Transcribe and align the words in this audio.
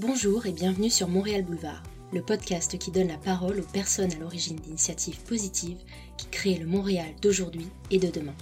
Bonjour 0.00 0.46
et 0.46 0.52
bienvenue 0.52 0.90
sur 0.90 1.08
Montréal 1.08 1.42
Boulevard, 1.42 1.82
le 2.12 2.22
podcast 2.22 2.78
qui 2.78 2.92
donne 2.92 3.08
la 3.08 3.18
parole 3.18 3.58
aux 3.58 3.72
personnes 3.72 4.12
à 4.12 4.18
l'origine 4.18 4.54
d'initiatives 4.54 5.18
positives 5.24 5.80
qui 6.16 6.28
créent 6.28 6.58
le 6.60 6.68
Montréal 6.68 7.08
d'aujourd'hui 7.20 7.66
et 7.90 7.98
de 7.98 8.06
demain. 8.06 8.36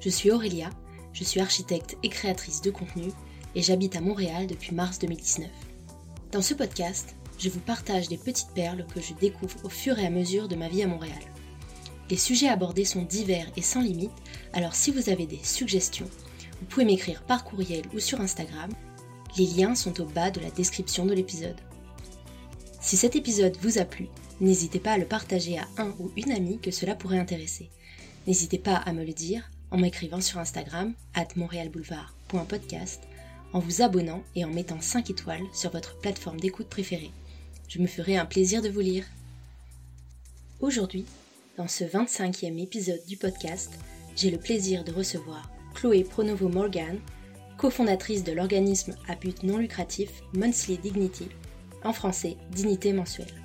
Je 0.00 0.08
suis 0.08 0.32
Aurélia, 0.32 0.70
je 1.12 1.22
suis 1.22 1.38
architecte 1.38 1.96
et 2.02 2.08
créatrice 2.08 2.62
de 2.62 2.72
contenu 2.72 3.12
et 3.54 3.62
j'habite 3.62 3.94
à 3.94 4.00
Montréal 4.00 4.48
depuis 4.48 4.74
mars 4.74 4.98
2019. 4.98 5.48
Dans 6.32 6.42
ce 6.42 6.52
podcast, 6.52 7.14
je 7.38 7.48
vous 7.48 7.60
partage 7.60 8.08
des 8.08 8.18
petites 8.18 8.50
perles 8.52 8.86
que 8.92 9.00
je 9.00 9.14
découvre 9.14 9.64
au 9.64 9.68
fur 9.68 9.96
et 10.00 10.06
à 10.06 10.10
mesure 10.10 10.48
de 10.48 10.56
ma 10.56 10.68
vie 10.68 10.82
à 10.82 10.88
Montréal. 10.88 11.22
Les 12.10 12.16
sujets 12.16 12.48
abordés 12.48 12.84
sont 12.84 13.02
divers 13.02 13.52
et 13.56 13.62
sans 13.62 13.82
limite, 13.82 14.10
alors 14.52 14.74
si 14.74 14.90
vous 14.90 15.10
avez 15.10 15.26
des 15.26 15.44
suggestions, 15.44 16.10
vous 16.58 16.66
pouvez 16.66 16.86
m'écrire 16.86 17.22
par 17.22 17.44
courriel 17.44 17.84
ou 17.94 18.00
sur 18.00 18.20
Instagram. 18.20 18.70
Les 19.38 19.46
liens 19.46 19.74
sont 19.74 20.00
au 20.00 20.06
bas 20.06 20.30
de 20.30 20.40
la 20.40 20.50
description 20.50 21.04
de 21.04 21.12
l'épisode. 21.12 21.60
Si 22.80 22.96
cet 22.96 23.16
épisode 23.16 23.56
vous 23.60 23.78
a 23.78 23.84
plu, 23.84 24.06
n'hésitez 24.40 24.80
pas 24.80 24.92
à 24.92 24.98
le 24.98 25.04
partager 25.04 25.58
à 25.58 25.66
un 25.76 25.90
ou 25.98 26.10
une 26.16 26.32
amie 26.32 26.58
que 26.58 26.70
cela 26.70 26.94
pourrait 26.94 27.18
intéresser. 27.18 27.68
N'hésitez 28.26 28.58
pas 28.58 28.76
à 28.76 28.92
me 28.94 29.04
le 29.04 29.12
dire 29.12 29.50
en 29.70 29.76
m'écrivant 29.76 30.22
sur 30.22 30.38
Instagram, 30.38 30.94
at 31.14 31.28
montrealboulevard.podcast, 31.36 33.02
en 33.52 33.58
vous 33.58 33.82
abonnant 33.82 34.22
et 34.34 34.44
en 34.44 34.50
mettant 34.50 34.80
5 34.80 35.10
étoiles 35.10 35.44
sur 35.52 35.70
votre 35.70 35.98
plateforme 35.98 36.40
d'écoute 36.40 36.68
préférée. 36.68 37.10
Je 37.68 37.80
me 37.80 37.86
ferai 37.86 38.16
un 38.16 38.26
plaisir 38.26 38.62
de 38.62 38.68
vous 38.70 38.80
lire. 38.80 39.04
Aujourd'hui, 40.60 41.04
dans 41.58 41.68
ce 41.68 41.84
25e 41.84 42.58
épisode 42.62 43.04
du 43.06 43.16
podcast, 43.16 43.72
j'ai 44.16 44.30
le 44.30 44.38
plaisir 44.38 44.82
de 44.82 44.92
recevoir 44.92 45.50
Chloé 45.74 46.04
Pronovo 46.04 46.48
Morgan, 46.48 46.98
cofondatrice 47.58 48.24
de 48.24 48.32
l'organisme 48.32 48.94
à 49.08 49.14
but 49.14 49.42
non 49.42 49.56
lucratif 49.56 50.10
Monthly 50.34 50.78
Dignity, 50.78 51.28
en 51.84 51.92
français 51.92 52.36
Dignité 52.50 52.92
mensuelle. 52.92 53.42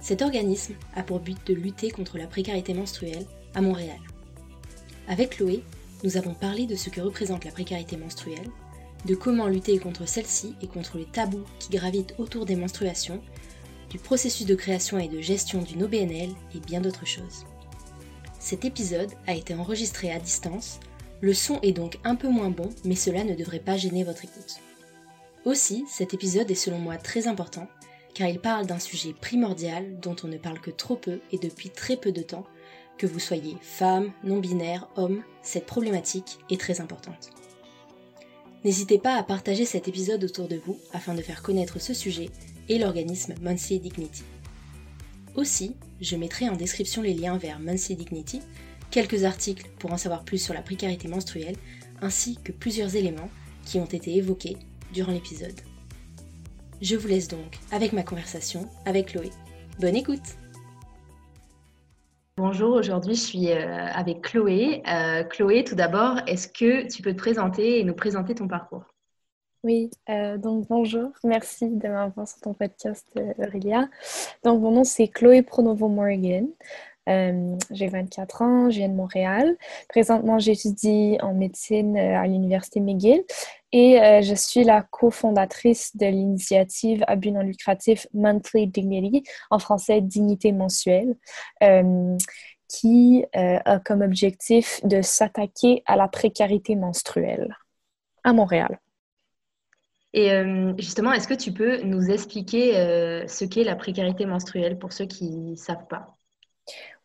Cet 0.00 0.22
organisme 0.22 0.74
a 0.94 1.02
pour 1.02 1.20
but 1.20 1.38
de 1.46 1.54
lutter 1.54 1.90
contre 1.90 2.18
la 2.18 2.26
précarité 2.26 2.74
menstruelle 2.74 3.26
à 3.54 3.60
Montréal. 3.60 4.00
Avec 5.08 5.36
Chloé, 5.36 5.62
nous 6.04 6.16
avons 6.16 6.34
parlé 6.34 6.66
de 6.66 6.74
ce 6.74 6.90
que 6.90 7.00
représente 7.00 7.44
la 7.44 7.52
précarité 7.52 7.96
menstruelle, 7.96 8.50
de 9.04 9.14
comment 9.14 9.46
lutter 9.46 9.78
contre 9.78 10.06
celle-ci 10.06 10.54
et 10.62 10.66
contre 10.66 10.98
les 10.98 11.04
tabous 11.04 11.44
qui 11.58 11.70
gravitent 11.70 12.14
autour 12.18 12.46
des 12.46 12.56
menstruations, 12.56 13.22
du 13.90 13.98
processus 13.98 14.46
de 14.46 14.54
création 14.54 14.98
et 14.98 15.08
de 15.08 15.20
gestion 15.20 15.60
d'une 15.60 15.82
OBNL 15.82 16.30
et 16.54 16.60
bien 16.60 16.80
d'autres 16.80 17.06
choses. 17.06 17.44
Cet 18.40 18.64
épisode 18.64 19.12
a 19.26 19.34
été 19.34 19.54
enregistré 19.54 20.10
à 20.10 20.18
distance, 20.18 20.80
le 21.22 21.32
son 21.32 21.60
est 21.62 21.72
donc 21.72 21.98
un 22.04 22.16
peu 22.16 22.28
moins 22.28 22.50
bon, 22.50 22.68
mais 22.84 22.96
cela 22.96 23.24
ne 23.24 23.34
devrait 23.34 23.60
pas 23.60 23.76
gêner 23.76 24.02
votre 24.04 24.24
écoute. 24.24 24.56
Aussi, 25.44 25.84
cet 25.88 26.14
épisode 26.14 26.50
est 26.50 26.56
selon 26.56 26.78
moi 26.78 26.96
très 26.96 27.28
important, 27.28 27.68
car 28.12 28.28
il 28.28 28.40
parle 28.40 28.66
d'un 28.66 28.80
sujet 28.80 29.14
primordial 29.18 29.98
dont 30.00 30.16
on 30.24 30.28
ne 30.28 30.36
parle 30.36 30.60
que 30.60 30.70
trop 30.70 30.96
peu 30.96 31.20
et 31.30 31.38
depuis 31.38 31.70
très 31.70 31.96
peu 31.96 32.12
de 32.12 32.22
temps, 32.22 32.44
que 32.98 33.06
vous 33.06 33.20
soyez 33.20 33.56
femme, 33.62 34.12
non-binaire, 34.24 34.88
homme, 34.96 35.22
cette 35.42 35.66
problématique 35.66 36.38
est 36.50 36.60
très 36.60 36.80
importante. 36.80 37.30
N'hésitez 38.64 38.98
pas 38.98 39.14
à 39.14 39.22
partager 39.22 39.64
cet 39.64 39.88
épisode 39.88 40.24
autour 40.24 40.48
de 40.48 40.60
vous 40.64 40.78
afin 40.92 41.14
de 41.14 41.22
faire 41.22 41.42
connaître 41.42 41.80
ce 41.80 41.94
sujet 41.94 42.30
et 42.68 42.78
l'organisme 42.78 43.34
Monthly 43.40 43.80
Dignity. 43.80 44.24
Aussi, 45.34 45.76
je 46.00 46.16
mettrai 46.16 46.48
en 46.48 46.56
description 46.56 47.00
les 47.00 47.14
liens 47.14 47.38
vers 47.38 47.58
Monthly 47.58 47.96
Dignity, 47.96 48.40
quelques 48.92 49.24
articles 49.24 49.68
pour 49.80 49.92
en 49.92 49.96
savoir 49.96 50.22
plus 50.22 50.38
sur 50.38 50.54
la 50.54 50.62
précarité 50.62 51.08
menstruelle, 51.08 51.56
ainsi 52.02 52.36
que 52.44 52.52
plusieurs 52.52 52.94
éléments 52.94 53.30
qui 53.64 53.78
ont 53.78 53.86
été 53.86 54.14
évoqués 54.14 54.56
durant 54.92 55.12
l'épisode. 55.12 55.58
Je 56.80 56.94
vous 56.96 57.08
laisse 57.08 57.26
donc 57.26 57.58
avec 57.72 57.92
ma 57.92 58.02
conversation 58.02 58.68
avec 58.84 59.06
Chloé. 59.06 59.30
Bonne 59.80 59.96
écoute 59.96 60.36
Bonjour, 62.36 62.74
aujourd'hui 62.74 63.14
je 63.14 63.20
suis 63.20 63.50
euh, 63.50 63.86
avec 63.92 64.22
Chloé. 64.22 64.82
Euh, 64.88 65.22
Chloé, 65.24 65.64
tout 65.64 65.74
d'abord, 65.74 66.18
est-ce 66.26 66.48
que 66.48 66.88
tu 66.88 67.02
peux 67.02 67.12
te 67.12 67.18
présenter 67.18 67.78
et 67.78 67.84
nous 67.84 67.94
présenter 67.94 68.34
ton 68.34 68.48
parcours? 68.48 68.84
Oui, 69.64 69.90
euh, 70.08 70.38
donc 70.38 70.66
bonjour, 70.68 71.10
merci 71.24 71.70
de 71.70 71.88
m'avoir 71.88 72.26
sur 72.26 72.40
ton 72.40 72.52
podcast 72.52 73.06
Aurélia. 73.38 73.88
Donc 74.44 74.60
mon 74.60 74.72
nom 74.72 74.84
c'est 74.84 75.08
Chloé 75.08 75.42
Pronovo 75.42 75.88
Morgan. 75.88 76.48
J'ai 77.06 77.88
24 77.88 78.42
ans, 78.42 78.70
je 78.70 78.78
viens 78.78 78.88
de 78.88 78.94
Montréal. 78.94 79.56
Présentement, 79.88 80.38
j'étudie 80.38 81.18
en 81.20 81.34
médecine 81.34 81.96
à 81.96 82.26
l'Université 82.26 82.80
McGill 82.80 83.24
et 83.72 84.00
euh, 84.00 84.20
je 84.20 84.34
suis 84.34 84.64
la 84.64 84.82
cofondatrice 84.82 85.96
de 85.96 86.06
l'initiative 86.06 87.02
à 87.06 87.16
but 87.16 87.32
non 87.32 87.40
lucratif 87.40 88.06
Monthly 88.12 88.66
Dignity, 88.66 89.22
en 89.50 89.58
français 89.58 90.02
Dignité 90.02 90.52
mensuelle, 90.52 91.16
euh, 91.62 92.16
qui 92.68 93.24
euh, 93.34 93.58
a 93.64 93.78
comme 93.80 94.02
objectif 94.02 94.80
de 94.84 95.00
s'attaquer 95.00 95.82
à 95.86 95.96
la 95.96 96.06
précarité 96.08 96.76
menstruelle 96.76 97.56
à 98.24 98.32
Montréal. 98.32 98.78
Et 100.14 100.30
justement, 100.76 101.14
est-ce 101.14 101.26
que 101.26 101.32
tu 101.32 101.52
peux 101.52 101.80
nous 101.84 102.10
expliquer 102.10 102.74
ce 103.26 103.46
qu'est 103.46 103.64
la 103.64 103.76
précarité 103.76 104.26
menstruelle 104.26 104.78
pour 104.78 104.92
ceux 104.92 105.06
qui 105.06 105.30
ne 105.30 105.56
savent 105.56 105.86
pas? 105.88 106.18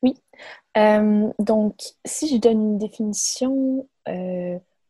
Oui. 0.04 0.16
donc, 1.40 1.76
si 2.06 2.28
je 2.28 2.38
donne 2.38 2.62
une 2.62 2.78
définition 2.78 3.88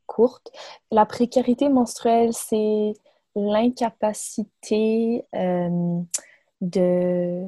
courte. 0.07 0.51
La 0.89 1.05
précarité 1.05 1.69
menstruelle, 1.69 2.33
c'est 2.33 2.93
l'incapacité 3.35 5.25
euh, 5.35 6.01
de 6.61 7.43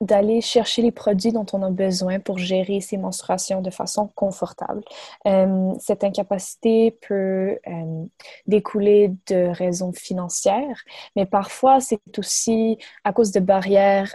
d'aller 0.00 0.40
chercher 0.40 0.82
les 0.82 0.92
produits 0.92 1.32
dont 1.32 1.46
on 1.52 1.62
a 1.62 1.70
besoin 1.70 2.20
pour 2.20 2.38
gérer 2.38 2.80
ses 2.80 2.98
menstruations 2.98 3.62
de 3.62 3.70
façon 3.70 4.08
confortable. 4.14 4.82
Euh, 5.26 5.72
cette 5.80 6.04
incapacité 6.04 6.90
peut 7.06 7.58
euh, 7.66 8.04
découler 8.46 9.12
de 9.28 9.46
raisons 9.48 9.92
financières, 9.92 10.82
mais 11.14 11.26
parfois 11.26 11.80
c'est 11.80 12.00
aussi 12.18 12.78
à 13.04 13.12
cause 13.12 13.32
de 13.32 13.40
barrières 13.40 14.14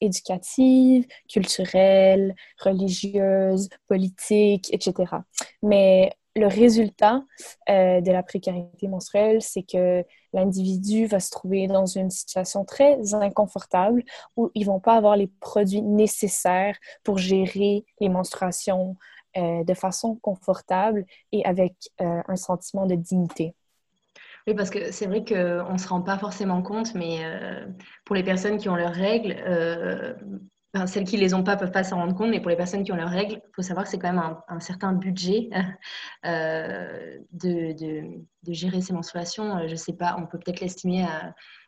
éducatives, 0.00 1.06
culturelles, 1.28 2.34
religieuses, 2.58 3.68
politiques, 3.88 4.72
etc. 4.72 5.16
Mais 5.62 6.12
le 6.36 6.46
résultat 6.46 7.22
euh, 7.68 8.00
de 8.00 8.10
la 8.10 8.22
précarité 8.22 8.88
menstruelle, 8.88 9.40
c'est 9.40 9.62
que 9.62 10.04
l'individu 10.32 11.06
va 11.06 11.20
se 11.20 11.30
trouver 11.30 11.66
dans 11.68 11.86
une 11.86 12.10
situation 12.10 12.64
très 12.64 13.14
inconfortable 13.14 14.02
où 14.36 14.50
ils 14.54 14.64
vont 14.64 14.80
pas 14.80 14.96
avoir 14.96 15.16
les 15.16 15.28
produits 15.28 15.82
nécessaires 15.82 16.76
pour 17.04 17.18
gérer 17.18 17.84
les 18.00 18.08
menstruations 18.08 18.96
euh, 19.36 19.62
de 19.64 19.74
façon 19.74 20.16
confortable 20.16 21.06
et 21.32 21.44
avec 21.44 21.74
euh, 22.00 22.22
un 22.26 22.36
sentiment 22.36 22.86
de 22.86 22.96
dignité. 22.96 23.54
Oui, 24.46 24.54
parce 24.54 24.70
que 24.70 24.92
c'est 24.92 25.06
vrai 25.06 25.24
qu'on 25.24 25.72
ne 25.72 25.78
se 25.78 25.88
rend 25.88 26.02
pas 26.02 26.18
forcément 26.18 26.60
compte, 26.62 26.94
mais 26.94 27.20
pour 28.04 28.14
les 28.14 28.22
personnes 28.22 28.58
qui 28.58 28.68
ont 28.68 28.76
leurs 28.76 28.92
règles, 28.92 29.42
celles 30.86 31.04
qui 31.04 31.16
les 31.16 31.34
ont 31.34 31.44
pas 31.44 31.56
peuvent 31.56 31.70
pas 31.70 31.84
s'en 31.84 31.96
rendre 31.96 32.14
compte, 32.14 32.30
mais 32.30 32.40
pour 32.40 32.50
les 32.50 32.56
personnes 32.56 32.82
qui 32.82 32.92
ont 32.92 32.96
leurs 32.96 33.10
règles, 33.10 33.34
il 33.34 33.54
faut 33.54 33.62
savoir 33.62 33.84
que 33.84 33.90
c'est 33.90 33.98
quand 33.98 34.12
même 34.12 34.36
un, 34.48 34.60
certain 34.60 34.92
budget 34.92 35.48
euh, 36.26 37.18
de, 37.32 37.74
gérer 38.48 38.80
ces 38.80 38.92
menstruations. 38.92 39.58
Euh, 39.58 39.68
je 39.68 39.76
sais 39.76 39.92
pas, 39.92 40.16
on 40.18 40.26
peut 40.26 40.38
peut-être 40.38 40.60
l'estimer, 40.60 41.06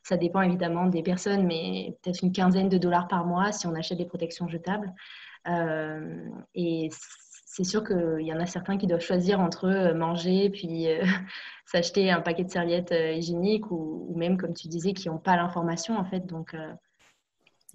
ça 0.03 0.17
dépend 0.17 0.41
évidemment 0.43 0.87
des 0.87 1.03
personnes, 1.03 1.47
mais 1.47 1.97
peut-être 2.03 2.23
une 2.23 2.33
quinzaine 2.33 2.69
de 2.69 2.79
dollars 2.79 3.09
par 3.09 3.25
mois 3.27 3.53
si 3.53 3.67
on 3.67 3.75
achète 3.75 3.99
des 3.99 4.07
protections 4.07 4.49
jetables. 4.49 4.93
Euh, 5.49 6.29
et 6.55 6.89
c'est 7.47 7.65
sûr 7.65 7.85
qu'il 7.85 8.27
y 8.27 8.33
en 8.33 8.41
a 8.41 8.47
certains 8.47 8.77
qui 8.77 8.89
doivent 8.89 9.01
choisir 9.01 9.39
entre 9.39 9.93
manger 9.95 10.51
puis 10.51 10.89
s'acheter 11.65 12.11
un 12.11 12.21
paquet 12.21 12.45
de 12.45 12.51
serviettes 12.51 12.93
hygiéniques 12.93 13.71
ou, 13.71 14.07
ou, 14.09 14.19
même, 14.19 14.37
comme 14.37 14.53
tu 14.53 14.67
disais, 14.67 14.93
qui 14.93 15.09
n'ont 15.09 15.19
pas 15.19 15.37
l'information 15.37 15.97
en 15.97 16.05
fait. 16.05 16.27
Donc, 16.27 16.57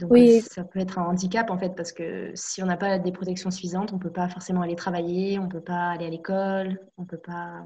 oui. 0.10 0.42
ça 0.42 0.64
peut 0.64 0.80
être 0.80 1.00
un 1.00 1.04
handicap 1.04 1.50
en 1.50 1.58
fait 1.58 1.76
parce 1.76 1.92
que 1.92 2.32
si 2.36 2.62
on 2.64 2.66
n'a 2.66 2.78
pas 2.78 3.00
des 3.00 3.12
protections 3.12 3.52
suffisantes, 3.52 3.92
on 3.94 3.98
ne 3.98 4.02
peut 4.02 4.12
pas 4.12 4.30
forcément 4.30 4.62
aller 4.62 4.76
travailler, 4.76 5.40
on 5.40 5.44
ne 5.44 5.50
peut 5.50 5.62
pas 5.62 5.90
aller 5.92 6.06
à 6.06 6.10
l'école, 6.10 6.80
on 6.98 7.04
ne 7.04 7.08
peut 7.08 7.18
pas. 7.18 7.64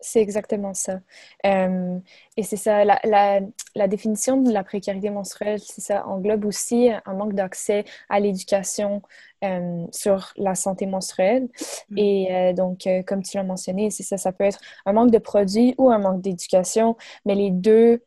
C'est 0.00 0.20
exactement 0.20 0.74
ça. 0.74 1.00
Euh, 1.44 1.98
et 2.36 2.44
c'est 2.44 2.56
ça, 2.56 2.84
la, 2.84 3.00
la, 3.02 3.88
définition 3.88 4.40
de 4.40 4.52
la 4.52 4.62
précarité 4.62 5.10
menstruelle, 5.10 5.58
c'est 5.58 5.80
ça, 5.80 6.06
englobe 6.06 6.44
aussi 6.44 6.90
un 7.04 7.14
manque 7.14 7.34
d'accès 7.34 7.84
à 8.08 8.20
l'éducation 8.20 9.02
euh, 9.42 9.84
sur 9.90 10.32
la 10.36 10.54
santé 10.54 10.86
menstruelle. 10.86 11.48
Mm. 11.90 11.98
Et 11.98 12.28
euh, 12.30 12.52
donc, 12.52 12.88
comme 13.08 13.24
tu 13.24 13.38
l'as 13.38 13.42
mentionné, 13.42 13.90
c'est 13.90 14.04
ça, 14.04 14.18
ça 14.18 14.30
peut 14.30 14.44
être 14.44 14.60
un 14.86 14.92
manque 14.92 15.10
de 15.10 15.18
produits 15.18 15.74
ou 15.78 15.90
un 15.90 15.98
manque 15.98 16.20
d'éducation, 16.22 16.96
mais 17.24 17.34
les 17.34 17.50
deux 17.50 18.00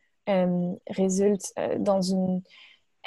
résultent 0.88 1.54
dans 1.80 2.02
une 2.02 2.38
euh, 2.38 2.40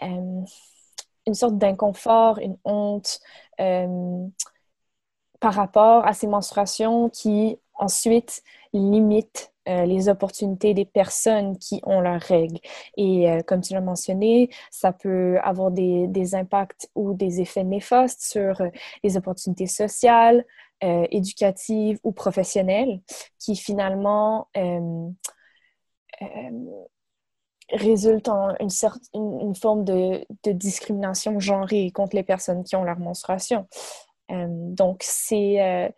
une 0.00 1.34
sorte 1.34 1.58
d'inconfort, 1.58 2.38
une 2.38 2.56
honte 2.64 3.20
euh, 3.60 4.26
par 5.40 5.54
rapport 5.54 6.06
à 6.06 6.14
ces 6.14 6.26
menstruations 6.26 7.08
qui 7.10 7.58
ensuite 7.74 8.42
limitent 8.72 9.52
euh, 9.66 9.86
les 9.86 10.10
opportunités 10.10 10.74
des 10.74 10.84
personnes 10.84 11.56
qui 11.58 11.80
ont 11.84 12.00
leurs 12.00 12.20
règles. 12.20 12.58
Et 12.98 13.30
euh, 13.30 13.40
comme 13.40 13.62
tu 13.62 13.72
l'as 13.72 13.80
mentionné, 13.80 14.50
ça 14.70 14.92
peut 14.92 15.38
avoir 15.42 15.70
des, 15.70 16.34
impacts 16.34 16.90
ou 16.94 17.14
des 17.14 17.40
effets 17.40 17.64
néfastes 17.64 18.20
sur 18.20 18.60
euh, 18.60 18.68
les 19.02 19.16
opportunités 19.16 19.66
sociales, 19.66 20.44
éducatives 20.82 21.98
ou 22.04 22.12
professionnelles 22.12 23.00
qui 23.38 23.56
finalement 23.56 24.48
résultent 27.70 28.28
en 28.28 28.54
une, 28.60 28.70
sorte, 28.70 29.02
une, 29.14 29.54
forme 29.54 29.84
de, 29.84 30.24
discrimination 30.52 31.40
genrée 31.40 31.90
contre 31.90 32.16
les 32.16 32.22
personnes 32.22 32.62
qui 32.64 32.76
ont 32.76 32.84
leur 32.84 32.98
menstruation. 32.98 33.66
donc, 34.28 35.02
c'est 35.02 35.92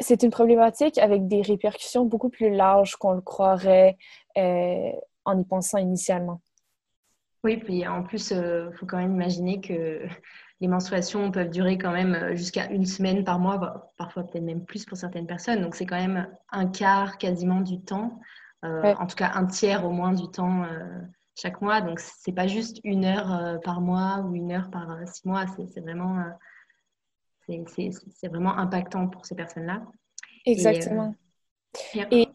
c'est 0.00 0.22
une 0.22 0.30
problématique 0.30 0.98
avec 0.98 1.28
des 1.28 1.42
répercussions 1.42 2.04
beaucoup 2.04 2.28
plus 2.28 2.50
larges 2.50 2.96
qu'on 2.96 3.12
le 3.12 3.20
croirait 3.20 3.96
euh, 4.36 4.90
en 5.24 5.38
y 5.38 5.44
pensant 5.44 5.78
initialement. 5.78 6.40
Oui, 7.44 7.58
puis 7.58 7.86
en 7.86 8.02
plus, 8.02 8.30
il 8.30 8.38
euh, 8.38 8.72
faut 8.72 8.86
quand 8.86 8.96
même 8.96 9.14
imaginer 9.14 9.60
que 9.60 10.00
les 10.60 10.68
menstruations 10.68 11.30
peuvent 11.30 11.50
durer 11.50 11.78
quand 11.78 11.92
même 11.92 12.14
euh, 12.14 12.34
jusqu'à 12.34 12.70
une 12.70 12.86
semaine 12.86 13.24
par 13.24 13.38
mois, 13.38 13.92
parfois 13.96 14.24
peut-être 14.24 14.44
même 14.44 14.64
plus 14.64 14.84
pour 14.84 14.96
certaines 14.96 15.26
personnes. 15.26 15.60
Donc 15.60 15.74
c'est 15.74 15.86
quand 15.86 16.00
même 16.00 16.28
un 16.50 16.66
quart 16.66 17.18
quasiment 17.18 17.60
du 17.60 17.80
temps, 17.80 18.18
en 18.64 19.06
tout 19.06 19.16
cas 19.16 19.32
un 19.34 19.46
tiers 19.46 19.84
au 19.84 19.90
moins 19.90 20.12
du 20.12 20.28
temps 20.30 20.66
chaque 21.36 21.60
mois. 21.60 21.80
Donc 21.80 22.00
c'est 22.00 22.32
pas 22.32 22.46
juste 22.46 22.80
une 22.84 23.04
heure 23.04 23.60
par 23.62 23.80
mois 23.80 24.20
ou 24.20 24.34
une 24.34 24.52
heure 24.52 24.70
par 24.70 24.98
six 25.06 25.24
mois, 25.26 25.44
c'est 25.46 25.80
vraiment 25.80 26.24
c'est 27.46 28.28
vraiment 28.28 28.56
impactant 28.56 29.08
pour 29.08 29.26
ces 29.26 29.34
personnes-là. 29.34 29.82
Exactement. 30.46 31.14
Et, 32.10 32.28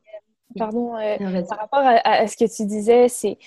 pardon, 0.57 0.95
euh, 0.97 1.43
par 1.47 1.59
rapport 1.59 1.81
à, 1.83 2.27
ce 2.27 2.35
que 2.35 2.45
tu 2.45 2.65
disais, 2.65 3.07
c'est 3.07 3.37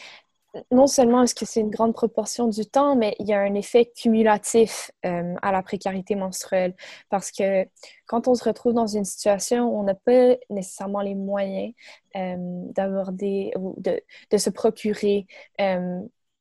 non 0.70 0.86
seulement 0.86 1.22
est-ce 1.22 1.34
que 1.34 1.46
c'est 1.46 1.60
une 1.60 1.70
grande 1.70 1.94
proportion 1.94 2.48
du 2.48 2.66
temps, 2.66 2.94
mais 2.96 3.14
il 3.18 3.26
y 3.26 3.32
a 3.32 3.40
un 3.40 3.54
effet 3.54 3.90
cumulatif 3.96 4.90
euh, 5.06 5.34
à 5.40 5.52
la 5.52 5.62
précarité 5.62 6.14
menstruelle. 6.14 6.74
Parce 7.08 7.30
que 7.30 7.66
quand 8.06 8.28
on 8.28 8.34
se 8.34 8.44
retrouve 8.44 8.74
dans 8.74 8.86
une 8.86 9.04
situation 9.04 9.64
où 9.68 9.80
on 9.80 9.84
n'a 9.84 9.94
pas 9.94 10.36
nécessairement 10.50 11.00
les 11.00 11.14
moyens 11.14 11.72
euh, 12.16 12.36
d'aborder 12.74 13.52
ou 13.58 13.74
de, 13.78 14.02
de, 14.30 14.36
se 14.36 14.50
procurer 14.50 15.26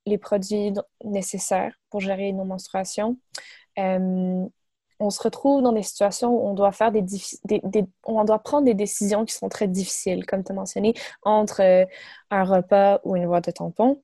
les 0.05 0.17
produits 0.17 0.73
nécessaires 1.03 1.73
pour 1.89 2.01
gérer 2.01 2.33
nos 2.33 2.45
menstruations, 2.45 3.17
on 5.01 5.09
se 5.09 5.21
retrouve 5.21 5.61
dans 5.63 5.71
des 5.71 5.83
situations 5.83 6.29
où 6.29 6.47
on 6.47 6.53
doit 6.53 6.71
faire 6.71 6.91
des, 6.91 7.03
on 8.05 8.23
doit 8.23 8.39
prendre 8.39 8.65
des 8.65 8.73
décisions 8.73 9.25
qui 9.25 9.33
sont 9.33 9.49
très 9.49 9.67
difficiles, 9.67 10.25
comme 10.25 10.43
tu 10.43 10.51
as 10.51 10.55
mentionné, 10.55 10.93
entre 11.23 11.61
euh, 11.61 11.85
un 12.29 12.43
repas 12.43 12.99
ou 13.03 13.15
une 13.15 13.25
boîte 13.25 13.45
de 13.45 13.51
tampons. 13.51 14.01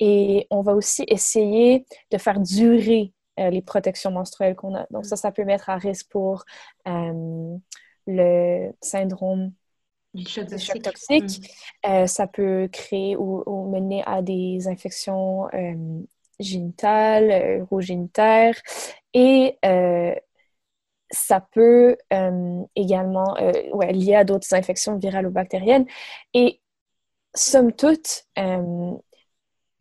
Et 0.00 0.46
on 0.50 0.62
va 0.62 0.74
aussi 0.74 1.04
essayer 1.06 1.86
de 2.10 2.18
faire 2.18 2.40
durer 2.40 3.12
euh, 3.38 3.50
les 3.50 3.62
protections 3.62 4.10
menstruelles 4.10 4.56
qu'on 4.56 4.74
a. 4.74 4.86
Donc 4.90 5.06
ça, 5.06 5.16
ça 5.16 5.30
peut 5.30 5.44
mettre 5.44 5.70
à 5.70 5.76
risque 5.76 6.08
pour 6.10 6.44
euh, 6.88 7.56
le 8.06 8.72
syndrome 8.82 9.52
du 10.12 10.26
choc 10.26 10.48
toxique. 10.82 11.48
Mm. 11.86 12.06
ça 12.08 12.26
peut 12.26 12.68
créer 12.72 13.14
ou, 13.16 13.44
ou, 13.46 13.70
mener 13.70 14.02
à 14.04 14.22
des 14.22 14.66
infections 14.66 15.46
génitales, 16.40 17.60
urogénitaires 17.60 18.56
et 19.14 19.56
ça 21.10 21.40
peut 21.40 21.96
euh, 22.12 22.62
également 22.76 23.36
euh, 23.38 23.52
lié 23.92 24.14
à 24.16 24.24
d'autres 24.24 24.54
infections 24.54 24.96
virales 24.96 25.26
ou 25.26 25.30
bactériennes. 25.30 25.86
Et 26.34 26.60
somme 27.34 27.72
toute, 27.72 28.24
euh, 28.38 28.92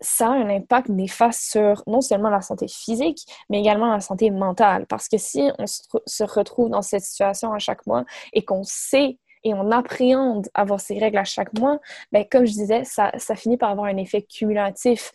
ça 0.01 0.27
a 0.27 0.31
un 0.31 0.49
impact 0.49 0.89
néfaste 0.89 1.41
sur 1.41 1.83
non 1.85 2.01
seulement 2.01 2.29
la 2.29 2.41
santé 2.41 2.67
physique, 2.67 3.25
mais 3.49 3.59
également 3.59 3.91
la 3.91 3.99
santé 3.99 4.31
mentale. 4.31 4.85
Parce 4.87 5.07
que 5.07 5.17
si 5.17 5.51
on 5.59 5.65
se, 5.67 6.23
retrouve 6.23 6.69
dans 6.69 6.81
cette 6.81 7.03
situation 7.03 7.53
à 7.53 7.59
chaque 7.59 7.85
mois 7.85 8.05
et 8.33 8.43
qu'on 8.43 8.63
sait 8.63 9.17
et 9.43 9.53
on 9.53 9.71
appréhende 9.71 10.47
avoir 10.53 10.79
ces 10.79 10.99
règles 10.99 11.17
à 11.17 11.23
chaque 11.23 11.57
mois, 11.57 11.79
ben, 12.11 12.25
comme 12.29 12.45
je 12.45 12.53
disais, 12.53 12.83
ça, 12.83 13.11
ça 13.17 13.35
finit 13.35 13.57
par 13.57 13.69
avoir 13.69 13.87
un 13.87 13.97
effet 13.97 14.21
cumulatif 14.21 15.11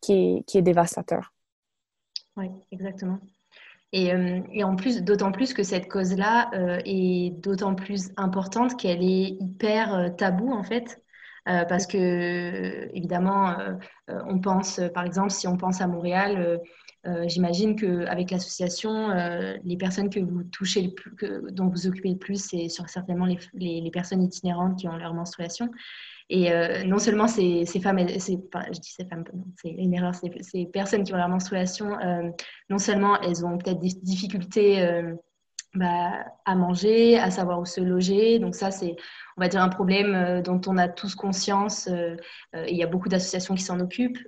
qui 0.00 0.12
est, 0.12 0.42
qui 0.46 0.58
est 0.58 0.62
dévastateur. 0.62 1.32
Oui, 2.36 2.50
exactement. 2.70 3.18
Euh, 3.94 4.40
et, 4.52 4.64
en 4.64 4.76
plus, 4.76 5.02
d'autant 5.02 5.32
plus 5.32 5.54
que 5.54 5.62
cette 5.62 5.88
cause-là 5.88 6.50
euh, 6.54 6.80
est 6.84 7.30
d'autant 7.40 7.74
plus 7.74 8.10
importante 8.16 8.78
qu'elle 8.78 9.02
est 9.02 9.36
hyper 9.40 9.94
euh, 9.94 10.08
taboue 10.10 10.52
en 10.52 10.62
fait. 10.62 11.02
parce 11.46 11.86
que, 11.86 12.94
évidemment, 12.94 13.56
on 14.06 14.38
pense, 14.38 14.82
par 14.92 15.04
exemple, 15.04 15.30
si 15.30 15.48
on 15.48 15.56
pense 15.56 15.80
à 15.80 15.86
Montréal, 15.86 16.60
j'imagine 17.24 17.74
qu'avec 17.74 18.30
l'association, 18.30 19.08
les 19.64 19.76
personnes 19.78 20.10
que 20.10 20.20
vous 20.20 20.44
touchez 20.44 20.82
le 20.82 20.90
plus, 20.90 21.14
que, 21.16 21.50
dont 21.50 21.68
vous 21.68 21.86
occupez 21.86 22.10
le 22.10 22.18
plus, 22.18 22.44
c'est 22.50 22.68
certainement 22.68 23.24
les, 23.24 23.38
les, 23.54 23.80
les, 23.80 23.90
personnes 23.90 24.22
itinérantes 24.22 24.78
qui 24.78 24.88
ont 24.88 24.96
leur 24.98 25.14
menstruation. 25.14 25.70
Et 26.30 26.52
euh, 26.52 26.84
non 26.84 26.98
seulement 26.98 27.26
ces, 27.26 27.64
ces 27.64 27.80
femmes, 27.80 27.98
pas, 28.52 28.66
je 28.66 28.78
dis 28.78 28.92
ces 28.92 29.06
femmes, 29.06 29.24
c'est 29.56 29.70
une 29.70 29.94
erreur, 29.94 30.14
ces, 30.14 30.66
personnes 30.66 31.02
qui 31.02 31.14
ont 31.14 31.16
la 31.16 31.28
menstruation, 31.28 31.98
euh, 32.00 32.30
non 32.68 32.78
seulement 32.78 33.18
elles 33.22 33.46
ont 33.46 33.56
peut-être 33.56 33.80
des 33.80 33.94
difficultés 34.02 34.82
euh, 34.82 35.14
bah, 35.78 36.24
à 36.44 36.54
manger, 36.54 37.18
à 37.18 37.30
savoir 37.30 37.60
où 37.60 37.64
se 37.64 37.80
loger. 37.80 38.38
Donc 38.38 38.54
ça, 38.54 38.70
c'est, 38.70 38.96
on 39.36 39.40
va 39.40 39.48
dire, 39.48 39.62
un 39.62 39.68
problème 39.68 40.42
dont 40.42 40.60
on 40.66 40.78
a 40.78 40.88
tous 40.88 41.14
conscience. 41.14 41.88
il 41.88 42.76
y 42.76 42.82
a 42.82 42.86
beaucoup 42.86 43.08
d'associations 43.08 43.54
qui 43.54 43.62
s'en 43.62 43.80
occupent. 43.80 44.18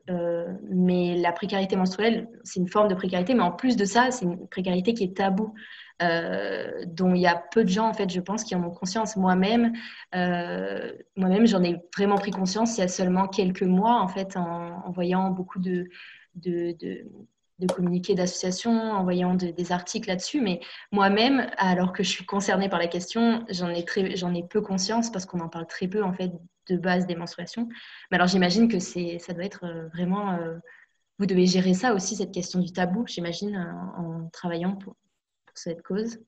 mais 0.70 1.16
la 1.16 1.32
précarité 1.32 1.76
menstruelle, 1.76 2.28
c'est 2.44 2.60
une 2.60 2.68
forme 2.68 2.88
de 2.88 2.94
précarité. 2.94 3.34
Mais 3.34 3.42
en 3.42 3.52
plus 3.52 3.76
de 3.76 3.84
ça, 3.84 4.10
c'est 4.10 4.24
une 4.24 4.48
précarité 4.48 4.94
qui 4.94 5.04
est 5.04 5.16
taboue. 5.16 5.54
Euh, 6.02 6.84
dont 6.86 7.14
il 7.14 7.20
y 7.20 7.26
a 7.26 7.36
peu 7.36 7.62
de 7.62 7.68
gens, 7.68 7.86
en 7.86 7.92
fait, 7.92 8.08
je 8.08 8.20
pense, 8.20 8.42
qui 8.44 8.54
en 8.54 8.64
ont 8.64 8.70
conscience. 8.70 9.16
Moi-même, 9.16 9.74
euh, 10.14 10.92
moi-même, 11.16 11.46
j'en 11.46 11.62
ai 11.62 11.76
vraiment 11.94 12.16
pris 12.16 12.30
conscience 12.30 12.78
il 12.78 12.80
y 12.80 12.84
a 12.84 12.88
seulement 12.88 13.28
quelques 13.28 13.62
mois, 13.62 14.00
en 14.00 14.08
fait, 14.08 14.36
en, 14.36 14.90
voyant 14.92 15.30
beaucoup 15.30 15.58
de, 15.58 15.90
communiqués 17.66 18.14
d'associations, 18.14 18.92
en 18.92 19.02
voyant 19.02 19.34
des 19.34 19.72
articles 19.72 20.08
là-dessus. 20.08 20.40
Mais 20.40 20.60
moi-même, 20.92 21.50
alors 21.56 21.92
que 21.92 22.02
je 22.02 22.08
suis 22.08 22.24
concernée 22.24 22.68
par 22.68 22.78
la 22.78 22.86
question, 22.86 23.44
j'en 23.48 23.68
ai, 23.68 23.84
très, 23.84 24.16
j'en 24.16 24.34
ai 24.34 24.42
peu 24.42 24.60
conscience 24.60 25.10
parce 25.10 25.26
qu'on 25.26 25.40
en 25.40 25.48
parle 25.48 25.66
très 25.66 25.88
peu, 25.88 26.02
en 26.02 26.12
fait, 26.12 26.32
de 26.68 26.76
base 26.76 27.06
des 27.06 27.16
menstruations. 27.16 27.68
Mais 28.10 28.16
alors, 28.16 28.28
j'imagine 28.28 28.68
que 28.68 28.78
c'est, 28.78 29.18
ça 29.18 29.32
doit 29.32 29.44
être 29.44 29.64
euh, 29.64 29.88
vraiment... 29.88 30.38
vous 31.18 31.26
devez 31.26 31.46
gérer 31.46 31.74
ça 31.74 31.94
aussi, 31.94 32.16
cette 32.16 32.32
question 32.32 32.60
du 32.60 32.72
tabou, 32.72 33.04
j'imagine, 33.06 33.56
en 33.96 34.28
travaillant 34.32 34.76
pour, 34.76 34.96
cette 35.54 35.82
cause 35.82 36.18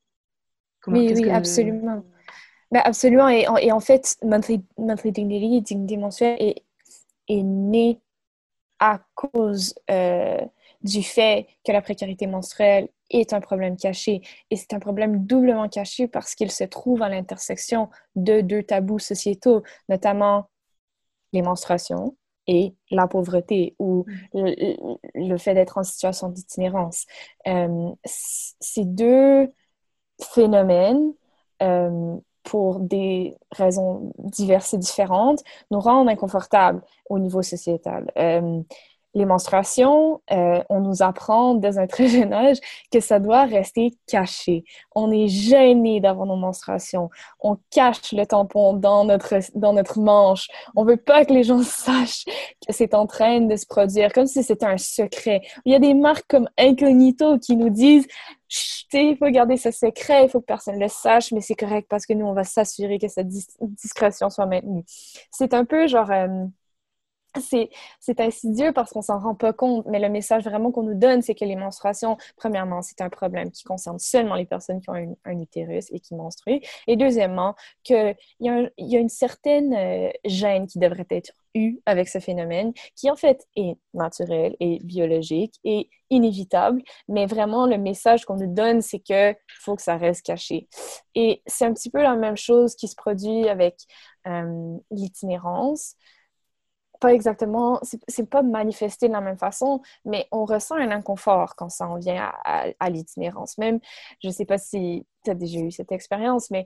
Oui, 0.87 1.13
oui, 1.15 1.31
absolument. 1.31 2.05
Ben, 2.71 2.83
absolument. 2.85 3.29
Et, 3.29 3.47
et, 3.61 3.73
en 3.73 3.81
fait, 3.81 4.17
Monthly, 4.23 4.65
Dignity, 5.13 5.61
Dignité 5.63 5.97
mensuelle, 5.97 6.37
est, 6.41 6.65
est 7.29 7.43
né 7.43 8.01
à 8.79 9.01
cause 9.15 9.75
euh, 9.91 10.41
du 10.83 11.03
fait 11.03 11.47
que 11.65 11.73
la 11.73 11.83
précarité 11.83 12.27
menstruelle 12.27 12.89
est 13.11 13.33
un 13.33 13.41
problème 13.41 13.77
caché. 13.77 14.23
Et 14.51 14.57
c'est 14.57 14.73
un 14.75 14.79
problème 14.79 15.25
doublement 15.25 15.69
caché 15.69 16.09
parce 16.09 16.35
qu'il 16.35 16.51
se 16.51 16.65
trouve 16.65 17.03
à 17.03 17.09
l'intersection 17.09 17.89
de 18.17 18.41
deux 18.41 18.63
tabous 18.63 18.99
sociétaux, 18.99 19.63
notamment 19.89 20.49
les 21.33 21.43
menstruations 21.43 22.17
et 22.47 22.75
la 22.91 23.07
pauvreté 23.07 23.75
ou 23.79 24.05
mm. 24.35 24.47
le, 25.15 25.39
fait 25.39 25.55
d'être 25.55 25.79
en 25.79 25.85
situation 25.85 26.29
d'itinérance. 26.29 27.07
Euh, 27.47 27.91
ces 28.05 28.85
deux 28.85 29.49
phénomènes, 30.21 31.13
euh, 31.63 32.17
pour 32.43 32.81
des 32.81 33.37
raisons 33.53 34.13
diverses 34.19 34.75
et 34.75 34.79
différentes, 34.79 35.43
nous 35.71 35.79
rendent 35.79 36.09
inconfortables 36.09 36.83
au 37.09 37.21
niveau 37.21 37.43
sociétal. 37.43 38.11
Euh, 38.19 38.61
les 39.15 39.25
menstruations, 39.25 40.21
euh, 40.31 40.63
on 40.69 40.81
nous 40.81 41.03
apprend 41.03 41.55
dès 41.55 41.79
un 41.79 41.87
très 41.87 42.09
jeune 42.09 42.33
âge 42.33 42.59
que 42.91 43.01
ça 43.01 43.19
doit 43.19 43.45
rester 43.45 43.93
caché. 44.07 44.65
On 44.95 45.11
est 45.11 45.29
gêné 45.29 46.01
d'avoir 46.01 46.27
nos 46.27 46.37
menstruations. 46.37 47.11
On 47.41 47.59
cache 47.71 48.13
le 48.13 48.25
tampon 48.25 48.75
dans 48.75 49.05
notre, 49.05 49.35
dans 49.55 49.73
notre 49.73 50.01
manche. 50.01 50.49
On 50.77 50.85
veut 50.85 50.97
pas 50.97 51.25
que 51.25 51.33
les 51.33 51.43
gens 51.43 51.63
sachent 51.63 52.25
que 52.25 52.73
c'est 52.73 52.95
en 52.95 53.07
train 53.07 53.41
de 53.41 53.57
se 53.57 53.67
produire, 53.67 54.13
comme 54.13 54.27
si 54.27 54.43
c'était 54.43 54.67
un 54.67 54.79
secret. 54.79 55.43
Il 55.65 55.73
y 55.73 55.75
a 55.77 55.79
des 55.79 55.95
marques 55.95 56.27
comme 56.29 56.49
Incognito 56.59 57.39
qui 57.39 57.57
nous 57.57 57.71
disent 57.71 58.07
il 58.93 59.17
faut 59.17 59.31
garder 59.31 59.57
ce 59.57 59.71
secret, 59.71 60.25
il 60.25 60.29
faut 60.29 60.41
que 60.41 60.47
personne 60.47 60.79
le 60.79 60.89
sache, 60.89 61.33
mais 61.33 61.41
c'est 61.41 61.55
correct 61.55 61.87
parce 61.89 62.05
que 62.05 62.13
nous, 62.13 62.27
on 62.27 62.35
va 62.35 62.45
s'assurer 62.45 62.99
que 62.99 63.09
cette 63.09 63.29
discrétion 63.29 64.29
soit 64.29 64.47
maintenue. 64.47 64.85
C'est 65.31 65.55
un 65.55 65.65
peu 65.65 65.87
genre... 65.87 66.11
Euh, 66.11 66.45
c'est 67.41 68.21
insidieux 68.21 68.73
parce 68.73 68.93
qu'on 68.93 69.03
s'en 69.03 69.19
rend 69.19 69.35
pas 69.35 69.53
compte, 69.53 69.87
mais 69.87 69.99
le 69.99 70.09
message 70.09 70.45
vraiment 70.45 70.71
qu'on 70.71 70.83
nous 70.83 70.99
donne, 70.99 71.23
c'est 71.23 71.35
que 71.35 71.45
les 71.45 71.57
menstruations, 71.57 72.17
premièrement, 72.37 72.83
c'est 72.83 73.01
un 73.01 73.09
problème 73.09 73.51
qui 73.51 73.65
concerne 73.65 73.99
seulement 73.99 74.35
les 74.35 74.47
personnes 74.47 74.81
qui 74.81 74.91
ont 74.91 75.17
un, 75.25 75.41
utérus 75.41 75.87
et 75.91 76.01
qui 76.01 76.15
menstruent. 76.15 76.61
Et 76.87 76.97
deuxièmement, 76.97 77.55
qu'il 77.85 78.17
y, 78.41 78.49
a 78.49 78.71
y 78.79 78.97
a 78.97 79.01
une 79.01 79.09
certaine 79.09 79.75
euh, 79.75 80.11
gêne 80.25 80.67
qui 80.67 80.79
devrait 80.79 81.07
être 81.11 81.33
eue 81.55 81.81
avec 81.87 82.09
ce 82.09 82.19
phénomène, 82.19 82.73
qui 82.97 83.11
en 83.11 83.17
fait 83.17 83.47
est 83.57 83.77
naturel 83.95 84.57
et 84.61 84.79
biologique 84.83 85.55
et 85.65 85.89
inévitable, 86.11 86.83
mais 87.09 87.27
vraiment 87.27 87.67
le 87.67 87.79
message 87.79 88.25
qu'on 88.25 88.37
nous 88.37 88.53
donne, 88.53 88.81
c'est 88.83 89.01
que 89.01 89.35
faut 89.61 89.77
que 89.77 89.83
ça 89.83 89.97
reste 89.97 90.25
caché. 90.25 90.69
Et 91.15 91.43
c'est 91.47 91.65
un 91.65 91.73
petit 91.73 91.91
peu 91.91 92.03
la 92.03 92.17
même 92.17 92.37
chose 92.37 92.75
qui 92.75 92.89
se 92.89 92.95
produit 92.95 93.49
avec 93.49 93.77
euh, 94.27 94.77
l'itinérance 94.91 95.97
pas 97.03 97.13
exactement, 97.13 97.81
c'est 98.07 98.31
pas 98.31 98.43
manifesté 98.43 99.09
de 99.09 99.13
la 99.13 99.21
même 99.21 99.37
façon, 99.37 99.83
mais 100.05 100.29
on 100.31 100.45
ressent 100.45 100.77
un 100.77 100.93
inconfort 100.93 101.57
quand 101.57 101.69
ça 101.69 101.89
en 101.89 101.99
vient 101.99 102.33
à, 102.45 102.91
l'itinérance. 102.91 103.59
Même, 103.59 103.81
je 104.23 104.31
sais 104.31 104.45
pas 104.45 104.57
si 104.57 105.05
tu 105.25 105.33
as 105.33 105.35
déjà 105.35 105.59
eu 105.59 105.73
cette 105.73 105.91
expérience, 105.91 106.49
mais 106.53 106.65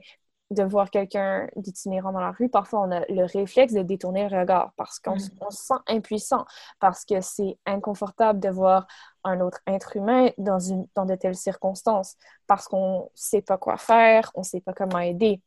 de 0.51 0.61
voir 0.61 0.91
quelqu'un 0.91 1.47
d'itinérant 1.55 2.11
dans 2.11 2.19
la 2.19 2.29
rue, 2.29 2.49
parfois 2.49 2.81
on 2.81 2.91
a 2.91 2.99
le 3.09 3.25
réflexe 3.25 3.73
de 3.73 3.81
détourner 3.81 4.29
le 4.29 4.39
regard 4.39 4.73
parce 4.77 4.99
qu'on 4.99 5.15
mm. 5.15 5.19
se 5.19 5.31
sent 5.49 5.79
impuissant, 5.87 6.45
parce 6.79 7.03
que 7.03 7.19
c'est 7.19 7.57
inconfortable 7.65 8.39
de 8.39 8.49
voir 8.49 8.85
un 9.23 9.41
autre 9.41 9.59
être 9.65 9.97
humain 9.97 10.29
dans, 10.37 10.59
une, 10.59 10.87
dans 10.93 11.05
de 11.05 11.15
telles 11.15 11.35
circonstances, 11.35 12.15
parce 12.45 12.67
qu'on 12.67 12.99
ne 12.99 13.09
sait 13.15 13.41
pas 13.41 13.57
quoi 13.57 13.77
faire, 13.77 14.31
on 14.35 14.41
ne 14.41 14.45
sait 14.45 14.61
pas 14.61 14.73
comment 14.73 14.99
aider. 14.99 15.41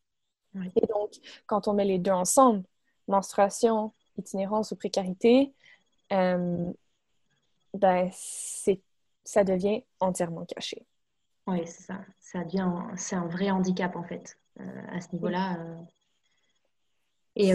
Et 0.75 0.87
donc, 0.89 1.13
quand 1.47 1.69
on 1.69 1.75
met 1.75 1.85
les 1.85 2.01
deux 2.01 2.11
ensemble, 2.11 2.65
menstruation, 3.07 3.93
itinérance 4.21 4.71
ou 4.71 4.77
précarité, 4.77 5.53
euh, 6.13 6.73
ben, 7.75 8.11
ça 9.25 9.45
devient 9.45 9.83
entièrement 10.01 10.45
caché. 10.45 10.85
Oui, 11.47 11.61
c'est 11.67 11.83
ça. 11.83 12.01
Ça 12.21 12.45
devient, 12.45 12.69
c'est 12.97 13.17
un 13.17 13.27
vrai 13.27 13.51
handicap 13.51 13.97
en 13.97 14.03
fait 14.03 14.39
euh, 14.61 14.83
à 14.93 15.01
ce 15.01 15.13
niveau-là. 15.13 15.57
Euh. 15.59 15.77
Et 17.37 17.53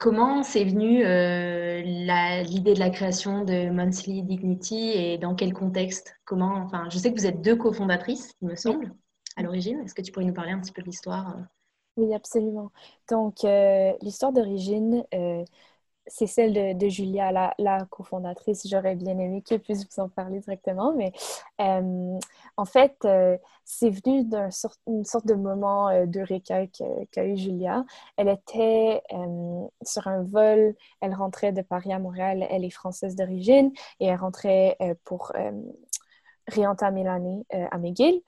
comment 0.00 0.42
c'est 0.42 0.64
venu 0.64 0.98
l'idée 0.98 2.74
de 2.74 2.78
la 2.78 2.90
création 2.90 3.44
de 3.44 3.70
Monthly 3.70 4.24
Dignity 4.24 4.90
et 4.90 5.18
dans 5.18 5.36
quel 5.36 5.52
contexte? 5.52 6.16
Comment 6.24 6.54
Enfin, 6.56 6.88
je 6.90 6.98
sais 6.98 7.12
que 7.12 7.18
vous 7.18 7.26
êtes 7.26 7.40
deux 7.40 7.54
cofondatrices, 7.54 8.34
il 8.42 8.48
me 8.48 8.56
semble, 8.56 8.92
à 9.36 9.42
l'origine. 9.42 9.80
Est-ce 9.80 9.94
que 9.94 10.02
tu 10.02 10.10
pourrais 10.10 10.26
nous 10.26 10.34
parler 10.34 10.50
un 10.50 10.60
petit 10.60 10.72
peu 10.72 10.82
de 10.82 10.88
l'histoire 10.88 11.38
Oui, 11.96 12.12
absolument. 12.12 12.72
Donc, 13.08 13.46
l'histoire 14.02 14.32
d'origine, 14.32 15.04
c'est 16.06 16.26
celle 16.26 16.76
de, 16.76 16.88
Julia, 16.88 17.32
la, 17.58 17.86
cofondatrice. 17.90 18.66
J'aurais 18.68 18.94
bien 18.94 19.18
aimé 19.18 19.42
qu'elle 19.42 19.60
puisse 19.60 19.86
vous 19.86 20.02
en 20.02 20.08
parler 20.08 20.40
directement, 20.40 20.92
mais 20.94 21.12
euh, 21.60 22.18
en 22.56 22.64
fait, 22.64 22.96
euh, 23.04 23.38
c'est 23.64 23.90
venu 23.90 24.24
d'une 24.24 24.50
sorte, 24.50 24.80
sorte, 25.04 25.26
de 25.26 25.34
moment 25.34 25.88
euh, 25.88 26.06
d'eureka 26.06 26.66
qu'a 26.66 27.24
eu 27.24 27.36
Julia. 27.36 27.84
Elle 28.16 28.28
était 28.28 29.02
sur 29.82 30.06
un 30.06 30.22
vol, 30.22 30.74
elle 31.00 31.14
rentrait 31.14 31.52
de 31.52 31.62
Paris 31.62 31.92
à 31.92 31.98
Montréal, 31.98 32.46
elle 32.50 32.64
est 32.64 32.70
française 32.70 33.16
d'origine, 33.16 33.72
et 34.00 34.06
elle 34.06 34.18
rentrait 34.18 34.76
pour 35.04 35.32
réentamer 36.46 37.04
l'année 37.04 37.46
à 37.50 37.78
McGill. 37.78 38.20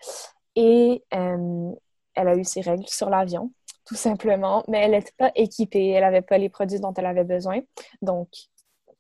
Et 0.57 1.05
elle 1.11 2.29
a 2.29 2.37
eu 2.37 2.45
ses 2.45 2.63
règles 2.63 2.89
sur 2.89 3.11
l'avion 3.11 3.51
tout 3.87 3.95
simplement, 3.95 4.65
mais 4.69 4.81
elle 4.81 4.91
n'était 4.91 5.15
pas 5.17 5.31
équipée, 5.35 5.91
elle 5.91 6.03
n'avait 6.03 6.23
pas 6.23 6.39
les 6.39 6.49
produits 6.49 6.81
dont 6.81 6.93
elle 6.95 7.07
avait 7.07 7.25
besoin. 7.25 7.61
Donc, 8.03 8.29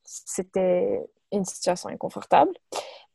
c'était 0.05 1.05
une 1.33 1.45
situation 1.45 1.88
inconfortable. 1.88 2.52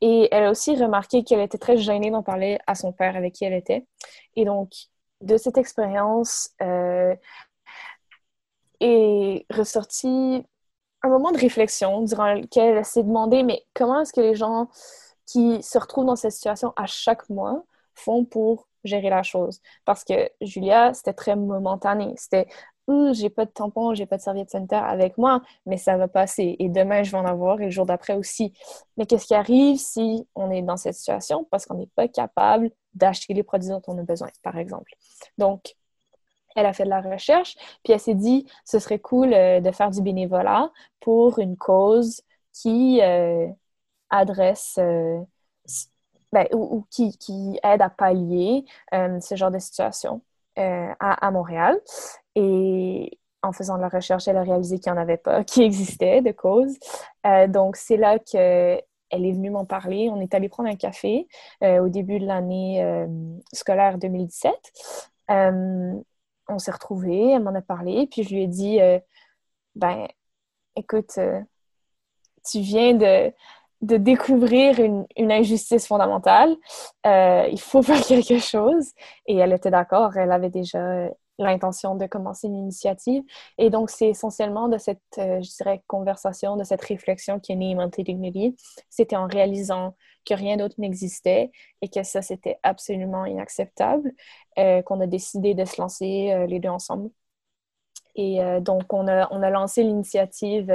Et 0.01 0.27
elle 0.31 0.45
a 0.45 0.51
aussi 0.51 0.75
remarqué 0.75 1.23
qu'elle 1.23 1.39
était 1.39 1.57
très 1.57 1.77
gênée 1.77 2.11
d'en 2.11 2.23
parler 2.23 2.59
à 2.67 2.75
son 2.75 2.91
père 2.91 3.15
avec 3.15 3.33
qui 3.33 3.45
elle 3.45 3.53
était. 3.53 3.85
Et 4.35 4.45
donc, 4.45 4.71
de 5.21 5.37
cette 5.37 5.57
expérience 5.57 6.49
euh, 6.61 7.15
est 8.81 9.45
ressorti 9.49 10.43
un 11.03 11.09
moment 11.09 11.31
de 11.31 11.37
réflexion 11.37 12.01
durant 12.01 12.33
lequel 12.33 12.77
elle 12.77 12.85
s'est 12.85 13.03
demandé, 13.03 13.43
mais 13.43 13.63
comment 13.73 14.01
est-ce 14.01 14.13
que 14.13 14.21
les 14.21 14.35
gens 14.35 14.69
qui 15.25 15.63
se 15.63 15.77
retrouvent 15.77 16.05
dans 16.05 16.15
cette 16.15 16.31
situation 16.31 16.73
à 16.75 16.85
chaque 16.85 17.29
mois 17.29 17.63
font 17.95 18.25
pour 18.25 18.67
gérer 18.83 19.09
la 19.09 19.23
chose. 19.23 19.61
Parce 19.85 20.03
que 20.03 20.29
Julia, 20.41 20.93
c'était 20.93 21.13
très 21.13 21.35
momentané. 21.35 22.13
C'était 22.17 22.47
j'ai 23.13 23.29
pas 23.29 23.45
de 23.45 23.51
tampon, 23.51 23.93
j'ai 23.93 24.05
pas 24.05 24.17
de 24.17 24.21
serviette 24.21 24.49
sanitaire 24.49 24.83
avec 24.83 25.17
moi, 25.17 25.41
mais 25.65 25.77
ça 25.77 25.97
va 25.97 26.07
passer. 26.07 26.55
Et 26.59 26.69
demain, 26.69 27.03
je 27.03 27.11
vais 27.11 27.17
en 27.17 27.25
avoir 27.25 27.59
et 27.61 27.65
le 27.65 27.69
jour 27.71 27.85
d'après 27.85 28.15
aussi. 28.15 28.53
Mais 28.97 29.05
qu'est-ce 29.05 29.27
qui 29.27 29.35
arrive 29.35 29.77
si 29.77 30.27
on 30.35 30.51
est 30.51 30.61
dans 30.61 30.77
cette 30.77 30.95
situation? 30.95 31.47
Parce 31.49 31.65
qu'on 31.65 31.75
n'est 31.75 31.89
pas 31.95 32.07
capable 32.07 32.71
d'acheter 32.93 33.33
les 33.33 33.43
produits 33.43 33.69
dont 33.69 33.81
on 33.87 33.97
a 33.97 34.03
besoin, 34.03 34.29
par 34.43 34.57
exemple? 34.57 34.93
Donc, 35.37 35.75
elle 36.55 36.65
a 36.65 36.73
fait 36.73 36.83
de 36.83 36.89
la 36.89 37.01
recherche, 37.01 37.55
puis 37.83 37.93
elle 37.93 37.99
s'est 37.99 38.15
dit, 38.15 38.45
ce 38.65 38.79
serait 38.79 38.99
cool 38.99 39.33
euh, 39.33 39.61
de 39.61 39.71
faire 39.71 39.89
du 39.89 40.01
bénévolat 40.01 40.69
pour 40.99 41.39
une 41.39 41.55
cause 41.55 42.21
qui 42.51 42.99
euh, 43.01 43.47
adresse 44.09 44.75
euh, 44.77 45.21
ben, 46.31 46.47
ou, 46.53 46.85
qui, 46.89 47.17
qui, 47.17 47.59
aide 47.63 47.81
à 47.81 47.89
pallier 47.89 48.65
euh, 48.93 49.19
ce 49.19 49.35
genre 49.35 49.51
de 49.51 49.59
situation 49.59 50.21
euh, 50.59 50.93
à, 50.99 51.27
à, 51.27 51.31
Montréal. 51.31 51.79
Et 52.35 53.19
en 53.43 53.51
faisant 53.51 53.75
de 53.75 53.81
la 53.81 53.89
recherche, 53.89 54.27
elle 54.27 54.37
a 54.37 54.43
réalisé 54.43 54.79
qu'il 54.79 54.93
n'y 54.93 54.97
en 54.97 55.01
avait 55.01 55.17
pas, 55.17 55.43
qui 55.45 55.63
existait 55.63 56.21
de 56.21 56.31
cause. 56.31 56.77
Euh, 57.25 57.47
donc, 57.47 57.75
c'est 57.75 57.97
là 57.97 58.17
qu'elle 58.19 58.81
est 59.11 59.31
venue 59.31 59.49
m'en 59.49 59.65
parler. 59.65 60.09
On 60.09 60.21
est 60.21 60.33
allé 60.33 60.47
prendre 60.47 60.69
un 60.69 60.75
café 60.75 61.27
au 61.61 61.89
début 61.89 62.19
de 62.19 62.25
l'année 62.25 63.05
scolaire 63.53 63.97
2017. 63.97 64.53
on 65.27 66.59
s'est 66.59 66.71
retrouvés, 66.71 67.31
elle 67.31 67.43
m'en 67.43 67.55
a 67.55 67.61
parlé, 67.61 68.07
puis 68.07 68.23
je 68.23 68.29
lui 68.29 68.43
ai 68.43 68.47
dit, 68.47 68.79
ben, 69.75 70.07
écoute, 70.75 71.19
tu 72.45 72.59
viens 72.59 72.93
de 72.93 73.33
de 73.81 73.97
découvrir 73.97 74.79
une, 74.79 75.05
injustice 75.31 75.87
fondamentale. 75.87 76.55
Euh, 77.05 77.47
il 77.51 77.59
faut 77.59 77.81
faire 77.83 78.01
quelque 78.01 78.39
chose. 78.39 78.91
Et 79.25 79.37
elle 79.37 79.53
était 79.53 79.71
d'accord. 79.71 80.17
Elle 80.17 80.31
avait 80.31 80.49
déjà 80.49 81.09
l'intention 81.39 81.95
de 81.95 82.05
commencer 82.05 82.47
une 82.47 82.57
initiative. 82.57 83.23
Et 83.57 83.69
donc, 83.69 83.89
c'est 83.89 84.09
essentiellement 84.09 84.67
de 84.69 84.77
cette, 84.77 85.01
euh, 85.17 85.41
je 85.41 85.49
dirais, 85.57 85.83
conversation, 85.87 86.55
de 86.57 86.63
cette 86.63 86.81
réflexion 86.83 87.39
qui 87.39 87.53
est 87.53 87.55
née 87.55 87.75
Dignity. 87.97 88.55
C'était 88.89 89.15
en 89.15 89.27
réalisant 89.27 89.95
que 90.25 90.35
rien 90.35 90.57
d'autre 90.57 90.75
n'existait 90.77 91.51
et 91.81 91.89
que 91.89 92.03
ça, 92.03 92.21
c'était 92.21 92.59
absolument 92.61 93.25
inacceptable, 93.25 94.13
euh, 94.59 94.83
qu'on 94.83 95.01
a 95.01 95.07
décidé 95.07 95.55
de 95.55 95.65
se 95.65 95.81
lancer 95.81 96.45
les 96.47 96.59
deux 96.59 96.69
ensemble. 96.69 97.09
Et 98.15 98.39
donc, 98.61 98.91
on 98.93 99.07
a, 99.07 99.27
on 99.31 99.41
a 99.41 99.49
lancé 99.49 99.83
l'initiative 99.83 100.67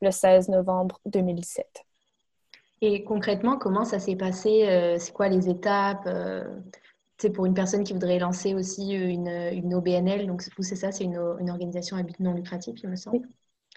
le 0.00 0.10
16 0.10 0.48
novembre 0.48 0.98
2017. 1.06 1.84
Et 2.82 3.04
concrètement, 3.04 3.58
comment 3.58 3.84
ça 3.84 3.98
s'est 3.98 4.16
passé 4.16 4.66
euh, 4.68 4.96
C'est 4.98 5.12
quoi 5.12 5.28
les 5.28 5.48
étapes 5.48 6.08
C'est 7.18 7.28
euh, 7.28 7.32
pour 7.32 7.44
une 7.44 7.54
personne 7.54 7.84
qui 7.84 7.92
voudrait 7.92 8.18
lancer 8.18 8.54
aussi 8.54 8.92
une, 8.92 9.28
une 9.28 9.74
OBNL, 9.74 10.26
donc 10.26 10.42
c'est 10.42 10.76
ça, 10.76 10.90
c'est 10.90 11.04
une, 11.04 11.20
une, 11.40 11.50
organisation 11.50 11.96
à 11.96 12.02
but 12.02 12.18
non 12.20 12.32
lucratif, 12.32 12.80
il 12.82 12.88
me 12.88 12.96
semble. 12.96 13.28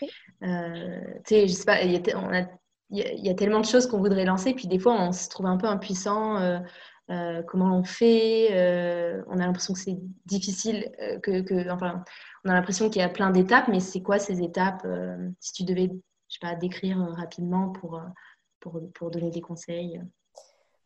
Oui. 0.01 0.09
Euh, 0.43 1.01
je 1.29 1.47
sais 1.47 1.65
pas, 1.65 1.81
il 1.81 1.91
y, 1.91 1.95
a, 3.01 3.13
y, 3.13 3.35
tellement 3.35 3.59
de 3.59 3.65
choses 3.65 3.87
qu'on 3.87 3.99
voudrait 3.99 4.25
lancer, 4.25 4.53
puis 4.53 4.67
des 4.67 4.79
fois 4.79 4.93
on 4.93 5.11
se 5.11 5.27
trouve 5.29 5.47
un 5.47 5.57
peu 5.57 5.67
impuissant. 5.67 6.37
Euh, 6.37 7.43
comment 7.43 7.77
on 7.77 7.83
fait 7.83 8.47
On 9.27 9.37
a 9.37 9.45
l'impression 9.45 9.73
que 9.73 9.79
c'est 9.81 9.99
difficile, 10.25 10.89
que, 11.21 11.41
que, 11.41 11.69
enfin, 11.69 12.03
on 12.45 12.49
a 12.49 12.53
l'impression 12.53 12.89
qu'il 12.89 13.01
y 13.01 13.05
a 13.05 13.09
plein 13.09 13.29
d'étapes, 13.29 13.67
mais 13.67 13.81
c'est 13.81 14.01
quoi 14.01 14.19
ces 14.19 14.41
étapes 14.41 14.87
Si 15.41 15.51
tu 15.51 15.63
devais, 15.65 15.89
je 16.29 16.33
sais 16.33 16.39
pas, 16.41 16.55
décrire 16.55 16.97
rapidement 17.17 17.69
pour 17.69 18.01
pour, 18.69 19.11
donner 19.11 19.29
des 19.29 19.41
conseils? 19.41 20.01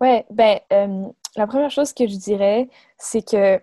Ouais, 0.02 0.26
ben, 0.30 0.60
euh, 0.74 1.06
la 1.36 1.48
première 1.48 1.72
chose 1.72 1.94
que 1.94 2.08
je 2.08 2.16
dirais, 2.16 2.70
c'est 2.98 3.28
que, 3.28 3.62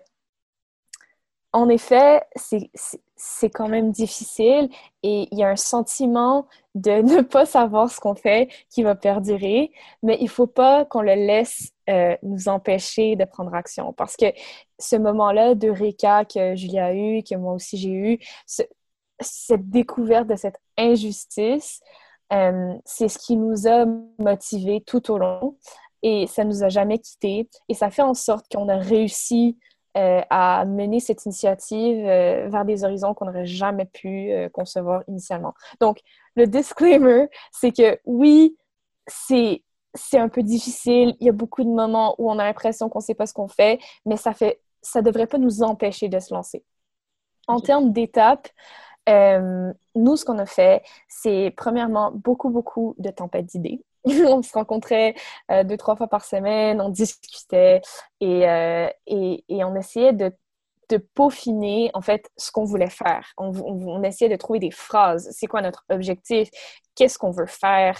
en 1.53 1.69
effet, 1.69 2.21
c'est 3.15 3.49
quand 3.49 3.69
même 3.69 3.91
difficile 3.91 4.69
et 5.03 5.27
il 5.31 5.37
y 5.37 5.43
a 5.43 5.49
un 5.49 5.55
sentiment 5.55 6.47
de 6.73 6.91
ne 7.01 7.21
pas 7.21 7.45
savoir 7.45 7.89
ce 7.89 7.99
qu'on 7.99 8.15
fait 8.15 8.49
qui 8.69 8.83
va 8.83 8.95
perdurer, 8.95 9.71
mais 10.03 10.17
il 10.19 10.25
ne 10.25 10.29
faut 10.29 10.47
pas 10.47 10.83
qu'on 10.85 11.01
le 11.01 11.15
laisse 11.15 11.71
euh, 11.89 12.17
nous 12.23 12.49
empêcher 12.49 13.15
de 13.15 13.23
prendre 13.23 13.53
action 13.53 13.93
parce 13.93 14.17
que 14.17 14.25
ce 14.79 14.97
moment-là 14.97 15.55
de 15.55 15.69
Réca 15.69 16.25
que 16.25 16.55
Julia 16.55 16.87
a 16.87 16.93
eu, 16.93 17.23
que 17.23 17.35
moi 17.35 17.53
aussi 17.53 17.77
j'ai 17.77 17.91
eu, 17.91 18.19
cette 19.21 19.69
découverte 19.69 20.27
de 20.27 20.35
cette 20.35 20.59
injustice, 20.77 21.81
euh, 22.33 22.73
c'est 22.85 23.07
ce 23.07 23.17
qui 23.17 23.37
nous 23.37 23.67
a 23.67 23.85
motivés 24.19 24.81
tout 24.81 25.11
au 25.11 25.17
long 25.17 25.57
et 26.01 26.27
ça 26.27 26.43
nous 26.43 26.63
a 26.63 26.69
jamais 26.69 26.99
quittés. 26.99 27.49
Et 27.69 27.73
ça 27.73 27.89
fait 27.89 28.01
en 28.01 28.13
sorte 28.13 28.45
qu'on 28.51 28.69
a 28.69 28.77
réussi 28.77 29.57
à 29.97 30.65
mener 30.65 30.99
cette 30.99 31.23
initiative 31.23 32.03
vers 32.03 32.65
des 32.65 32.83
horizons 32.83 33.13
qu'on 33.13 33.27
n'aurait 33.27 33.45
jamais 33.45 33.85
pu 33.85 34.29
concevoir 34.51 35.03
initialement. 35.07 35.53
Donc, 35.79 35.99
le 36.35 36.47
disclaimer, 36.47 37.27
c'est 37.53 37.71
que 37.71 37.97
oui, 38.03 38.57
c'est 39.07 39.63
c'est 39.95 40.19
un 40.19 40.29
peu 40.29 40.43
difficile. 40.43 41.15
Il 41.19 41.25
y 41.25 41.29
a 41.29 41.33
beaucoup 41.33 41.63
de 41.63 41.69
moments 41.69 42.15
où 42.17 42.29
on 42.29 42.37
a 42.37 42.43
l'impression 42.43 42.89
qu'on 42.89 42.99
ne 42.99 43.03
sait 43.03 43.15
pas 43.15 43.25
ce 43.25 43.33
qu'on 43.33 43.47
fait, 43.47 43.79
mais 44.05 44.17
ça 44.17 44.33
fait 44.33 44.61
ça 44.81 45.01
devrait 45.01 45.27
pas 45.27 45.37
nous 45.37 45.63
empêcher 45.63 46.09
de 46.09 46.19
se 46.19 46.33
lancer. 46.33 46.63
En 47.47 47.59
termes 47.59 47.91
d'étapes, 47.91 48.49
euh, 49.09 49.73
nous, 49.95 50.15
ce 50.15 50.25
qu'on 50.25 50.39
a 50.39 50.45
fait, 50.45 50.83
c'est 51.07 51.53
premièrement 51.55 52.11
beaucoup, 52.11 52.49
beaucoup 52.49 52.95
de 52.97 53.09
tempêtes 53.09 53.45
d'idées. 53.45 53.83
on 54.05 54.41
se 54.41 54.53
rencontrait 54.53 55.15
euh, 55.51 55.63
deux, 55.63 55.77
trois 55.77 55.95
fois 55.95 56.07
par 56.07 56.25
semaine, 56.25 56.79
on 56.81 56.89
discutait 56.89 57.81
et, 58.19 58.47
euh, 58.47 58.87
on 59.07 59.75
essayait 59.75 60.13
de, 60.13 60.31
peaufiner, 61.15 61.89
en 61.95 62.01
fait, 62.01 62.29
ce 62.37 62.51
qu'on 62.51 62.63
voulait 62.63 62.89
faire. 62.89 63.33
On, 63.37 64.03
essayait 64.03 64.29
de 64.29 64.35
trouver 64.35 64.59
des 64.59 64.71
phrases. 64.71 65.27
C'est 65.31 65.47
quoi 65.47 65.61
notre 65.61 65.83
objectif? 65.89 66.49
Qu'est-ce 66.93 67.17
qu'on 67.17 67.31
veut 67.31 67.47
faire? 67.47 67.99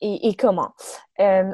Et, 0.00 0.36
comment? 0.38 0.70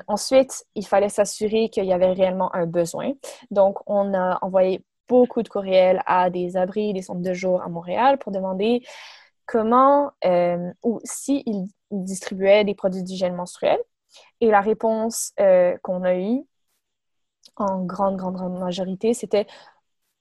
Ensuite, 0.06 0.66
il 0.74 0.86
fallait 0.86 1.08
s'assurer 1.08 1.70
qu'il 1.70 1.86
y 1.86 1.94
avait 1.94 2.12
réellement 2.12 2.54
un 2.54 2.66
besoin. 2.66 3.12
Donc, 3.50 3.78
on 3.86 4.12
a 4.12 4.38
envoyé 4.42 4.84
beaucoup 5.08 5.42
de 5.42 5.48
courriels 5.48 6.02
à 6.06 6.30
des 6.30 6.56
abris, 6.56 6.92
des 6.92 7.02
centres 7.02 7.22
de 7.22 7.34
jour 7.34 7.62
à 7.62 7.68
Montréal 7.68 8.18
pour 8.18 8.32
demander 8.32 8.82
comment 9.46 10.12
euh, 10.24 10.72
ou 10.82 11.00
s'ils 11.04 11.42
si 11.44 11.74
distribuaient 11.90 12.64
des 12.64 12.74
produits 12.74 13.02
d'hygiène 13.02 13.34
menstruelle. 13.34 13.78
Et 14.40 14.48
la 14.50 14.60
réponse 14.60 15.32
euh, 15.40 15.76
qu'on 15.82 16.02
a 16.02 16.16
eue, 16.16 16.44
en 17.56 17.84
grande, 17.84 18.16
grande, 18.16 18.34
grande 18.34 18.58
majorité, 18.58 19.14
c'était 19.14 19.46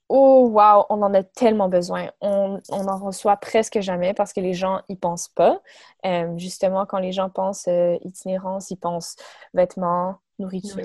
Oh, 0.07 0.47
wow, 0.51 0.85
on 0.89 1.01
en 1.01 1.13
a 1.15 1.23
tellement 1.23 1.67
besoin. 1.67 2.11
On, 2.21 2.61
on 2.69 2.87
en 2.87 2.97
reçoit 2.97 3.37
presque 3.37 3.79
jamais 3.79 4.13
parce 4.13 4.33
que 4.33 4.39
les 4.39 4.53
gens 4.53 4.81
y 4.87 4.95
pensent 4.95 5.29
pas. 5.29 5.59
Euh, 6.05 6.37
justement, 6.37 6.85
quand 6.85 6.99
les 6.99 7.11
gens 7.11 7.29
pensent 7.31 7.67
itinérance, 8.03 8.69
ils 8.69 8.77
pensent 8.77 9.15
vêtements, 9.55 10.19
nourriture, 10.39 10.83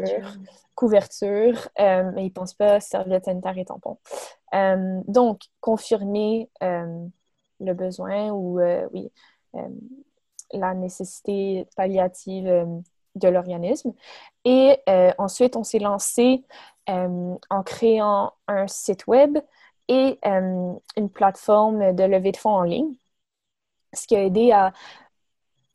couverture, 0.75 1.69
euh, 1.79 2.11
mais 2.15 2.27
ils 2.27 2.33
pensent 2.33 2.55
pas 2.55 2.81
serviettes 2.81 3.27
sanitaires 3.27 3.59
et 3.59 3.65
tampons. 3.65 3.99
donc, 5.07 5.43
confirmer 5.61 6.49
le 6.61 7.75
besoin 7.75 8.31
ou, 8.31 8.61
oui, 8.93 9.11
la 10.53 10.75
nécessité 10.75 11.67
palliative 11.77 12.83
de 13.17 13.29
l'organisme. 13.29 13.93
Et 14.45 14.79
ensuite, 15.19 15.57
on 15.57 15.65
s'est 15.65 15.79
lancé 15.79 16.45
euh, 16.91 17.37
en 17.51 17.63
créant 17.63 18.33
un 18.49 18.67
site 18.67 19.07
web 19.07 19.39
et 19.89 20.19
euh, 20.27 20.73
une 20.97 21.11
plateforme 21.11 21.95
de 21.95 22.03
levée 22.05 22.33
de 22.33 22.37
fonds 22.37 22.51
en 22.51 22.63
ligne, 22.63 22.95
ce 23.93 24.07
qui 24.07 24.17
a 24.17 24.25
aidé 24.25 24.51
à, 24.51 24.73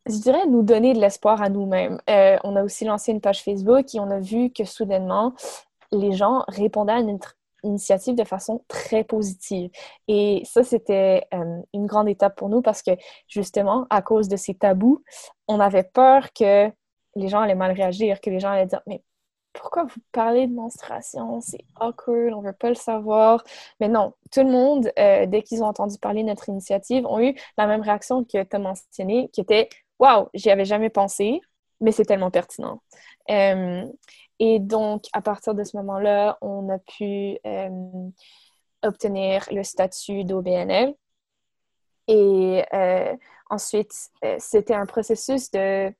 je 0.07 0.17
dirais, 0.17 0.45
nous 0.47 0.61
donner 0.61 0.93
de 0.93 0.99
l'espoir 0.99 1.41
à 1.41 1.49
nous-mêmes. 1.49 1.99
Euh, 2.09 2.37
on 2.43 2.55
a 2.55 2.63
aussi 2.63 2.85
lancé 2.85 3.11
une 3.11 3.21
page 3.21 3.43
Facebook 3.43 3.93
et 3.93 3.99
on 3.99 4.11
a 4.11 4.19
vu 4.19 4.51
que 4.51 4.63
soudainement, 4.63 5.33
les 5.91 6.11
gens 6.13 6.43
répondaient 6.47 6.93
à 6.93 7.01
notre 7.01 7.37
initiative 7.63 8.15
de 8.15 8.23
façon 8.23 8.63
très 8.67 9.03
positive. 9.03 9.71
Et 10.07 10.43
ça, 10.45 10.63
c'était 10.63 11.27
une 11.73 11.85
grande 11.87 12.07
étape 12.07 12.35
pour 12.35 12.49
nous 12.49 12.61
parce 12.61 12.83
que 12.83 12.91
justement, 13.27 13.87
à 13.89 14.01
cause 14.01 14.27
de 14.27 14.35
ces 14.35 14.53
tabous, 14.53 15.03
on 15.47 15.59
avait 15.59 15.83
peur 15.83 16.31
que 16.33 16.69
les 17.15 17.27
gens 17.27 17.41
allaient 17.41 17.55
mal 17.55 17.71
réagir, 17.71 18.21
que 18.21 18.29
les 18.29 18.39
gens 18.39 18.51
allaient 18.51 18.67
dire 18.67 18.81
Mais 18.85 19.01
pourquoi 19.53 19.85
vous 19.85 20.01
parlez 20.11 20.47
de 20.47 20.53
menstruation? 20.53 21.39
C'est 21.41 21.63
awkward, 21.79 22.33
on 22.33 22.41
veut 22.41 22.53
pas 22.53 22.69
le 22.69 22.75
savoir. 22.75 23.43
Mais 23.79 23.87
non, 23.87 24.13
tout 24.31 24.41
le 24.41 24.51
monde, 24.51 24.91
euh, 24.99 25.25
dès 25.25 25.41
qu'ils 25.41 25.63
ont 25.63 25.67
entendu 25.67 25.97
parler 25.97 26.21
de 26.23 26.27
notre 26.27 26.49
initiative, 26.49 27.05
ont 27.07 27.19
eu 27.19 27.35
la 27.57 27.65
même 27.65 27.81
réaction 27.81 28.23
que 28.23 28.43
tu 28.43 28.55
as 28.55 28.59
mentionné, 28.59 29.29
qui 29.29 29.41
était 29.41 29.69
Waouh, 29.99 30.29
j'y 30.33 30.49
avais 30.49 30.65
jamais 30.65 30.89
pensé, 30.89 31.39
mais 31.81 31.91
c'est 31.91 32.05
tellement 32.05 32.31
pertinent. 32.31 32.81
Euh, 33.29 33.85
et 34.39 34.59
donc, 34.59 35.05
à 35.13 35.21
partir 35.21 35.55
de 35.55 35.63
ce 35.63 35.77
moment-là, 35.77 36.37
on 36.41 36.69
a 36.69 36.79
pu 36.79 37.37
euh, 37.45 37.69
obtenir 38.83 39.47
le 39.51 39.63
statut 39.63 40.23
d'OBNL. 40.23 40.93
Et 42.07 42.63
ensuite, 43.49 44.11
c'était 44.37 44.75
un 44.75 44.85
processus 44.85 45.49
de 45.49 45.91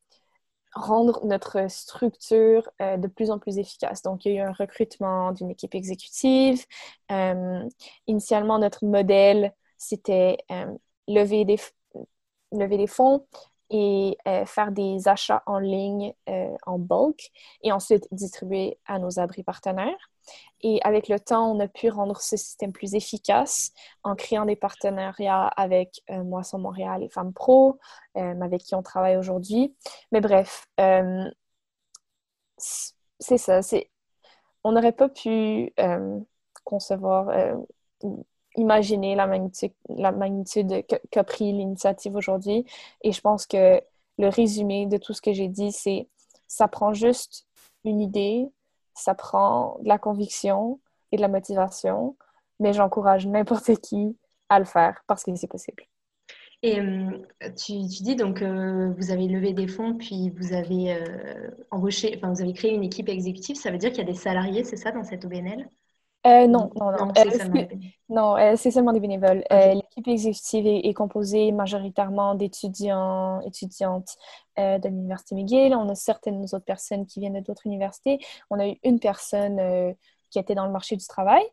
rendre 0.76 1.26
notre 1.26 1.70
structure 1.70 2.70
euh, 2.82 2.98
de 2.98 3.08
plus 3.08 3.32
en 3.32 3.40
plus 3.40 3.58
efficace. 3.58 4.02
Donc, 4.02 4.26
il 4.26 4.34
y 4.34 4.40
a 4.40 4.44
eu 4.44 4.48
un 4.48 4.52
recrutement 4.52 5.32
d'une 5.32 5.50
équipe 5.50 5.74
exécutive. 5.74 6.66
Euh, 7.12 7.64
initialement, 8.08 8.60
notre 8.60 8.86
modèle, 8.86 9.54
c'était 9.78 10.38
euh, 10.52 10.66
lever 11.08 11.46
des 11.46 12.88
fonds 12.88 13.26
et 13.70 14.18
faire 14.46 14.72
des 14.72 15.08
achats 15.08 15.44
en 15.46 15.60
ligne 15.60 16.14
en 16.66 16.78
bulk 16.80 17.32
et 17.64 17.72
ensuite 17.72 18.08
distribuer 18.12 18.78
à 18.86 19.00
nos 19.00 19.20
abris 19.20 19.44
partenaires. 19.44 20.10
Et 20.62 20.80
avec 20.84 21.10
le 21.10 21.20
temps, 21.20 21.52
on 21.52 21.60
a 21.60 21.68
pu 21.68 21.90
rendre 21.90 22.20
ce 22.22 22.38
système 22.38 22.72
plus 22.72 22.96
efficace 22.96 23.72
en 24.04 24.16
créant 24.16 24.46
des 24.46 24.56
partenariats 24.56 25.48
avec 25.48 26.02
euh, 26.10 26.24
Moisson 26.24 26.58
Montréal 26.60 27.04
et 27.04 27.10
Femmes 27.10 27.34
Pro, 27.34 27.80
euh, 28.18 28.42
avec 28.42 28.64
qui 28.64 28.76
on 28.76 28.82
travaille 28.82 29.18
aujourd'hui. 29.18 29.76
Mais 30.12 30.22
bref, 30.22 30.68
euh, 30.80 31.30
c'est 32.58 33.38
ça. 33.38 33.60
On 34.64 34.72
n'aurait 34.72 34.92
pas 34.92 35.10
pu 35.10 35.74
concevoir, 36.64 37.30
imaginer 38.58 39.16
la 39.16 39.28
magnitude, 39.28 39.72
la 39.90 40.12
magnitude 40.12 40.86
qu'a 41.12 41.24
pris 41.24 41.52
l'initiative 41.52 42.16
aujourd'hui. 42.16 42.66
Et 43.04 43.12
je 43.12 43.22
pense 43.22 43.46
que 43.46 43.82
le 44.18 44.28
résumé 44.30 44.86
de 44.86 44.98
tout 44.98 45.14
ce 45.14 45.22
que 45.22 45.34
j'ai 45.34 45.48
dit, 45.48 45.72
c'est 45.72 46.08
ça 46.48 46.68
prend 46.68 46.94
juste 46.94 47.48
une 47.84 48.02
idée, 48.02 48.48
ça 48.94 49.14
prend 49.14 49.78
de 49.82 49.88
la 49.88 49.98
conviction 49.98 50.80
et 51.12 51.18
de 51.18 51.22
la 51.22 51.28
motivation, 51.28 52.16
mais 52.60 52.74
j'encourage 52.74 53.28
n'importe 53.28 53.76
qui 53.82 54.16
à 54.50 54.60
le 54.60 54.66
faire 54.66 55.02
parce 55.08 55.24
que 55.24 55.36
c'est 55.36 55.48
possible. 55.48 55.84
Et 56.64 56.80
euh, 56.80 57.12
tu, 57.56 57.74
dis 57.84 58.16
donc 58.16 58.40
que 58.40 58.92
vous 58.98 59.12
avez 59.12 59.28
levé 59.28 59.54
des 59.54 59.68
fonds, 59.68 59.96
puis 59.96 60.32
vous 60.32 60.54
avez 60.54 60.94
euh, 60.94 61.50
enfin 61.70 62.32
vous 62.32 62.42
avez 62.42 62.54
créé 62.54 62.74
une 62.74 62.84
équipe 62.84 63.10
exécutive. 63.10 63.56
Ça 63.56 63.70
veut 63.70 63.78
dire 63.78 63.90
qu'il 63.90 64.00
y 64.00 64.10
a 64.10 64.12
des 64.12 64.18
salariés, 64.18 64.64
c'est 64.64 64.78
ça, 64.78 64.92
dans 64.92 65.04
cette 65.04 65.26
OBNL 65.26 65.70
euh, 66.26 66.48
non, 66.48 66.72
non, 66.76 66.92
non. 66.92 67.14
Non, 68.08 68.56
c'est 68.56 68.72
seulement 68.72 68.94
des 68.94 69.00
bénévoles. 69.00 69.44
L'équipe 69.50 70.08
exécutive 70.08 70.68
est, 70.68 70.94
composée 70.94 71.52
majoritairement 71.52 72.36
d'étudiants, 72.36 73.42
étudiantes 73.42 74.18
de 74.58 74.88
l'Université 74.88 75.36
McGill. 75.36 75.76
On 75.76 75.90
a 75.90 75.96
certaines 75.96 76.44
autres 76.44 76.60
personnes 76.60 77.06
qui 77.06 77.20
viennent 77.20 77.42
d'autres 77.42 77.66
universités. 77.66 78.20
On 78.50 78.60
a 78.60 78.68
eu 78.68 78.76
une 78.84 79.00
personne 79.00 79.96
qui 80.30 80.40
était 80.40 80.56
dans 80.56 80.66
le 80.66 80.72
marché 80.72 80.96
du 80.96 81.06
travail 81.06 81.44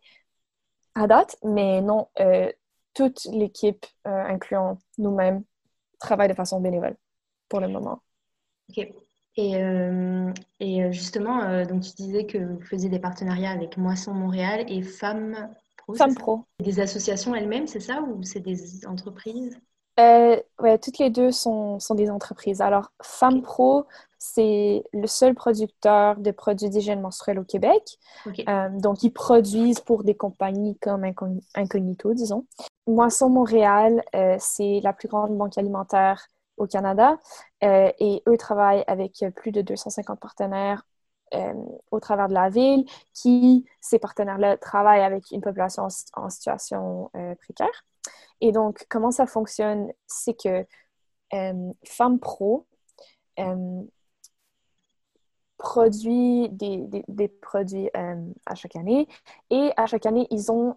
à 0.95 1.07
date, 1.07 1.37
mais 1.43 1.81
non, 1.81 2.09
toute 2.95 3.25
l'équipe, 3.33 3.87
incluant 4.05 4.79
nous-mêmes, 4.99 5.43
travaille 5.99 6.29
de 6.29 6.35
façon 6.35 6.61
bénévole 6.61 6.97
pour 7.49 7.61
le 7.61 7.69
moment. 7.69 8.03
OK. 8.71 8.89
Et, 9.37 9.57
euh, 9.57 10.31
et 10.61 10.85
euh, 10.85 10.93
justement, 10.93 11.43
euh, 11.43 11.65
donc 11.65 11.83
tu 11.83 11.93
disais 11.93 12.27
que 12.27 12.39
vous 12.39 12.61
faisiez 12.61 12.91
des 12.91 12.99
partenariats 12.99 13.51
avec 13.51 13.79
Moisson 13.79 14.13
Montréal 14.13 14.65
et 14.69 14.83
Femmes 14.83 15.49
Pro. 15.79 15.95
Femmes 15.95 16.15
Pro. 16.15 16.45
Des 16.61 16.81
associations 16.81 17.35
elles-mêmes, 17.35 17.67
c'est 17.67 17.81
ça, 17.81 18.03
ou 18.03 18.23
c'est 18.23 18.41
des 18.41 18.87
entreprises? 18.87 19.59
Euh, 20.01 20.37
ouais, 20.59 20.79
toutes 20.79 20.99
les 20.99 21.11
deux 21.11 21.33
sont, 21.33 21.79
sont 21.79 21.95
des 21.95 22.11
entreprises. 22.11 22.61
Alors, 22.61 22.93
Femmes 23.03 23.43
Pro, 23.43 23.85
c'est 24.19 24.85
le 24.93 25.07
seul 25.07 25.35
producteur 25.35 26.17
de 26.17 26.31
produits 26.31 26.71
d'hygiène 26.71 27.01
menstruelle 27.01 27.39
au 27.39 27.45
Québec. 27.45 27.99
donc, 28.79 29.03
ils 29.03 29.11
produisent 29.11 29.81
pour 29.81 30.05
des 30.05 30.15
compagnies 30.15 30.77
comme 30.79 31.05
Incognito, 31.55 32.15
disons. 32.15 32.47
Moisson 32.87 33.29
Montréal, 33.29 34.03
c'est 34.39 34.81
la 34.83 34.93
plus 34.93 35.09
grande 35.09 35.37
banque 35.37 35.59
alimentaire 35.59 36.29
au 36.57 36.67
Canada. 36.67 37.19
Euh, 37.65 37.91
et 37.99 38.23
eux 38.29 38.37
travaillent 38.37 38.85
avec 38.87 39.25
plus 39.37 39.53
de 39.53 39.63
250 39.63 40.21
partenaires 40.21 40.87
euh, 41.35 41.55
au 41.91 42.01
travers 42.01 42.29
de 42.29 42.35
la 42.35 42.51
ville, 42.51 42.85
qui, 43.15 43.67
ces 43.81 43.99
partenaires-là, 43.99 44.59
travaillent 44.59 45.03
avec 45.03 45.31
une 45.31 45.41
population 45.41 45.89
en, 46.15 46.31
situation 46.31 47.11
euh, 47.17 47.35
précaire. 47.37 47.85
Et 48.41 48.53
donc, 48.53 48.87
comment 48.91 49.11
ça 49.11 49.27
fonctionne, 49.27 49.91
c'est 50.07 50.35
que 50.35 50.67
Femmes 51.85 52.19
Pro 52.21 52.67
produit 55.57 56.49
des, 56.51 57.29
produits 57.41 57.89
à 57.95 58.55
chaque 58.55 58.77
année 58.77 59.09
et 59.49 59.73
à 59.77 59.87
chaque 59.87 60.05
année, 60.05 60.27
ils 60.31 60.53
ont 60.53 60.77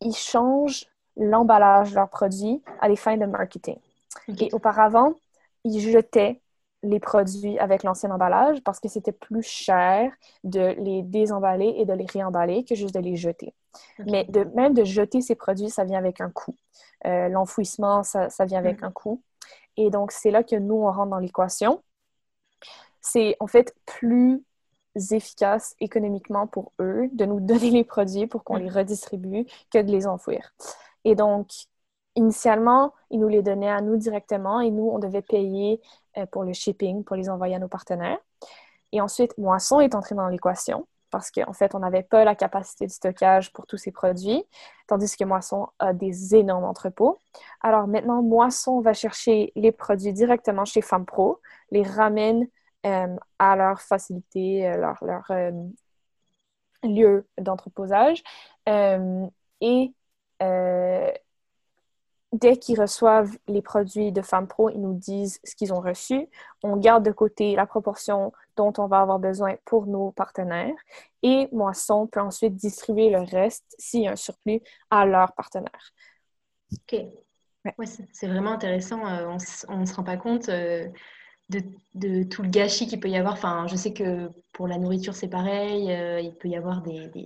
ils 0.00 0.16
changent 0.16 0.86
l'emballage 1.20 1.90
de 1.90 1.94
leurs 1.94 2.08
produits 2.08 2.60
à 2.80 2.88
des 2.88 2.96
fins 2.96 3.16
de 3.16 3.26
marketing. 3.26 3.76
Et 4.40 4.48
auparavant, 4.52 5.14
ils 5.64 5.80
jetaient 5.80 6.40
les 6.82 6.98
produits 6.98 7.58
avec 7.58 7.82
l'ancien 7.82 8.10
emballage 8.10 8.62
parce 8.64 8.80
que 8.80 8.88
c'était 8.88 9.12
plus 9.12 9.42
cher 9.42 10.10
de 10.44 10.74
les 10.78 11.02
désemballer 11.02 11.74
et 11.76 11.84
de 11.84 11.92
les 11.92 12.06
réemballer 12.06 12.64
que 12.64 12.74
juste 12.74 12.94
de 12.94 13.00
les 13.00 13.16
jeter. 13.16 13.54
Mais 14.06 14.24
de, 14.24 14.44
même 14.54 14.74
de 14.74 14.84
jeter 14.84 15.20
ces 15.20 15.34
produits, 15.34 15.70
ça 15.70 15.84
vient 15.84 15.98
avec 15.98 16.20
un 16.20 16.30
coût. 16.30 16.56
Euh, 17.06 17.28
l'enfouissement, 17.28 18.02
ça, 18.02 18.28
vient 18.46 18.58
avec 18.58 18.80
mm. 18.80 18.84
un 18.84 18.90
coût. 18.90 19.22
Et 19.76 19.90
donc, 19.90 20.10
c'est 20.10 20.30
là 20.30 20.42
que 20.42 20.56
nous, 20.56 20.74
on 20.74 20.90
rentre 20.90 21.10
dans 21.10 21.18
l'équation. 21.18 21.82
C'est 23.00 23.36
en 23.40 23.46
fait 23.46 23.74
plus 23.86 24.42
efficace 25.12 25.76
économiquement 25.80 26.46
pour 26.46 26.72
eux 26.80 27.08
de 27.12 27.24
nous 27.24 27.40
donner 27.40 27.70
les 27.70 27.84
produits 27.84 28.26
pour 28.26 28.42
qu'on 28.42 28.56
mm. 28.56 28.62
les 28.62 28.70
redistribue 28.70 29.46
que 29.70 29.78
de 29.78 29.90
les 29.92 30.06
enfouir. 30.06 30.52
Et 31.04 31.14
donc, 31.14 31.48
initialement, 32.16 32.92
ils 33.10 33.20
nous 33.20 33.28
les 33.28 33.42
donnaient 33.42 33.70
à 33.70 33.80
nous 33.80 33.96
directement 33.96 34.60
et 34.60 34.70
nous, 34.70 34.88
on 34.88 34.98
devait 34.98 35.22
payer 35.22 35.80
euh, 36.16 36.26
pour 36.26 36.44
le 36.44 36.52
shipping, 36.52 37.04
pour 37.04 37.16
les 37.16 37.28
envoyer 37.30 37.54
à 37.54 37.58
nos 37.58 37.68
partenaires. 37.68 38.18
Et 38.92 39.00
ensuite, 39.00 39.36
Moisson 39.38 39.80
est 39.80 39.94
entré 39.94 40.14
dans 40.14 40.28
l'équation 40.28 40.86
parce 41.10 41.30
qu'en 41.30 41.52
fait, 41.52 41.74
on 41.74 41.80
n'avait 41.80 42.04
pas 42.04 42.24
la 42.24 42.36
capacité 42.36 42.86
de 42.86 42.92
stockage 42.92 43.52
pour 43.52 43.66
tous 43.66 43.76
ces 43.76 43.90
produits, 43.90 44.44
tandis 44.86 45.16
que 45.16 45.24
Moisson 45.24 45.68
a 45.80 45.92
des 45.92 46.36
énormes 46.36 46.64
entrepôts. 46.64 47.18
Alors 47.62 47.88
maintenant, 47.88 48.22
Moisson 48.22 48.80
va 48.80 48.92
chercher 48.92 49.52
les 49.56 49.72
produits 49.72 50.12
directement 50.12 50.64
chez 50.64 50.82
FemmePro, 50.82 51.40
les 51.72 51.82
ramène 51.82 52.46
euh, 52.86 53.16
à 53.40 53.56
leur 53.56 53.80
facilité, 53.80 54.68
euh, 54.68 54.76
leur, 54.76 54.98
leur 55.02 55.32
lieu 56.84 57.26
d'entreposage 57.38 58.22
et 58.66 59.92
dès 62.32 62.56
qu'ils 62.56 62.80
reçoivent 62.80 63.36
les 63.48 63.62
produits 63.62 64.12
de 64.12 64.22
Femmes 64.22 64.46
Pro, 64.46 64.70
ils 64.70 64.80
nous 64.80 64.94
disent 64.94 65.40
ce 65.44 65.54
qu'ils 65.54 65.72
ont 65.72 65.80
reçu. 65.80 66.28
On 66.62 66.76
garde 66.76 67.04
de 67.04 67.12
côté 67.12 67.54
la 67.54 67.66
proportion 67.66 68.32
dont 68.56 68.72
on 68.78 68.86
va 68.86 69.00
avoir 69.00 69.18
besoin 69.18 69.56
pour 69.64 69.86
nos 69.86 70.12
partenaires 70.12 70.74
et 71.22 71.48
Moisson 71.52 72.06
peut 72.06 72.20
ensuite 72.20 72.54
distribuer 72.54 73.10
le 73.10 73.20
reste, 73.20 73.74
s'il 73.78 74.02
y 74.02 74.08
a 74.08 74.12
un 74.12 74.16
surplus, 74.16 74.60
à 74.90 75.06
leurs 75.06 75.32
partenaires. 75.32 75.92
OK. 76.72 77.00
c'est 77.84 78.28
vraiment 78.28 78.52
intéressant. 78.52 79.06
Euh, 79.06 79.36
on 79.68 79.78
ne 79.78 79.86
se 79.86 79.94
rend 79.94 80.04
pas 80.04 80.16
compte. 80.16 80.48
Euh, 80.48 80.88
de, 81.50 82.22
tout 82.24 82.42
le 82.42 82.48
gâchis 82.48 82.86
qu'il 82.86 83.00
peut 83.00 83.08
y 83.08 83.16
avoir. 83.16 83.34
Enfin, 83.34 83.66
je 83.68 83.76
sais 83.76 83.92
que 83.92 84.30
pour 84.52 84.68
la 84.68 84.78
nourriture, 84.78 85.14
c'est 85.14 85.28
pareil. 85.28 85.90
Euh, 85.90 86.20
il 86.20 86.34
peut 86.34 86.48
y 86.48 86.56
avoir 86.56 86.82
des, 86.82 87.20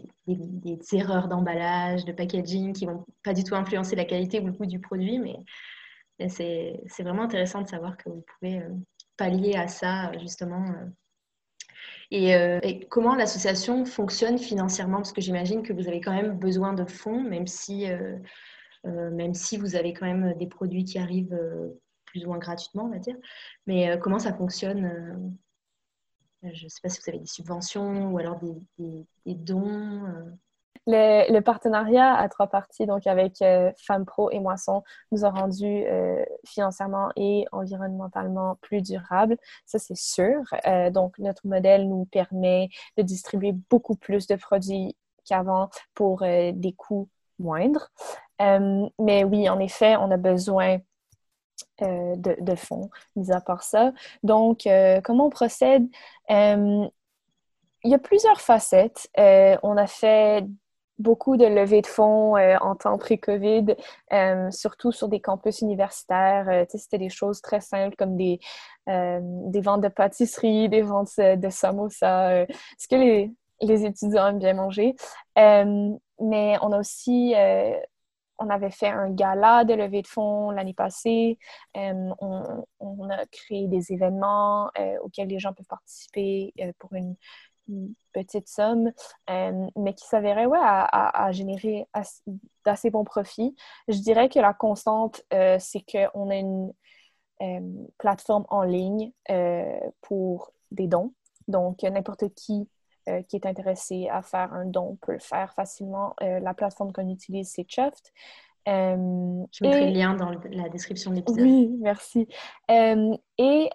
erreurs 0.93 1.29
d'emballage, 1.29 2.05
de 2.05 2.13
packaging 2.13 2.73
qui 2.73 2.87
vont 2.87 3.05
pas 3.23 3.35
du 3.35 3.45
tout 3.45 3.55
influencer 3.55 3.97
la 3.97 4.05
qualité 4.05 4.41
ou 4.41 4.47
le 4.47 4.53
coût 4.53 4.67
du 4.67 4.81
produit. 4.81 5.19
Mais 5.19 6.29
c'est 6.29 7.03
vraiment 7.03 7.23
intéressant 7.23 7.63
de 7.63 7.69
savoir 7.69 7.97
que 7.97 8.09
vous 8.09 8.25
pouvez 8.39 8.59
euh, 8.59 8.69
pallier 9.17 9.55
à 9.57 9.69
ça, 9.69 10.13
justement. 10.19 10.65
Euh. 12.13 12.61
Et, 12.63 12.87
comment 12.89 13.15
l'association 13.15 13.85
fonctionne 13.85 14.39
financièrement? 14.39 14.99
Parce 14.99 15.13
que 15.13 15.21
j'imagine 15.21 15.63
que 15.63 15.73
vous 15.73 15.89
avez 15.89 16.01
quand 16.01 16.15
même 16.15 16.39
besoin 16.39 16.73
de 16.73 16.85
fonds, 16.85 17.23
même 17.23 17.49
si, 17.49 17.87
même 18.85 19.35
si 19.35 19.57
vous 19.57 19.75
avez 19.75 19.93
quand 19.95 20.07
même 20.07 20.35
des 20.39 20.47
produits 20.47 20.85
qui 20.85 20.99
arrivent 20.99 21.37
plus 22.15 22.25
ou 22.25 22.29
moins 22.29 22.39
gratuitement, 22.39 22.85
on 22.85 22.91
va 22.91 22.99
dire. 22.99 23.17
Mais 23.67 23.91
euh, 23.91 23.97
comment 23.97 24.21
ça 24.21 24.33
fonctionne 24.33 24.85
euh, 26.45 26.49
Je 26.53 26.65
ne 26.65 26.69
sais 26.69 26.81
pas 26.81 26.89
si 26.89 27.01
vous 27.01 27.09
avez 27.09 27.19
des 27.19 27.27
subventions 27.27 28.13
ou 28.13 28.19
alors 28.19 28.39
des, 28.39 29.35
dons. 29.35 30.05
Euh. 30.07 30.31
Le, 30.87 31.41
partenariat 31.41 32.15
à 32.15 32.29
trois 32.29 32.47
parties, 32.47 32.87
donc 32.87 33.09
avec 33.09 33.43
Femmes 33.79 34.05
Pro 34.05 34.31
et 34.31 34.39
Moisson, 34.39 34.85
nous 35.11 35.25
a 35.25 35.31
rendu 35.31 35.85
financièrement 36.47 37.11
et 37.17 37.47
environnementalement 37.53 38.59
plus 38.61 38.83
durables. 38.83 39.39
Ça, 39.65 39.79
c'est 39.79 39.97
sûr. 39.97 40.43
donc, 40.93 41.19
notre 41.19 41.47
modèle 41.47 41.89
nous 41.89 42.05
permet 42.05 42.69
de 42.99 43.03
distribuer 43.03 43.55
beaucoup 43.71 43.97
plus 43.97 44.27
de 44.27 44.37
produits 44.37 44.95
qu'avant 45.25 45.71
pour 45.95 46.19
des 46.21 46.75
coûts 46.77 47.09
moindres. 47.39 47.91
mais 48.39 49.25
oui, 49.25 49.49
en 49.49 49.61
effet, 49.61 49.97
on 49.97 50.11
a 50.11 50.19
besoin 50.19 50.81
euh, 51.85 52.15
de, 52.17 52.55
fonds, 52.55 52.91
mis 53.17 53.31
à 53.33 53.41
part 53.41 53.63
ça. 53.63 53.93
Donc, 54.23 54.67
euh, 54.67 55.01
comment 55.03 55.27
on 55.27 55.31
procède? 55.31 55.87
Euh, 56.31 56.87
il 57.85 57.91
y 57.91 57.95
a 57.95 57.99
plusieurs 57.99 58.41
facettes. 58.41 59.09
on 59.17 59.77
a 59.77 59.87
fait 59.87 60.47
beaucoup 60.99 61.37
de 61.37 61.45
levées 61.45 61.83
de 61.83 61.87
fonds 61.87 62.37
en 62.37 62.75
temps 62.77 62.97
pré-COVID, 62.97 63.77
surtout 64.51 64.91
sur 64.91 65.09
des 65.09 65.21
campus 65.21 65.61
universitaires. 65.61 66.65
C'était 66.71 66.99
des 66.99 67.11
choses 67.11 67.43
très 67.43 67.61
simples 67.61 67.95
comme 67.97 68.17
des, 68.17 68.41
des 68.87 69.61
ventes 69.61 69.83
de 69.83 69.89
pâtisserie, 69.89 70.71
des 70.71 70.81
ventes 70.81 71.19
de 71.19 71.51
samosa, 71.51 72.47
ce 72.79 72.89
que 72.89 72.97
les, 72.97 73.33
les 73.61 73.85
étudiants 73.85 74.29
aiment 74.29 74.39
bien 74.39 74.55
manger. 74.55 74.95
mais 75.37 76.57
on 76.63 76.73
a 76.73 76.79
aussi 76.79 77.35
on 78.39 78.51
avait 78.51 78.71
fait 78.71 78.89
un 78.89 79.11
gala 79.11 79.65
de 79.65 79.75
levée 79.75 80.03
de 80.03 80.07
fonds 80.07 80.51
l'année 80.51 80.75
passée. 80.75 81.39
Euh, 81.77 82.11
on, 82.21 83.11
a 83.11 83.27
créé 83.27 83.69
des 83.69 83.93
événements 83.93 84.71
euh, 84.79 84.97
auxquels 85.03 85.29
les 85.29 85.39
gens 85.39 85.53
peuvent 85.53 85.67
participer 85.67 86.53
euh, 86.61 86.73
pour 86.79 86.93
une, 86.95 87.17
petite 88.13 88.47
somme, 88.47 88.93
mais 89.27 89.95
qui 89.95 90.07
s'avérait 90.07 90.45
ouais, 90.45 90.59
à, 90.61 91.33
générer 91.33 91.89
d'assez 92.67 92.91
bons 92.91 93.05
profits. 93.05 93.57
Je 93.89 93.97
dirais 94.01 94.29
que 94.29 94.39
la 94.39 94.53
constante, 94.53 95.23
c'est 95.31 95.83
qu'on 95.91 96.29
a 96.29 96.37
une 96.37 96.75
plateforme 97.97 98.45
en 98.51 98.65
ligne 98.65 99.13
pour 100.03 100.53
des 100.73 100.89
dons. 100.89 101.15
Donc, 101.49 101.83
n'importe 101.85 102.35
qui 102.35 102.69
euh, 103.09 103.23
qui 103.23 103.37
est 103.37 103.47
intéressé 103.47 104.09
à 104.11 104.23
faire 104.23 104.53
un 104.55 104.65
don 104.65 104.97
peut 105.03 105.13
le 105.13 105.19
faire 105.19 105.53
facilement. 105.53 106.15
Euh, 106.23 106.41
la 106.41 106.55
plateforme 106.55 106.93
qu'on 106.93 107.09
utilise, 107.09 107.51
c'est 107.51 107.67
Chuft. 107.69 108.13
Euh, 108.67 109.45
Je 109.53 109.63
mettrai 109.63 109.91
le 109.91 109.99
lien 109.99 110.15
dans 110.15 110.31
la 110.31 110.69
description 110.71 111.11
de 111.11 111.17
l'épisode. 111.17 111.41
Oui, 111.43 111.77
merci. 111.81 112.27
et 112.71 113.71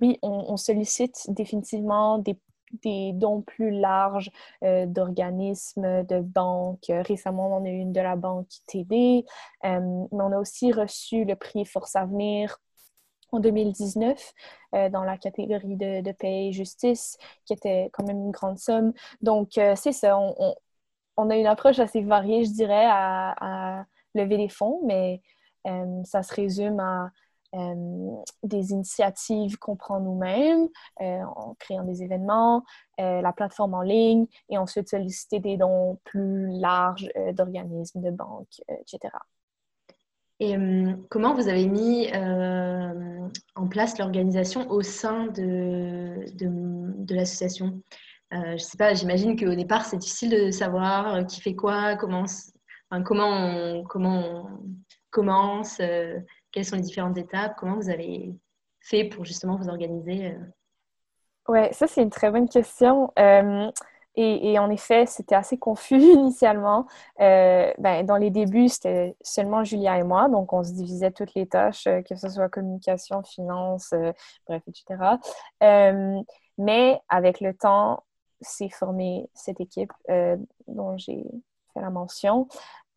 oui, 0.00 0.18
on, 0.22 0.56
sollicite 0.56 1.26
définitivement 1.28 2.18
des, 2.18 2.36
des, 2.82 3.12
dons 3.12 3.42
plus 3.42 3.70
larges 3.70 4.32
d'organismes, 4.60 6.02
de 6.02 6.20
banques. 6.20 6.86
Récemment, 6.88 7.56
on 7.56 7.64
a 7.64 7.68
eu 7.68 7.78
une 7.78 7.92
de 7.92 8.00
la 8.00 8.16
banque 8.16 8.48
TD, 8.66 9.24
mais 9.62 9.70
on 10.10 10.32
a 10.32 10.38
aussi 10.38 10.72
reçu 10.72 11.24
le 11.24 11.36
prix 11.36 11.64
Force 11.64 11.94
Avenir 11.94 12.58
en 13.34 13.40
2019 13.40 14.34
euh, 14.74 14.88
dans 14.88 15.04
la 15.04 15.18
catégorie 15.18 15.76
de, 15.76 16.00
de 16.00 16.14
et 16.22 16.52
justice, 16.52 17.18
qui 17.44 17.52
était 17.52 17.90
quand 17.92 18.06
même 18.06 18.18
une 18.18 18.30
grande 18.30 18.58
somme. 18.58 18.92
Donc, 19.20 19.58
euh, 19.58 19.74
c'est 19.76 19.92
ça, 19.92 20.18
on, 20.18 21.30
a 21.30 21.36
une 21.36 21.46
approche 21.46 21.78
assez 21.78 22.02
variée, 22.02 22.44
je 22.44 22.52
dirais, 22.52 22.86
à, 22.88 23.84
lever 24.14 24.36
les 24.36 24.48
fonds, 24.48 24.80
mais 24.84 25.20
euh, 25.66 26.02
ça 26.04 26.22
se 26.22 26.34
résume 26.34 26.80
à 26.80 27.10
des 28.42 28.72
initiatives 28.72 29.58
qu'on 29.58 29.76
prend 29.76 30.00
nous-mêmes 30.00 30.68
en 30.98 31.54
créant 31.60 31.84
des 31.84 32.02
événements, 32.02 32.64
la 32.98 33.32
plateforme 33.32 33.74
en 33.74 33.82
ligne 33.82 34.26
et 34.48 34.58
ensuite 34.58 34.88
solliciter 34.88 35.38
des 35.38 35.56
dons 35.56 36.00
plus 36.02 36.48
larges 36.48 37.08
d'organismes, 37.32 38.00
de 38.00 38.10
banques, 38.10 38.60
etc. 38.68 39.14
Et 40.40 40.56
euh, 40.56 40.94
comment 41.10 41.34
vous 41.34 41.48
avez 41.48 41.66
mis 41.66 42.10
euh, 42.12 43.28
en 43.54 43.68
place 43.68 43.98
l'organisation 43.98 44.68
au 44.70 44.82
sein 44.82 45.26
de, 45.28 46.24
de, 46.34 47.14
l'association? 47.14 47.80
Euh, 48.32 48.56
Je 48.56 48.62
sais 48.62 48.76
pas, 48.76 48.94
j'imagine 48.94 49.38
qu'au 49.38 49.54
départ, 49.54 49.84
c'est 49.84 49.96
difficile 49.96 50.30
de 50.30 50.50
savoir 50.50 51.24
qui 51.26 51.40
fait 51.40 51.54
quoi, 51.54 51.96
comment, 51.96 52.24
comment, 53.04 53.28
on, 53.28 53.84
comment 53.84 54.50
commence, 55.10 55.80
quelles 56.50 56.64
sont 56.64 56.76
les 56.76 56.82
différentes 56.82 57.16
étapes, 57.16 57.54
comment 57.56 57.76
vous 57.76 57.90
avez 57.90 58.34
fait 58.80 59.04
pour 59.04 59.24
justement 59.24 59.56
vous 59.56 59.68
organiser 59.68 60.36
Oui, 61.46 61.60
ça 61.70 61.86
c'est 61.86 62.02
une 62.02 62.10
très 62.10 62.32
bonne 62.32 62.48
question. 62.48 63.12
Et, 64.16 64.58
en 64.60 64.70
effet, 64.70 65.06
c'était 65.06 65.34
assez 65.34 65.58
confus 65.58 65.98
initialement. 66.00 66.86
Euh, 67.20 67.72
ben, 67.78 68.06
dans 68.06 68.16
les 68.16 68.30
débuts, 68.30 68.68
c'était 68.68 69.16
seulement 69.22 69.64
Julia 69.64 69.98
et 69.98 70.04
moi, 70.04 70.28
donc 70.28 70.52
on 70.52 70.62
se 70.62 70.72
divisait 70.72 71.10
toutes 71.10 71.34
les 71.34 71.46
tâches, 71.46 71.86
euh, 71.88 72.02
que 72.02 72.14
ce 72.14 72.28
soit 72.28 72.48
communication, 72.48 73.22
finance, 73.24 73.92
euh, 73.92 74.12
bref, 74.46 74.62
etc. 74.68 75.18
mais 76.58 77.00
avec 77.08 77.40
le 77.40 77.54
temps, 77.54 78.04
s'est 78.40 78.68
formée 78.68 79.28
cette 79.34 79.60
équipe 79.60 79.92
dont 80.68 80.98
j'ai 80.98 81.24
fait 81.72 81.80
la 81.80 81.90
mention. 81.90 82.46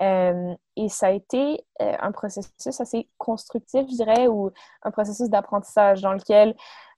et 0.02 0.90
ça 0.90 1.08
a 1.08 1.12
été 1.12 1.66
un 1.80 2.12
processus 2.12 2.82
assez 2.82 3.10
constructif, 3.18 3.88
je 3.90 3.96
dirais, 3.96 4.28
ou 4.28 4.52
un 4.84 4.92
processus 4.92 5.30
d'apprentissage 5.30 6.02
dans 6.02 6.14
lequel 6.14 6.56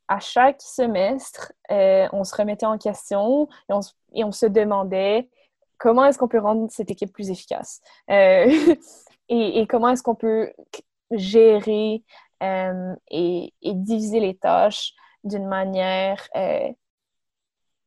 à 0.10 0.20
chaque 0.20 0.62
semestre, 0.62 1.54
euh, 1.72 2.08
on 2.12 2.24
se 2.24 2.36
remettait 2.36 2.66
en 2.66 2.80
question 2.80 3.48
et 3.70 4.24
on, 4.24 4.32
se 4.32 4.46
demandait 4.48 5.30
comment 5.78 6.04
est-ce 6.04 6.18
qu'on 6.18 6.28
peut 6.28 6.40
rendre 6.40 6.68
cette 6.72 6.90
équipe 6.90 7.14
plus 7.14 7.30
efficace 7.30 7.80
euh, 8.10 8.76
et, 9.30 9.68
comment 9.68 9.90
est-ce 9.90 10.02
qu'on 10.02 10.16
peut 10.16 10.52
gérer 11.12 12.04
euh, 12.42 12.96
et, 13.12 13.54
diviser 13.62 14.20
les 14.20 14.36
tâches 14.36 14.94
d'une 15.24 15.48
manière, 15.48 16.28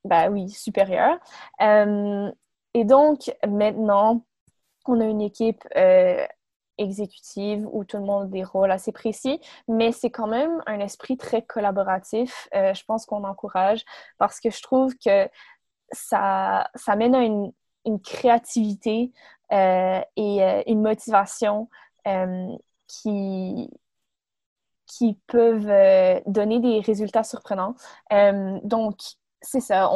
ben 0.04 0.30
oui, 0.30 0.48
supérieure. 0.50 1.18
et 1.58 2.84
donc, 2.84 3.34
maintenant, 3.46 4.24
on 4.86 5.00
a 5.00 5.04
une 5.04 5.22
équipe 5.22 5.64
exécutive 6.78 7.68
où 7.70 7.84
tout 7.84 7.98
le 7.98 8.04
monde 8.04 8.24
a 8.24 8.26
des 8.26 8.44
rôles 8.44 8.70
assez 8.70 8.92
précis, 8.92 9.40
mais 9.68 9.92
c'est 9.92 10.10
quand 10.10 10.26
même 10.26 10.62
un 10.66 10.80
esprit 10.80 11.16
très 11.16 11.42
collaboratif. 11.42 12.48
Euh, 12.54 12.74
je 12.74 12.84
pense 12.84 13.06
qu'on 13.06 13.24
encourage 13.24 13.84
parce 14.18 14.40
que 14.40 14.50
je 14.50 14.62
trouve 14.62 14.94
que 15.04 15.28
ça, 15.92 16.68
ça 16.74 16.96
mène 16.96 17.14
à 17.14 17.22
une, 17.22 17.52
une 17.84 18.00
créativité 18.00 19.12
euh, 19.52 20.00
et 20.16 20.42
euh, 20.42 20.62
une 20.66 20.82
motivation 20.82 21.68
qui, 22.88 23.70
qui 24.86 25.14
peuvent 25.28 26.22
donner 26.26 26.58
des 26.58 26.80
résultats 26.80 27.22
surprenants. 27.22 27.76
donc, 28.64 28.98
c'est 29.40 29.60
ça. 29.60 29.88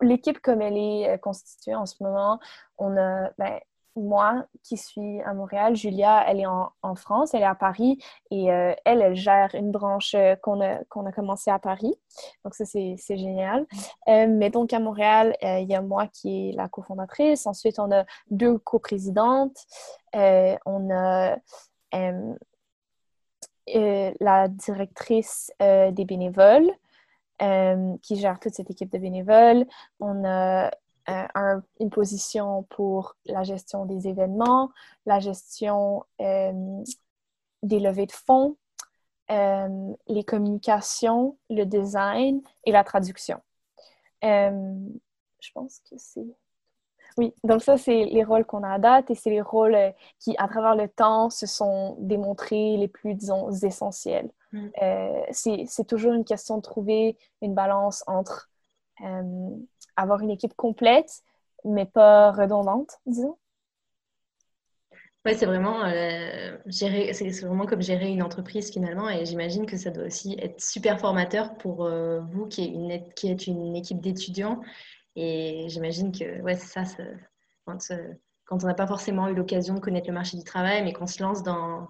L'équipe 0.00 0.40
comme 0.40 0.60
elle 0.60 0.76
est 0.76 1.20
constituée 1.20 1.76
en 1.76 1.86
ce 1.86 2.02
moment, 2.02 2.40
on 2.78 2.96
a 2.96 3.30
ben, 3.38 3.60
moi 3.96 4.46
qui 4.62 4.76
suis 4.76 5.20
à 5.22 5.34
Montréal, 5.34 5.76
Julia, 5.76 6.24
elle 6.26 6.40
est 6.40 6.46
en, 6.46 6.94
France, 6.94 7.34
elle 7.34 7.42
est 7.42 7.46
à 7.46 7.54
Paris 7.54 7.98
et 8.30 8.50
euh, 8.52 8.74
elle, 8.84 9.02
elle 9.02 9.14
gère 9.14 9.54
une 9.54 9.70
branche 9.70 10.14
euh, 10.14 10.36
qu'on 10.36 10.60
a, 10.60 10.82
qu'on 10.84 11.06
a 11.06 11.12
commencé 11.12 11.50
à 11.50 11.58
Paris. 11.58 11.94
Donc 12.44 12.54
ça, 12.54 12.64
c'est, 12.64 12.96
génial. 13.08 13.66
Euh, 14.08 14.26
mais 14.28 14.50
donc 14.50 14.72
à 14.72 14.78
Montréal, 14.78 15.36
il 15.42 15.68
y 15.68 15.74
a 15.74 15.82
moi 15.82 16.06
qui 16.06 16.50
est 16.50 16.52
la 16.52 16.68
cofondatrice. 16.68 17.46
Ensuite, 17.46 17.78
on 17.78 17.90
a 17.92 18.04
deux 18.30 18.58
coprésidentes. 18.58 19.58
on 20.14 20.90
a 20.90 21.36
la 23.66 24.48
directrice 24.48 25.52
des 25.60 26.04
bénévoles. 26.04 26.70
qui 28.02 28.16
gère 28.16 28.40
toute 28.40 28.54
cette 28.54 28.70
équipe 28.70 28.92
de 28.92 28.98
bénévoles. 28.98 29.66
On 30.00 30.24
a 30.24 30.70
euh, 31.08 31.60
une 31.80 31.90
position 31.90 32.62
pour 32.70 33.16
la 33.26 33.42
gestion 33.42 33.86
des 33.86 34.06
événements, 34.06 34.70
la 35.04 35.18
gestion 35.18 36.04
euh, 36.20 36.52
des 37.64 37.80
levées 37.80 38.06
de 38.06 38.12
fonds, 38.12 38.56
euh, 39.32 39.92
les 40.06 40.22
communications, 40.22 41.36
le 41.50 41.64
design 41.64 42.40
et 42.64 42.72
la 42.72 42.84
traduction. 42.84 43.40
je 44.22 45.50
pense 45.54 45.80
que 45.90 45.96
c'est... 45.98 46.26
Oui, 47.18 47.34
donc 47.44 47.62
ça, 47.62 47.76
c'est 47.76 48.04
les 48.04 48.24
rôles 48.24 48.46
qu'on 48.46 48.62
a 48.62 48.70
à 48.70 48.78
date 48.78 49.10
et 49.10 49.14
c'est 49.14 49.30
les 49.30 49.42
rôles 49.42 49.76
qui, 50.20 50.34
à 50.38 50.48
travers 50.48 50.76
le 50.76 50.88
temps, 50.88 51.30
se 51.30 51.46
sont 51.46 51.96
démontrés 51.98 52.76
les 52.76 52.88
plus, 52.88 53.14
disons, 53.14 53.50
essentiels. 53.50 54.30
Mm. 54.52 54.68
c'est 55.32 55.86
toujours 55.86 56.12
une 56.12 56.24
question 56.24 56.58
de 56.58 56.62
trouver 56.62 57.16
une 57.40 57.54
balance 57.54 58.04
entre 58.06 58.50
avoir 59.96 60.20
une 60.20 60.30
équipe 60.30 60.54
complète, 60.54 61.22
mais 61.64 61.86
pas 61.86 62.32
redondante, 62.32 62.98
disons? 63.06 63.36
Ouais, 65.24 65.34
c'est 65.34 65.46
vraiment 65.46 65.84
euh, 65.84 66.56
vraiment 66.66 67.66
comme 67.66 67.80
gérer 67.80 68.08
une 68.10 68.24
entreprise 68.24 68.72
finalement, 68.72 69.08
et 69.08 69.24
j'imagine 69.24 69.66
que 69.66 69.76
ça 69.76 69.90
doit 69.90 70.04
aussi 70.06 70.36
être 70.40 70.60
super 70.60 70.98
formateur 70.98 71.56
pour 71.58 71.84
euh, 71.84 72.20
vous 72.32 72.46
qui, 72.46 72.62
est 72.62 72.66
une, 72.66 73.14
qui 73.14 73.30
êtes 73.30 73.46
une 73.46 73.76
équipe 73.76 74.00
d'étudiants. 74.00 74.60
Et 75.14 75.66
j'imagine 75.68 76.10
que 76.10 76.40
ouais, 76.42 76.56
ça, 76.56 76.82
quand, 77.66 77.78
euh, 77.92 78.14
quand, 78.46 78.64
on 78.64 78.66
n'a 78.66 78.74
pas 78.74 78.88
forcément 78.88 79.28
eu 79.28 79.34
l'occasion 79.34 79.74
de 79.74 79.80
connaître 79.80 80.08
le 80.08 80.14
marché 80.14 80.36
du 80.36 80.42
travail, 80.42 80.82
mais 80.82 80.92
qu'on 80.92 81.06
se 81.06 81.22
lance 81.22 81.44
dans, 81.44 81.86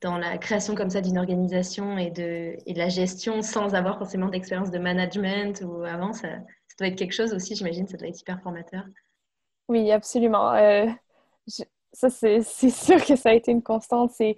dans 0.00 0.16
la 0.16 0.38
création 0.38 0.74
comme 0.74 0.90
ça 0.90 1.02
d'une 1.02 1.18
organisation 1.18 1.98
et 1.98 2.10
de, 2.10 2.56
et 2.64 2.72
de 2.72 2.78
la 2.78 2.88
gestion 2.88 3.42
sans 3.42 3.74
avoir 3.74 3.98
forcément 3.98 4.28
d'expérience 4.28 4.70
de 4.70 4.78
management 4.78 5.62
ou 5.66 5.84
avant, 5.84 6.14
ça, 6.14 6.28
ça 6.76 6.84
doit 6.84 6.88
être 6.88 6.98
quelque 6.98 7.12
chose 7.12 7.32
aussi, 7.32 7.54
j'imagine, 7.54 7.86
ça 7.86 7.96
doit 7.96 8.08
être 8.08 8.20
hyper 8.20 8.40
formateur. 8.42 8.82
Oui, 9.68 9.92
absolument. 9.92 10.52
Euh, 10.54 10.86
ça, 11.92 12.10
c'est 12.10 12.42
sûr 12.42 13.04
que 13.04 13.14
ça 13.14 13.30
a 13.30 13.32
été 13.32 13.52
une 13.52 13.62
constante. 13.62 14.10
C'est 14.10 14.36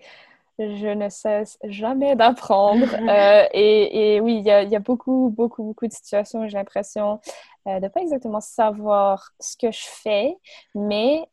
je 0.59 0.89
ne 0.89 1.09
cesse 1.09 1.59
jamais 1.65 2.15
d'apprendre. 2.15 2.87
Euh, 3.09 3.47
et, 3.53 4.17
et, 4.17 4.21
oui, 4.21 4.39
il 4.39 4.45
y, 4.45 4.51
a, 4.51 4.63
y, 4.65 4.77
a, 4.77 4.81
beaucoup, 4.81 5.33
beaucoup, 5.35 5.63
beaucoup 5.63 5.87
de 5.87 5.93
situations 5.93 6.41
où 6.41 6.49
j'ai 6.49 6.57
l'impression 6.59 7.21
euh, 7.67 7.77
de 7.79 7.85
ne 7.85 7.89
pas 7.89 8.01
exactement 8.01 8.41
savoir 8.41 9.33
ce 9.41 9.57
que 9.57 9.71
je 9.71 9.85
fais, 9.85 10.37
mais 10.75 11.27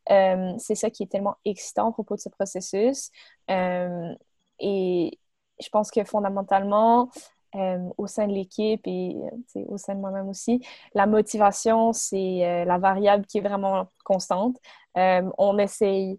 c'est 0.58 0.74
ça 0.74 0.88
qui 0.88 1.02
est 1.02 1.06
tellement 1.06 1.36
excitant 1.44 1.88
à 1.88 1.92
propos 1.92 2.16
de 2.16 2.20
ce 2.20 2.28
processus. 2.30 3.10
et 3.48 5.18
je 5.60 5.68
pense 5.70 5.90
que 5.90 6.04
fondamentalement, 6.04 7.10
euh, 7.54 7.78
au 7.98 8.08
sein 8.08 8.26
de 8.26 8.32
l'équipe 8.32 8.80
et 8.84 9.14
euh, 9.56 9.64
au 9.68 9.78
sein 9.78 9.94
de 9.94 10.00
moi-même 10.00 10.28
aussi. 10.28 10.60
La 10.92 11.06
motivation, 11.06 11.92
c'est 11.92 12.44
euh, 12.44 12.64
la 12.64 12.78
variable 12.78 13.26
qui 13.26 13.38
est 13.38 13.40
vraiment 13.40 13.88
constante. 14.04 14.56
on 14.96 15.58
essaye 15.58 16.18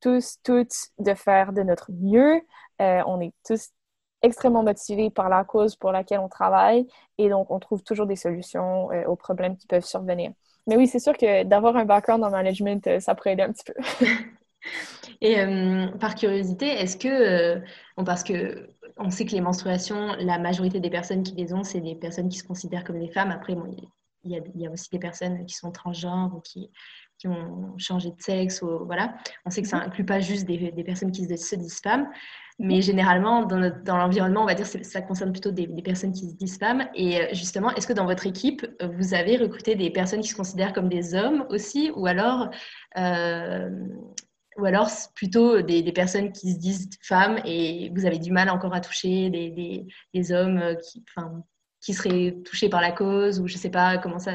tous, 0.00 0.38
toutes 0.42 0.74
de 0.98 1.14
faire 1.14 1.52
de 1.52 1.62
notre 1.62 1.92
mieux. 1.92 2.40
on 2.80 3.20
est 3.20 3.32
tous 3.46 3.70
extrêmement 4.22 4.64
motivés 4.64 5.10
par 5.10 5.28
la 5.28 5.44
cause 5.44 5.76
pour 5.76 5.92
laquelle 5.92 6.20
on 6.20 6.28
travaille 6.28 6.86
et 7.18 7.28
donc 7.28 7.50
on 7.50 7.60
trouve 7.60 7.82
toujours 7.84 8.06
des 8.06 8.16
solutions 8.16 8.86
aux 9.06 9.16
problèmes 9.16 9.56
qui 9.56 9.66
peuvent 9.68 9.84
survenir. 9.84 10.32
Mais 10.66 10.76
oui, 10.76 10.88
c'est 10.88 10.98
sûr 10.98 11.16
que 11.16 11.44
d'avoir 11.44 11.76
un 11.76 11.84
background 11.84 12.24
en 12.24 12.30
management, 12.30 13.00
ça 13.00 13.14
pourrait 13.14 13.34
aider 13.34 13.42
un 13.42 13.52
petit 13.52 13.64
peu. 13.64 14.06
et 15.20 15.36
par 16.00 16.14
curiosité, 16.16 16.66
est-ce 16.66 16.96
que, 16.96 17.62
parce 18.04 18.24
que 18.24 18.68
on 18.96 19.10
sait 19.10 19.26
que 19.26 19.32
les 19.32 19.40
menstruations, 19.40 20.14
la 20.18 20.38
majorité 20.38 20.80
des 20.80 20.90
personnes 20.90 21.22
qui 21.22 21.34
les 21.34 21.52
ont, 21.52 21.62
c'est 21.62 21.80
des 21.80 21.94
personnes 21.94 22.28
qui 22.28 22.38
se 22.38 22.44
considèrent 22.44 22.84
comme 22.84 22.98
des 22.98 23.10
femmes. 23.10 23.30
Après, 23.30 23.54
il, 24.24 24.32
y 24.56 24.66
a, 24.66 24.70
aussi 24.70 24.88
des 24.90 24.98
personnes 24.98 25.44
qui 25.46 25.54
sont 25.54 25.70
transgenres 25.70 26.32
ou 26.34 26.40
qui, 26.40 26.70
ont 27.26 27.76
changé 27.78 28.10
de 28.10 28.20
sexe. 28.20 28.62
Ou, 28.62 28.86
voilà. 28.86 29.14
On 29.44 29.50
sait 29.50 29.62
que 29.62 29.68
ça 29.68 29.78
n'inclut 29.78 30.04
pas 30.04 30.20
juste 30.20 30.46
des, 30.46 30.84
personnes 30.84 31.12
qui 31.12 31.24
se, 31.24 31.56
disent 31.56 31.80
femmes. 31.80 32.08
Mais 32.58 32.80
généralement, 32.80 33.44
dans, 33.44 33.58
l'environnement, 33.86 34.42
on 34.42 34.46
va 34.46 34.54
dire 34.54 34.70
que 34.70 34.82
ça 34.82 35.02
concerne 35.02 35.30
plutôt 35.30 35.50
des, 35.50 35.66
personnes 35.82 36.12
qui 36.12 36.30
se 36.30 36.34
disent 36.34 36.58
femmes. 36.58 36.88
Et 36.94 37.20
euh, 37.20 37.26
justement, 37.32 37.70
est-ce 37.74 37.86
que 37.86 37.92
dans 37.92 38.06
votre 38.06 38.26
équipe, 38.26 38.66
vous 38.96 39.12
avez 39.12 39.36
recruté 39.36 39.74
des 39.74 39.90
personnes 39.90 40.20
qui 40.20 40.28
se 40.28 40.36
considèrent 40.36 40.72
comme 40.72 40.88
des 40.88 41.14
hommes 41.14 41.44
aussi 41.50 41.90
Ou 41.96 42.06
alors, 42.06 42.48
euh, 42.96 43.68
ou 44.58 44.64
alors 44.64 44.88
plutôt 45.14 45.62
des, 45.62 45.92
personnes 45.92 46.32
qui 46.32 46.52
se 46.52 46.58
disent 46.58 46.90
femmes 47.02 47.38
et 47.44 47.90
vous 47.94 48.06
avez 48.06 48.18
du 48.18 48.32
mal 48.32 48.50
encore 48.50 48.74
à 48.74 48.80
toucher 48.80 49.30
des, 49.30 49.86
des, 50.14 50.32
hommes 50.32 50.58
euh, 50.58 50.74
qui, 50.74 51.04
qui 51.80 51.94
seraient 51.94 52.36
touchés 52.44 52.68
par 52.68 52.80
la 52.80 52.92
cause 52.92 53.40
ou 53.40 53.46
je 53.46 53.56
sais 53.56 53.70
pas 53.70 53.98
comment 53.98 54.18
ça. 54.18 54.32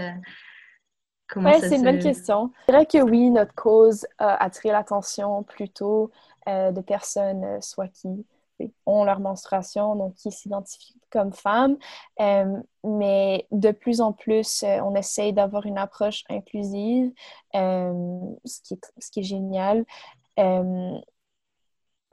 Oui, 1.35 1.51
c'est 1.61 1.75
une 1.75 1.83
bonne 1.83 1.99
question. 1.99 2.51
C'est 2.65 2.73
vrai 2.73 2.85
que 2.85 2.97
oui, 3.01 3.29
notre 3.29 3.53
cause 3.53 4.05
a 4.17 4.43
attiré 4.43 4.73
l'attention 4.73 5.43
plutôt 5.43 6.11
euh, 6.47 6.71
de 6.71 6.81
personnes, 6.81 7.43
euh, 7.43 7.61
soit 7.61 7.87
qui 7.87 8.25
ont 8.85 9.03
leur 9.03 9.19
menstruation, 9.19 9.95
donc 9.95 10.15
qui 10.15 10.31
s'identifient 10.31 10.99
comme 11.09 11.33
femmes. 11.33 11.77
mais 12.83 13.47
de 13.51 13.71
plus 13.71 14.01
en 14.01 14.13
plus, 14.13 14.63
on 14.63 14.95
essaye 14.95 15.33
d'avoir 15.33 15.65
une 15.65 15.77
approche 15.77 16.23
inclusive, 16.29 17.11
ce, 17.53 18.61
qui 18.63 18.73
est, 18.75 18.91
ce 18.97 19.11
qui 19.11 19.19
est 19.19 19.23
génial. 19.23 19.85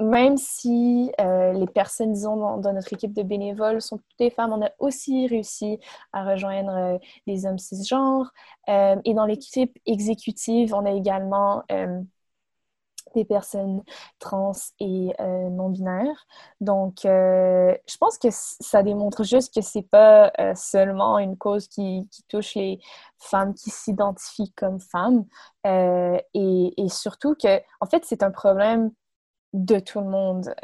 même 0.01 0.37
si 0.37 1.13
les 1.19 1.67
personnes, 1.73 2.13
disons, 2.13 2.59
dans, 2.59 2.73
notre 2.73 2.93
équipe 2.93 3.13
de 3.13 3.23
bénévoles 3.23 3.81
sont 3.81 3.99
toutes 3.99 4.19
des 4.19 4.31
femmes, 4.31 4.53
on 4.53 4.65
a 4.65 4.71
aussi 4.79 5.27
réussi 5.27 5.79
à 6.13 6.25
rejoindre 6.25 7.01
des 7.27 7.47
hommes 7.47 7.59
cisgenres. 7.59 8.33
et 8.69 9.15
dans 9.15 9.27
l'équipe 9.27 9.79
exécutive, 9.87 10.75
on 10.75 10.85
a 10.85 10.93
également 10.93 11.63
des 13.15 13.25
personnes 13.25 13.83
trans 14.19 14.53
et 14.81 15.15
euh, 15.21 15.49
non 15.51 15.71
binaires. 15.71 16.27
Donc, 16.61 17.05
euh, 17.05 17.75
je 17.89 17.97
pense 17.97 18.19
que 18.19 18.29
ça 18.31 18.83
démontre 18.83 19.25
juste 19.25 19.55
que 19.55 19.61
c'est 19.61 19.83
pas 19.83 20.33
euh, 20.41 20.55
seulement 20.55 21.19
une 21.19 21.37
cause 21.37 21.69
qui, 21.69 22.09
qui, 22.11 22.23
touche 22.29 22.55
les 22.55 22.81
femmes 23.19 23.55
qui 23.55 23.71
s'identifient 23.71 24.53
comme 24.55 24.81
femmes, 24.81 25.25
et, 25.65 26.75
et, 26.77 26.89
surtout 26.89 27.35
que, 27.35 27.61
en 27.81 27.87
fait, 27.87 28.05
c'est 28.05 28.23
un 28.23 28.31
problème 28.31 28.91
de 29.53 29.79
tout 29.79 30.01
le 30.01 30.07
monde, 30.07 30.55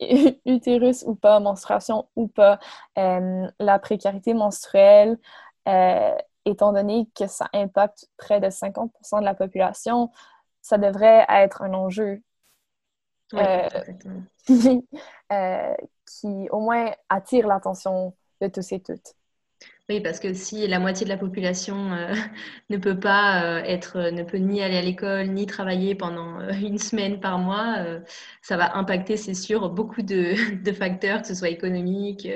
utérus 0.46 1.04
ou 1.06 1.14
pas, 1.14 1.40
menstruation 1.40 2.08
ou 2.16 2.28
pas, 2.28 2.58
la 2.96 3.78
précarité 3.78 4.34
menstruelle. 4.34 5.18
étant 6.44 6.72
donné 6.72 7.08
que 7.14 7.26
ça 7.26 7.48
impacte 7.52 8.08
près 8.16 8.40
de 8.40 8.46
50% 8.48 9.20
de 9.20 9.24
la 9.24 9.34
population, 9.34 10.10
ça 10.62 10.78
devrait 10.78 11.24
être 11.28 11.62
un 11.62 11.74
enjeu 11.74 12.22
euh, 13.34 13.68
euh, 15.32 15.74
qui 16.06 16.48
au 16.50 16.60
moins 16.60 16.92
attire 17.08 17.46
l'attention 17.46 18.14
de 18.40 18.48
tous 18.48 18.72
et 18.72 18.80
toutes. 18.80 19.14
Oui, 19.88 20.00
parce 20.00 20.20
que 20.20 20.32
si 20.34 20.66
la 20.66 20.78
moitié 20.78 21.04
de 21.04 21.10
la 21.10 21.16
population 21.16 21.92
euh, 21.92 22.14
ne 22.70 22.76
peut 22.76 22.98
pas 22.98 23.62
être, 23.64 24.10
ne 24.10 24.22
peut 24.22 24.38
ni 24.38 24.62
aller 24.62 24.76
à 24.76 24.82
l'école, 24.82 25.28
ni 25.28 25.46
travailler 25.46 25.94
pendant 25.94 26.40
une 26.50 26.78
semaine 26.78 27.20
par 27.20 27.38
mois, 27.38 27.76
ça 28.42 28.56
va 28.56 28.76
impacter, 28.76 29.16
c'est 29.16 29.34
sûr, 29.34 29.68
beaucoup 29.70 30.02
de, 30.02 30.34
de, 30.62 30.72
facteurs, 30.72 31.22
que 31.22 31.28
ce 31.28 31.34
soit 31.34 31.50
économique, 31.50 32.28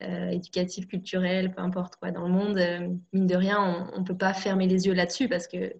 éducatif, 0.00 0.88
culturel, 0.88 1.52
peu 1.52 1.60
importe 1.60 1.96
quoi, 1.96 2.10
dans 2.10 2.26
le 2.26 2.32
monde, 2.32 3.00
mine 3.12 3.26
de 3.26 3.36
rien, 3.36 3.90
on 3.94 4.00
ne 4.00 4.04
peut 4.04 4.16
pas 4.16 4.32
fermer 4.32 4.66
les 4.66 4.86
yeux 4.86 4.94
là-dessus 4.94 5.28
parce 5.28 5.46
que 5.46 5.74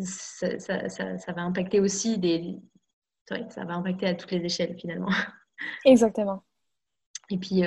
ça, 0.00 0.88
ça, 0.88 1.32
va 1.32 1.42
impacter 1.42 1.80
aussi 1.80 2.18
des... 2.18 2.58
ça 3.26 3.64
va 3.64 3.74
impacter 3.74 4.06
à 4.06 4.14
toutes 4.14 4.32
les 4.32 4.44
échelles 4.44 4.76
finalement. 4.78 5.10
Exactement. 5.84 6.44
Et 7.30 7.38
puis, 7.38 7.62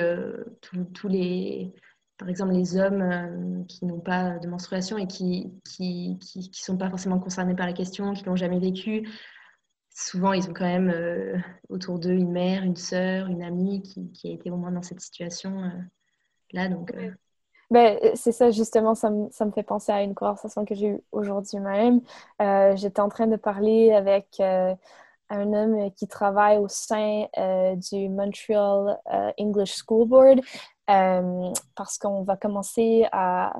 tous 0.92 1.08
les 1.08 1.74
par 2.20 2.28
exemple, 2.28 2.52
les 2.52 2.76
hommes 2.76 3.00
euh, 3.00 3.64
qui 3.64 3.86
n'ont 3.86 3.98
pas 3.98 4.38
de 4.38 4.46
menstruation 4.46 4.98
et 4.98 5.06
qui 5.06 5.46
ne 5.46 6.18
qui, 6.18 6.18
qui, 6.18 6.62
sont 6.62 6.76
pas 6.76 6.90
forcément 6.90 7.18
concernés 7.18 7.56
par 7.56 7.64
la 7.64 7.72
question, 7.72 8.12
qui 8.12 8.24
l'ont 8.24 8.36
jamais 8.36 8.58
vécu, 8.58 9.08
souvent, 9.88 10.34
ils 10.34 10.46
ont 10.46 10.52
quand 10.52 10.66
même 10.66 10.90
euh, 10.90 11.38
autour 11.70 11.98
d'eux 11.98 12.12
une 12.12 12.30
mère, 12.30 12.62
une 12.62 12.76
sœur, 12.76 13.28
une 13.28 13.42
amie 13.42 13.80
qui, 13.80 14.12
qui, 14.12 14.28
a 14.28 14.32
été 14.32 14.50
au 14.50 14.58
moins 14.58 14.70
dans 14.70 14.82
cette 14.82 15.00
situation-là. 15.00 16.66
Euh, 16.66 16.68
donc, 16.68 16.92
ben, 17.70 17.98
c'est 18.14 18.32
ça, 18.32 18.50
justement, 18.50 18.94
ça 18.94 19.10
me, 19.10 19.30
ça 19.30 19.44
me, 19.44 19.52
fait 19.52 19.62
penser 19.62 19.92
à 19.92 20.02
une 20.02 20.14
conversation 20.14 20.64
que 20.64 20.74
j'ai 20.74 20.88
eue 20.88 21.00
aujourd'hui 21.12 21.58
même. 21.60 22.00
J'étais 22.76 23.00
en 23.00 23.08
train 23.08 23.26
de 23.26 23.36
parler 23.36 23.92
avec 23.92 24.40
un 24.40 25.52
homme 25.52 25.92
qui 25.92 26.08
travaille 26.08 26.58
au 26.58 26.68
sein 26.68 27.26
du 27.76 28.08
Montreal 28.08 28.98
English 29.38 29.82
School 29.86 30.08
Board 30.08 30.40
euh, 30.90 31.52
parce 31.76 31.98
qu'on 31.98 32.22
va 32.24 32.36
commencer 32.36 33.06
à, 33.12 33.52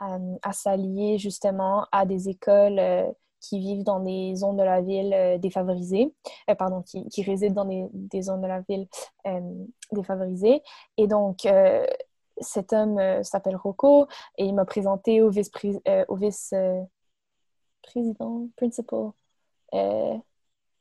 à, 0.00 0.52
s'allier 0.52 1.18
justement 1.18 1.86
à 1.92 2.06
des 2.06 2.28
écoles 2.28 2.78
euh, 2.78 3.10
qui 3.40 3.60
vivent 3.60 3.84
dans 3.84 4.00
des 4.00 4.34
zones 4.34 4.56
de 4.56 4.64
la 4.64 4.80
ville 4.80 5.12
euh, 5.14 5.38
défavorisées, 5.38 6.12
pardon, 6.58 6.82
qui, 6.82 7.06
qui, 7.08 7.22
résident 7.22 7.54
dans 7.54 7.64
des, 7.66 7.86
des, 7.92 8.22
zones 8.22 8.40
de 8.40 8.48
la 8.48 8.62
ville 8.68 8.88
défavorisées. 9.92 10.62
Et 10.96 11.06
donc, 11.06 11.46
cet 12.40 12.72
homme 12.72 13.22
s'appelle 13.22 13.56
Rocco 13.56 14.06
et 14.38 14.44
il 14.44 14.54
m'a 14.54 14.64
présenté 14.64 15.22
au 15.22 15.30
vice-président, 15.30 15.80
vice, 16.10 16.54
principal, 17.82 19.12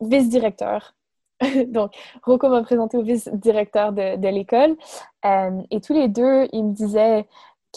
vice-directeur 0.02 0.96
Donc, 1.68 1.94
Rocco 2.24 2.50
m'a 2.50 2.62
présenté 2.64 2.98
au 2.98 3.04
vice-directeur 3.04 3.92
de, 3.92 4.28
l'école. 4.28 4.76
Euh, 5.26 5.62
et 5.72 5.82
tous 5.82 5.94
les 5.94 6.08
deux, 6.08 6.48
ils 6.52 6.64
me 6.64 6.74
disaient 6.74 7.28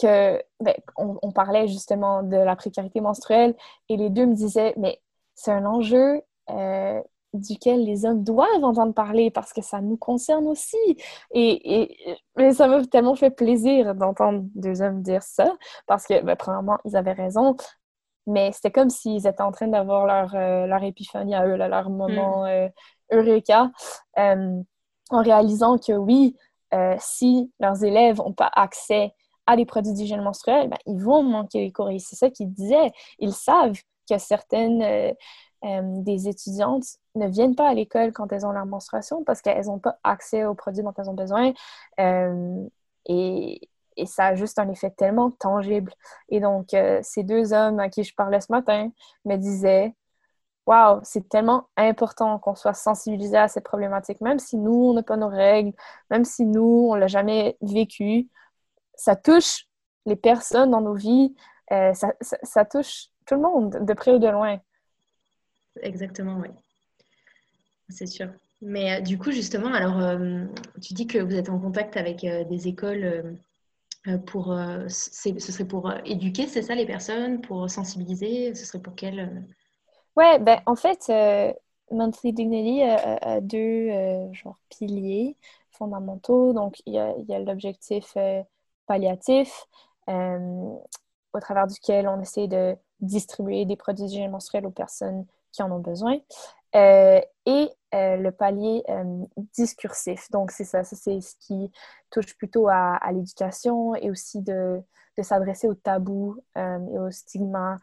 que, 0.01 0.41
ben, 0.61 0.75
on, 0.97 1.31
parlait 1.31 1.67
justement 1.67 2.23
de 2.23 2.37
la 2.37 2.55
précarité 2.55 3.01
menstruelle, 3.01 3.55
et 3.89 3.97
les 3.97 4.09
deux 4.09 4.25
me 4.25 4.33
disaient, 4.33 4.73
mais 4.77 5.01
c'est 5.35 5.51
un 5.51 5.65
enjeu 5.65 6.21
euh, 6.49 7.01
duquel 7.33 7.85
les 7.85 8.05
hommes 8.05 8.23
doivent 8.23 8.63
entendre 8.63 8.93
parler 8.93 9.31
parce 9.31 9.53
que 9.53 9.61
ça 9.61 9.81
nous 9.81 9.97
concerne 9.97 10.47
aussi. 10.47 10.77
Et, 11.31 11.95
et 12.37 12.51
ça 12.53 12.67
m'a 12.67 12.85
tellement 12.85 13.15
fait 13.15 13.31
plaisir 13.31 13.95
d'entendre 13.95 14.43
deux 14.55 14.81
hommes 14.81 15.01
dire 15.01 15.23
ça 15.23 15.55
parce 15.87 16.05
que, 16.05 16.21
ben, 16.23 16.35
premièrement, 16.35 16.77
ils 16.85 16.95
avaient 16.95 17.13
raison. 17.13 17.55
Mais 18.27 18.51
c'était 18.51 18.71
comme 18.71 18.89
s'ils 18.89 19.27
étaient 19.27 19.41
en 19.41 19.51
train 19.51 19.67
d'avoir 19.67 20.05
leur, 20.05 20.35
euh, 20.35 20.67
leur 20.67 20.83
épiphanie 20.83 21.35
à 21.35 21.47
eux, 21.47 21.55
leur 21.55 21.89
moment 21.89 22.45
mm. 22.45 22.69
Eureka, 23.11 23.71
euh, 24.17 24.61
en 25.09 25.21
réalisant 25.21 25.77
que 25.77 25.93
oui, 25.93 26.35
euh, 26.73 26.95
si 26.99 27.51
leurs 27.59 27.83
élèves 27.83 28.17
n'ont 28.17 28.33
pas 28.33 28.51
accès 28.53 29.13
à 29.47 29.55
des 29.55 29.65
produits 29.65 29.93
d'hygiène 29.93 30.21
menstruelle, 30.21 30.69
ben, 30.69 30.77
ils 30.85 31.01
vont 31.01 31.23
manquer 31.23 31.61
les 31.61 31.71
cours. 31.71 31.89
Et 31.89 31.97
c'est 31.97 32.15
ça 32.15 32.29
qu'ils 32.29 32.51
disaient. 32.51 32.91
Ils 33.17 33.33
savent 33.33 33.79
que 34.07 34.17
certaines 34.17 35.15
euh, 35.65 35.81
des 36.01 36.27
étudiantes 36.27 36.85
ne 37.15 37.27
viennent 37.27 37.55
pas 37.55 37.69
à 37.69 37.73
l'école 37.73 38.13
quand 38.13 38.31
elles 38.31 38.45
ont 38.45 38.51
leur 38.51 38.65
menstruation 38.65 39.23
parce 39.23 39.41
qu'elles 39.41 39.65
n'ont 39.65 39.79
pas 39.79 39.99
accès 40.03 40.45
aux 40.45 40.55
produits 40.55 40.83
dont 40.83 40.93
elles 40.97 41.09
ont 41.09 41.13
besoin. 41.13 41.53
Et, 43.05 43.69
et, 43.97 44.05
ça 44.05 44.27
a 44.27 44.35
juste 44.35 44.59
un 44.59 44.69
effet 44.69 44.91
tellement 44.91 45.31
tangible. 45.31 45.93
Et 46.29 46.39
donc, 46.39 46.67
ces 47.01 47.23
deux 47.23 47.53
hommes 47.53 47.79
à 47.79 47.89
qui 47.89 48.03
je 48.03 48.13
parlais 48.15 48.39
ce 48.41 48.51
matin 48.51 48.91
me 49.25 49.35
disaient 49.35 49.93
Wow, 50.69 50.99
c'est 51.01 51.27
tellement 51.27 51.67
important 51.77 52.37
qu'on 52.37 52.53
soit 52.53 52.75
sensibilisé 52.75 53.35
à 53.37 53.47
cette 53.47 53.63
problématique, 53.63 54.21
même 54.21 54.37
si 54.37 54.55
nous, 54.55 54.91
on 54.91 54.93
n'a 54.93 55.01
pas 55.01 55.17
nos 55.17 55.27
règles, 55.27 55.73
même 56.11 56.23
si 56.25 56.45
nous, 56.45 56.89
on 56.91 56.93
ne 56.93 56.99
l'a 56.99 57.07
jamais 57.07 57.57
vécu. 57.61 58.29
Ça 58.93 59.15
touche 59.15 59.65
les 60.05 60.15
personnes 60.15 60.69
dans 60.69 60.81
nos 60.81 60.93
vies, 60.93 61.33
euh, 61.71 61.93
ça, 61.93 62.65
touche 62.65 63.07
tout 63.25 63.33
le 63.33 63.41
monde, 63.41 63.83
de 63.83 63.93
près 63.93 64.11
ou 64.11 64.19
de 64.19 64.27
loin. 64.27 64.59
Exactement, 65.81 66.39
oui. 66.39 66.49
C'est 67.89 68.07
sûr. 68.07 68.29
Mais 68.61 68.99
euh, 68.99 69.01
du 69.01 69.17
coup, 69.17 69.31
justement, 69.31 69.73
alors, 69.73 69.99
euh, 69.99 70.45
tu 70.81 70.93
dis 70.93 71.07
que 71.07 71.17
vous 71.17 71.35
êtes 71.35 71.49
en 71.49 71.59
contact 71.59 71.97
avec 71.97 72.21
des 72.21 72.67
écoles 72.67 73.37
pour. 74.25 74.57
ce 74.87 75.39
serait 75.39 75.65
pour 75.65 75.91
éduquer, 76.05 76.47
c'est 76.47 76.61
ça, 76.61 76.75
les 76.75 76.85
personnes, 76.85 77.41
pour 77.41 77.69
sensibiliser 77.69 78.53
Ce 78.55 78.65
serait 78.65 78.81
pour 78.81 78.95
quelle 78.95 79.45
Ouais, 80.19 80.37
ben, 80.39 80.61
en 80.65 80.75
fait, 80.75 81.05
euh, 81.09 81.53
Monthly 81.91 82.33
Dignity 82.33 82.83
a, 82.83 83.39
deux 83.41 83.57
euh, 83.89 84.33
genre, 84.33 84.57
piliers 84.69 85.37
fondamentaux. 85.71 86.53
Donc, 86.53 86.81
il 86.85 86.93
y 86.93 86.99
a, 86.99 87.39
l'objectif 87.39 88.13
euh, 88.17 88.43
palliatif, 88.85 89.65
au 90.07 91.39
travers 91.39 91.67
duquel 91.67 92.07
on 92.07 92.19
essaie 92.19 92.47
de 92.47 92.75
distribuer 92.99 93.65
des 93.65 93.77
produits 93.77 94.27
menstruelle 94.27 94.65
aux 94.65 94.71
personnes 94.71 95.25
qui 95.51 95.63
en 95.63 95.71
ont 95.71 95.79
besoin. 95.79 96.17
et 96.73 97.69
le 97.91 98.29
palier 98.29 98.83
discursif. 99.53 100.29
Donc, 100.31 100.51
c'est 100.51 100.63
ça, 100.63 100.83
c'est 100.83 101.21
ce 101.21 101.35
qui 101.39 101.71
touche 102.11 102.37
plutôt 102.37 102.67
à, 102.67 102.99
l'éducation 103.11 103.95
et 103.95 104.11
aussi 104.11 104.41
de, 104.41 104.81
de 105.17 105.23
s'adresser 105.23 105.67
aux 105.67 105.75
tabous 105.75 106.37
et 106.55 106.99
aux 106.99 107.11
stigmas 107.11 107.77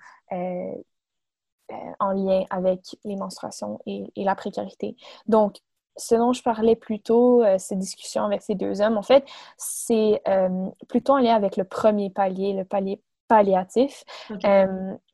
euh, 1.72 1.74
en 1.98 2.12
lien 2.12 2.44
avec 2.50 2.96
les 3.04 3.16
menstruations 3.16 3.80
et, 3.86 4.04
la 4.16 4.36
précarité. 4.36 4.94
Donc, 5.26 5.56
ce 5.96 6.14
dont 6.14 6.32
je 6.32 6.40
parlais 6.42 6.76
plus 6.76 7.00
tôt, 7.00 7.42
euh, 7.42 7.58
ces 7.58 7.74
discussions 7.74 8.22
avec 8.22 8.42
ces 8.42 8.54
deux 8.54 8.80
hommes, 8.80 8.96
en 8.96 9.02
fait, 9.02 9.24
c'est 9.56 10.20
euh, 10.28 10.68
plutôt 10.88 11.14
en 11.14 11.18
lien 11.18 11.34
avec 11.34 11.56
le 11.56 11.64
premier 11.64 12.10
palier, 12.10 12.52
le 12.52 12.64
palier 12.64 13.02
palliatif, 13.26 14.04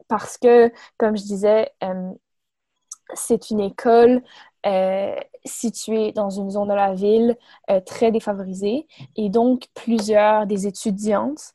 parce 0.09 0.37
que, 0.37 0.71
comme 0.99 1.17
je 1.17 1.23
disais, 1.23 1.73
c'est 3.15 3.51
une 3.51 3.61
école 3.61 4.23
située 5.45 6.13
dans 6.13 6.31
une 6.31 6.51
zone 6.51 6.69
de 6.69 6.75
la 6.75 6.95
ville 6.95 7.37
très 7.85 8.13
défavorisée 8.13 8.87
et 9.17 9.29
donc 9.29 9.67
plusieurs 9.75 10.47
des 10.47 10.69
étudiantes 10.69 11.53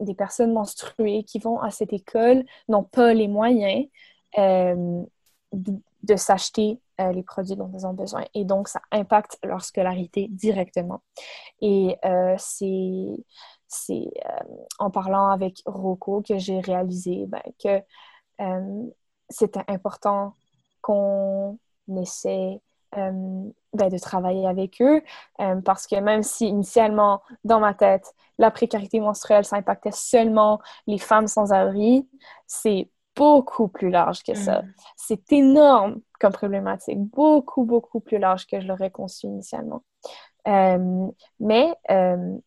des 0.00 0.14
personnes 0.14 0.52
menstruées 0.52 1.24
qui 1.24 1.38
vont 1.38 1.60
à 1.60 1.70
cette 1.70 1.92
école 1.92 2.44
n'ont 2.68 2.84
pas 2.84 3.14
les 3.14 3.28
moyens 3.28 3.86
euh, 4.38 5.02
de, 5.52 6.16
s'acheter 6.16 6.80
euh, 7.00 7.12
les 7.12 7.22
produits 7.22 7.56
dont 7.56 7.70
elles 7.74 7.86
ont 7.86 7.92
besoin. 7.92 8.24
Et 8.34 8.44
donc, 8.44 8.68
ça 8.68 8.80
impacte 8.90 9.38
leur 9.44 9.62
scolarité 9.62 10.28
directement. 10.30 11.02
Et 11.60 11.96
euh, 12.04 12.34
c'est 12.38 14.10
en 14.78 14.90
parlant 14.90 15.28
avec 15.28 15.62
Rocco 15.66 16.22
que 16.22 16.38
j'ai 16.38 16.60
réalisé 16.60 17.26
ben, 17.26 17.42
que 17.62 17.80
c'était 19.30 19.64
important 19.68 20.34
qu'on 20.82 21.58
essaie 21.96 22.60
ben, 22.92 23.52
de 23.72 23.98
travailler 23.98 24.46
avec 24.46 24.82
eux 24.82 25.02
parce 25.64 25.86
que 25.86 25.96
même 25.96 26.22
si 26.22 26.48
initialement, 26.48 27.22
dans 27.44 27.60
ma 27.60 27.72
tête, 27.72 28.14
la 28.38 28.50
précarité 28.50 29.00
menstruelle, 29.00 29.44
ça 29.44 29.56
impactait 29.56 29.92
seulement 29.92 30.60
les 30.86 30.98
femmes 30.98 31.28
sans 31.28 31.52
abri, 31.52 32.08
c'est 32.46 32.90
beaucoup 33.14 33.68
plus 33.68 33.90
large 33.90 34.22
que 34.22 34.34
ça. 34.34 34.62
Mm. 34.62 34.74
C'est 34.96 35.32
énorme 35.32 36.00
comme 36.18 36.32
problématique, 36.32 36.98
beaucoup, 36.98 37.64
beaucoup 37.64 38.00
plus 38.00 38.18
large 38.18 38.46
que 38.46 38.60
je 38.60 38.66
l'aurais 38.66 38.90
conçu 38.90 39.26
initialement. 39.26 39.82
Euh, 40.48 41.08
mais 41.38 41.74
euh, 41.90 42.38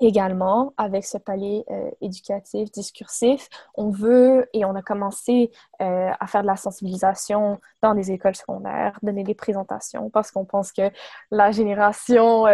également, 0.00 0.72
avec 0.76 1.04
ce 1.04 1.18
palier 1.18 1.64
euh, 1.70 1.90
éducatif, 2.00 2.70
discursif, 2.70 3.48
on 3.74 3.90
veut 3.90 4.48
et 4.52 4.64
on 4.64 4.74
a 4.74 4.82
commencé 4.82 5.50
à 5.78 6.26
faire 6.26 6.42
de 6.42 6.46
la 6.46 6.56
sensibilisation 6.56 7.60
dans 7.82 7.94
des 7.94 8.10
écoles 8.10 8.36
secondaires, 8.36 8.98
donner 9.02 9.22
des 9.22 9.34
présentations 9.34 10.10
parce 10.10 10.30
qu'on 10.30 10.44
pense 10.44 10.72
que 10.72 10.90
la 11.30 11.50
génération 11.50 12.46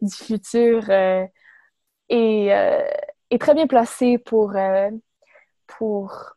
du 0.00 0.14
futur 0.14 0.88
euh, 2.12 2.82
est, 3.30 3.38
très 3.38 3.54
bien 3.54 3.66
placé 3.66 4.18
pour, 4.18 4.54
euh, 4.54 4.90
pour 5.66 6.36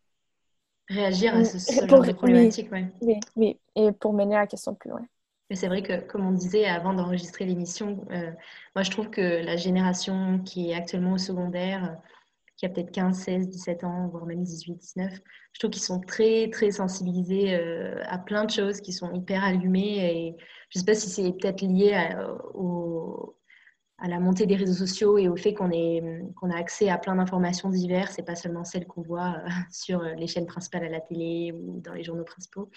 réagir 0.88 1.36
à 1.36 1.43
ce, 1.43 1.86
genre 1.86 2.01
de 2.01 2.14
problématique. 2.14 2.70
Oui, 3.01 3.20
oui, 3.36 3.60
et 3.76 3.91
pour 3.91 4.14
mener 4.14 4.36
la 4.36 4.47
question 4.47 4.74
plus 4.74 4.89
loin. 4.89 5.06
Mais 5.50 5.56
c'est 5.56 5.68
vrai 5.68 5.84
que, 5.84 6.00
comme 6.02 6.26
on 6.26 6.32
disait 6.32 6.66
avant 6.66 6.93
d'enregistrer 6.93 7.46
l'émission, 7.46 8.06
euh, 8.12 8.32
moi 8.76 8.84
je 8.84 8.91
trouve 8.91 9.10
que 9.10 9.43
la 9.43 9.58
génération 9.58 10.39
qui 10.39 10.72
est 10.72 10.76
actuellement 10.76 11.14
au 11.14 11.18
secondaire, 11.18 11.98
qui 12.58 12.66
a 12.66 12.70
peut-être 12.70 12.91
15, 12.91 13.18
16, 13.18 13.50
17 13.50 13.84
ans, 13.84 14.08
voire 14.08 14.26
même 14.26 14.43
18, 14.43 14.76
19, 14.76 15.14
je 15.54 15.60
trouve 15.60 15.72
qu'ils 15.72 15.84
sont 15.84 16.00
très, 16.00 16.50
très 16.50 16.72
sensibilisés 16.72 17.54
à 18.04 18.18
plein 18.18 18.46
de 18.46 18.50
choses, 18.50 18.80
qui 18.80 18.93
sont 18.93 19.12
hyper 19.14 19.43
allumés. 19.43 19.98
Et 19.98 20.36
je 20.70 20.80
ne 20.80 20.82
sais 20.82 20.86
pas 20.86 20.96
si 20.96 21.10
c'est 21.10 21.32
peut-être 21.34 21.62
lié 21.62 22.16
au, 22.54 23.36
à 23.98 24.08
la 24.08 24.20
montée 24.20 24.46
des 24.46 24.56
réseaux 24.56 24.86
sociaux 24.86 25.18
et 25.18 25.30
au 25.30 25.38
fait 25.38 25.54
qu'on 25.54 25.70
qu'on 26.36 26.52
a 26.52 26.58
accès 26.58 26.89
à 26.89 26.98
plein 26.98 27.16
d'informations 27.16 27.70
diverses 27.70 28.20
et 28.20 28.24
pas 28.24 28.36
seulement 28.36 28.66
celles 28.66 28.88
qu'on 28.88 29.02
voit 29.02 29.38
euh, 29.38 29.50
sur 29.72 30.02
les 30.02 30.28
chaînes 30.28 30.46
principales 30.46 30.84
à 30.84 30.89
la 30.89 31.00
télé 31.00 31.54
ou 31.54 31.80
dans 31.80 31.93
les 31.93 32.04
journaux 32.04 32.26
principaux. 32.26 32.70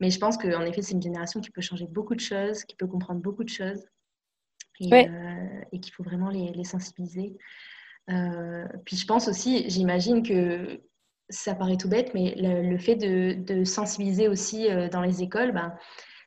Mais 0.00 0.10
je 0.10 0.18
pense 0.18 0.36
qu'en 0.36 0.62
effet, 0.62 0.82
c'est 0.82 0.94
une 0.94 1.02
génération 1.02 1.40
qui 1.40 1.50
peut 1.50 1.60
changer 1.60 1.86
beaucoup 1.86 2.14
de 2.14 2.20
choses, 2.20 2.64
qui 2.64 2.76
peut 2.76 2.86
comprendre 2.86 3.20
beaucoup 3.20 3.44
de 3.44 3.48
choses 3.48 3.84
et, 4.80 4.92
euh, 4.92 5.60
et 5.72 5.80
qu'il 5.80 5.92
faut 5.92 6.02
vraiment 6.02 6.28
les, 6.28 6.52
les 6.52 6.64
sensibiliser. 6.64 7.36
Euh, 8.10 8.66
puis 8.84 8.96
je 8.96 9.06
pense 9.06 9.28
aussi, 9.28 9.68
j'imagine 9.68 10.22
que 10.22 10.80
ça 11.28 11.54
paraît 11.54 11.76
tout 11.76 11.88
bête, 11.88 12.12
mais 12.14 12.34
le, 12.36 12.76
fait 12.78 12.96
de, 12.96 13.34
de, 13.34 13.64
sensibiliser 13.64 14.28
aussi 14.28 14.68
dans 14.90 15.00
les 15.00 15.22
écoles, 15.22 15.52
ben, 15.52 15.72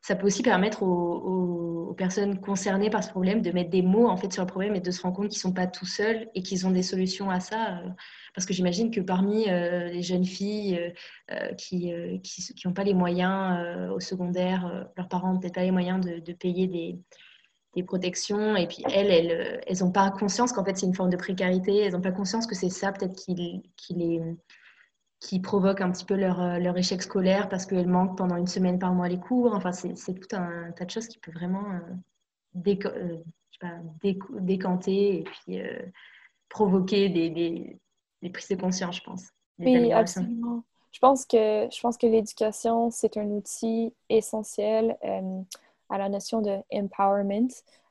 ça 0.05 0.15
peut 0.15 0.27
aussi 0.27 0.43
permettre 0.43 0.83
aux, 0.83 1.95
personnes 1.97 2.39
concernées 2.41 2.89
par 2.89 3.03
ce 3.03 3.09
problème 3.09 3.41
de 3.41 3.51
mettre 3.51 3.69
des 3.69 3.81
mots 3.81 4.07
en 4.07 4.17
fait 4.17 4.31
sur 4.31 4.43
le 4.43 4.47
problème 4.47 4.75
et 4.75 4.81
de 4.81 4.91
se 4.91 5.01
rendre 5.01 5.15
compte 5.15 5.29
qu'ils 5.29 5.39
sont 5.39 5.53
pas 5.53 5.65
tout 5.65 5.85
seuls 5.85 6.27
et 6.35 6.43
qu'ils 6.43 6.67
ont 6.67 6.71
des 6.71 6.83
solutions 6.83 7.29
à 7.29 7.39
ça. 7.39 7.79
Euh, 7.79 7.89
parce 8.35 8.45
que 8.45 8.53
j'imagine 8.53 8.91
que 8.91 8.99
parmi 8.99 9.49
euh, 9.49 9.85
les 9.85 10.03
jeunes 10.03 10.25
filles 10.25 10.93
euh, 11.31 11.53
qui 11.53 11.91
n'ont 12.65 12.73
pas 12.73 12.83
les 12.83 12.93
moyens 12.93 13.91
au 13.91 13.99
secondaire, 13.99 14.89
leurs 14.97 15.07
parents 15.07 15.33
n'ont 15.33 15.39
peut-être 15.39 15.55
pas 15.55 15.63
les 15.63 15.71
moyens 15.71 16.05
de, 16.05 16.33
payer 16.33 16.67
des, 16.67 16.99
des, 17.75 17.83
protections, 17.83 18.57
et 18.57 18.67
puis 18.67 18.83
elles, 18.91 19.61
elles 19.65 19.77
n'ont 19.79 19.91
pas 19.91 20.11
conscience 20.11 20.51
qu'en 20.51 20.65
fait 20.65 20.77
c'est 20.77 20.85
une 20.85 20.93
forme 20.93 21.09
de 21.09 21.17
précarité, 21.17 21.77
elles 21.77 21.93
n'ont 21.93 22.01
pas 22.01 22.11
conscience 22.11 22.45
que 22.45 22.55
c'est 22.55 22.69
ça 22.69 22.91
peut-être 22.91 23.15
qui, 23.15 23.63
qui 23.77 23.93
les 23.93 24.21
qui 25.19 25.39
provoquent 25.39 25.81
un 25.81 25.91
petit 25.91 26.05
peu 26.05 26.15
leur, 26.15 26.41
euh, 26.41 26.59
leur 26.59 26.77
échec 26.77 27.01
scolaire 27.01 27.49
parce 27.49 27.65
qu'elles 27.65 27.87
manquent 27.87 28.17
pendant 28.17 28.35
une 28.37 28.47
semaine 28.47 28.79
par 28.79 28.93
mois 28.93 29.07
les 29.07 29.19
cours. 29.19 29.53
Enfin, 29.53 29.71
c'est 29.71 30.13
tout 30.13 30.35
un 30.35 30.71
tas 30.73 30.85
de 30.85 30.91
choses 30.91 31.07
qui 31.07 31.17
peut 31.19 31.31
vraiment 31.31 31.65
euh, 31.71 32.73
euh, 32.83 33.17
décanter 34.41 35.19
et 35.19 35.23
puis 35.23 35.59
provoquer 36.49 37.09
des, 37.09 37.29
des, 37.29 37.79
des, 38.21 38.29
prises 38.29 38.49
de 38.49 38.55
conscience, 38.55 38.97
je 38.97 39.03
pense. 39.03 39.29
Oui, 39.59 39.91
absolument. 39.91 40.63
Je 40.91 40.99
pense 40.99 41.25
que, 41.25 41.67
je 41.71 41.81
pense 41.81 41.97
que 41.97 42.07
l'éducation, 42.07 42.89
c'est 42.89 43.17
un 43.17 43.27
outil 43.27 43.93
essentiel 44.09 44.97
à 45.89 45.97
la 45.97 46.09
notion 46.09 46.41
de 46.41 46.57
empowerment, 46.71 47.49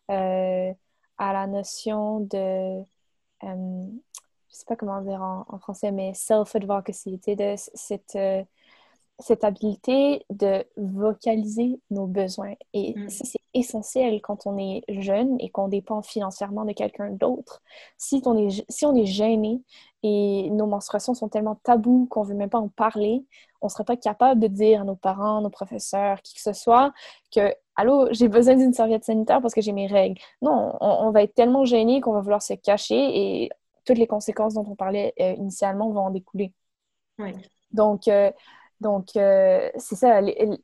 à 0.08 1.32
la 1.32 1.46
notion 1.46 2.20
de 2.20 2.82
je 4.54 4.60
sais 4.60 4.66
pas 4.66 4.76
comment 4.76 5.00
dire 5.02 5.20
en, 5.20 5.58
français, 5.58 5.90
mais 5.90 6.14
self-advocacy, 6.14 7.18
de 7.26 7.54
cette, 7.56 8.14
euh, 8.14 8.42
cette 9.18 9.42
habilité 9.42 10.24
de 10.30 10.64
vocaliser 10.76 11.80
nos 11.90 12.06
besoins. 12.06 12.54
Et 12.72 12.94
mm. 12.96 13.08
ça, 13.10 13.24
c'est 13.24 13.40
essentiel 13.52 14.20
quand 14.20 14.46
on 14.46 14.56
est 14.56 14.82
jeune 14.88 15.36
et 15.40 15.50
qu'on 15.50 15.66
dépend 15.66 16.02
financièrement 16.02 16.64
de 16.64 16.72
quelqu'un 16.72 17.10
d'autre. 17.10 17.62
Si, 17.98 18.22
on 18.26 18.36
est, 18.38 18.64
si 18.68 18.86
on 18.86 18.94
est 18.94 19.06
gêné 19.06 19.60
et 20.04 20.50
nos 20.50 20.66
menstruations 20.66 21.14
sont 21.14 21.28
tellement 21.28 21.56
tabous 21.56 22.06
qu'on 22.08 22.22
veut 22.22 22.34
même 22.34 22.50
pas 22.50 22.58
en 22.58 22.68
parler, 22.68 23.24
on 23.60 23.68
serait 23.68 23.84
pas 23.84 23.96
capable 23.96 24.40
de 24.40 24.46
dire 24.46 24.82
à 24.82 24.84
nos 24.84 24.96
parents, 24.96 25.40
nos 25.40 25.50
professeurs, 25.50 26.22
qui 26.22 26.34
que 26.34 26.40
ce 26.40 26.52
soit, 26.52 26.92
que 27.34 27.52
Allô, 27.76 28.06
j'ai 28.12 28.28
besoin 28.28 28.54
d'une 28.54 28.72
serviette 28.72 29.02
sanitaire 29.02 29.40
parce 29.42 29.52
que 29.52 29.60
j'ai 29.60 29.72
mes 29.72 29.88
règles. 29.88 30.20
Non, 30.42 30.76
on, 30.80 31.08
on 31.08 31.10
va 31.10 31.24
être 31.24 31.34
tellement 31.34 31.64
gêné 31.64 32.00
qu'on 32.00 32.12
va 32.12 32.20
vouloir 32.20 32.40
se 32.40 32.54
cacher 32.54 32.94
et 32.94 33.50
toutes 33.84 33.98
les 33.98 34.06
conséquences 34.06 34.54
dont 34.54 34.64
on 34.68 34.74
parlait 34.74 35.14
euh, 35.20 35.32
initialement 35.32 35.90
vont 35.90 36.06
en 36.06 36.10
découler. 36.10 36.52
Donc, 37.70 38.08
euh, 38.08 38.30
donc 38.80 39.16
euh, 39.16 39.70
c'est 39.76 39.96
ça, 39.96 40.20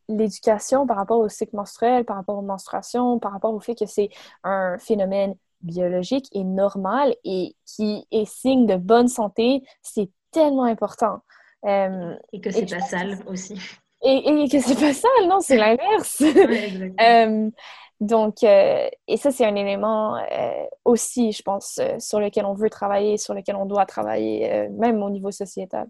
l'éducation 0.08 0.86
par 0.86 0.96
rapport 0.96 1.18
au 1.18 1.28
cycle 1.28 1.54
menstruel, 1.56 2.04
par 2.04 2.16
rapport 2.16 2.38
aux 2.38 2.42
menstruations, 2.42 3.18
par 3.18 3.32
rapport 3.32 3.54
au 3.54 3.60
fait 3.60 3.74
que 3.74 3.86
c'est 3.86 4.10
un 4.42 4.78
phénomène 4.78 5.34
biologique 5.62 6.28
et 6.32 6.44
normal 6.44 7.14
et 7.24 7.54
qui 7.66 8.06
est 8.10 8.24
signe 8.26 8.66
de 8.66 8.76
bonne 8.76 9.08
santé, 9.08 9.62
c'est 9.82 10.10
tellement 10.30 10.64
important. 10.64 11.20
et 11.64 12.40
que 12.40 12.50
c'est 12.50 12.66
pas 12.66 12.80
sale 12.80 13.18
aussi. 13.26 13.54
Et, 14.02 14.44
et, 14.44 14.48
que 14.48 14.60
c'est 14.60 14.80
pas 14.80 14.94
sale, 14.94 15.28
non, 15.28 15.40
c'est 15.40 15.58
l'inverse. 15.58 16.22
Donc, 18.00 18.42
euh, 18.44 18.88
et 19.08 19.16
ça, 19.18 19.30
c'est 19.30 19.44
un 19.44 19.54
élément 19.54 20.16
euh, 20.16 20.64
aussi, 20.86 21.32
je 21.32 21.42
pense, 21.42 21.78
euh, 21.78 21.98
sur 21.98 22.18
lequel 22.18 22.46
on 22.46 22.54
veut 22.54 22.70
travailler, 22.70 23.18
sur 23.18 23.34
lequel 23.34 23.56
on 23.56 23.66
doit 23.66 23.84
travailler, 23.84 24.68
même 24.70 25.02
au 25.02 25.10
niveau 25.10 25.30
sociétal. 25.30 25.86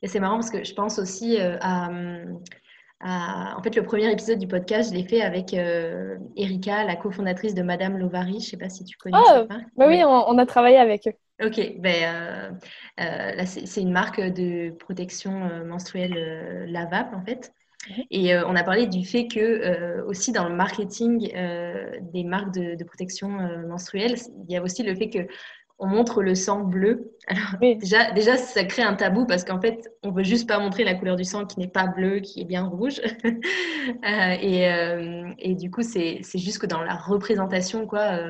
Et 0.00 0.08
c'est 0.08 0.20
marrant 0.20 0.36
parce 0.36 0.50
que 0.50 0.64
je 0.64 0.72
pense 0.72 0.98
aussi 0.98 1.36
à, 1.38 1.90
En 3.00 3.62
fait, 3.62 3.76
le 3.76 3.82
premier 3.82 4.10
épisode 4.10 4.38
du 4.38 4.46
podcast, 4.46 4.90
je 4.90 4.96
l'ai 4.96 5.06
fait 5.06 5.20
avec 5.20 5.52
Erika, 5.52 6.84
la 6.84 6.96
cofondatrice 6.96 7.54
de 7.54 7.62
Madame 7.62 7.98
Lovary. 7.98 8.32
Je 8.32 8.36
ne 8.36 8.40
sais 8.40 8.56
pas 8.56 8.70
si 8.70 8.84
tu 8.84 8.96
connais. 8.96 9.18
Ah, 9.20 9.44
bah 9.76 9.86
oui, 9.86 10.02
on, 10.04 10.38
a 10.38 10.46
travaillé 10.46 10.78
avec 10.78 11.06
eux. 11.08 11.44
Ok, 11.44 11.60
ben, 11.80 12.56
là, 12.96 13.44
c'est 13.44 13.82
une 13.82 13.92
marque 13.92 14.20
de 14.20 14.70
protection 14.70 15.64
menstruelle 15.66 16.64
lavable, 16.70 17.14
en 17.14 17.24
fait. 17.24 17.52
Et 18.10 18.34
euh, 18.34 18.46
on 18.46 18.56
a 18.56 18.62
parlé 18.62 18.86
du 18.86 19.04
fait 19.04 19.26
que 19.26 19.40
euh, 19.40 20.04
aussi 20.06 20.32
dans 20.32 20.48
le 20.48 20.54
marketing 20.54 21.30
euh, 21.36 21.90
des 22.12 22.24
marques 22.24 22.54
de, 22.54 22.82
protection 22.84 23.28
menstruelle, 23.66 24.16
il 24.46 24.52
y 24.52 24.56
a 24.56 24.62
aussi 24.62 24.82
le 24.82 24.94
fait 24.94 25.10
que 25.10 25.26
on 25.78 25.88
montre 25.88 26.22
le 26.22 26.36
sang 26.36 26.60
bleu. 26.60 27.16
Alors, 27.26 27.58
déjà, 27.60 28.12
déjà, 28.12 28.36
ça 28.36 28.64
crée 28.64 28.82
un 28.82 28.94
tabou 28.94 29.26
parce 29.26 29.42
qu'en 29.42 29.60
fait, 29.60 29.90
on 30.04 30.12
veut 30.12 30.22
juste 30.22 30.48
pas 30.48 30.60
montrer 30.60 30.84
la 30.84 30.94
couleur 30.94 31.16
du 31.16 31.24
sang 31.24 31.46
qui 31.46 31.58
n'est 31.58 31.68
pas 31.68 31.88
bleu, 31.88 32.20
qui 32.20 32.40
est 32.40 32.44
bien 32.44 32.64
rouge. 32.64 33.00
et, 34.04 35.34
et, 35.38 35.54
du 35.56 35.70
coup, 35.72 35.82
c'est 35.82 36.22
juste 36.34 36.58
que 36.58 36.66
dans 36.66 36.82
la 36.82 36.94
représentation, 36.94 37.88
quoi, 37.88 38.20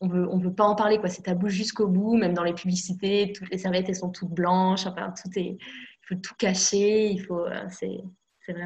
on 0.00 0.08
veut, 0.08 0.28
on 0.30 0.38
veut 0.38 0.52
pas 0.52 0.64
en 0.64 0.74
parler, 0.74 0.98
quoi. 0.98 1.08
C'est 1.08 1.22
tabou 1.22 1.48
jusqu'au 1.48 1.86
bout, 1.86 2.16
même 2.16 2.34
dans 2.34 2.44
les 2.44 2.52
publicités, 2.52 3.32
toutes 3.34 3.50
les 3.50 3.58
serviettes, 3.58 3.88
elles 3.88 3.96
sont 3.96 4.10
toutes 4.10 4.32
blanches. 4.32 4.86
Enfin, 4.86 5.14
tout 5.22 5.30
est, 5.38 5.56
il 5.56 6.06
faut 6.06 6.16
tout 6.16 6.34
cacher. 6.36 7.06
Il 7.06 7.20
faut, 7.20 7.46
c'est 7.70 8.02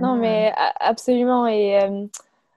non, 0.00 0.16
mais 0.16 0.52
euh, 0.52 0.62
absolument. 0.80 1.46
Et 1.46 1.82
euh, 1.82 2.06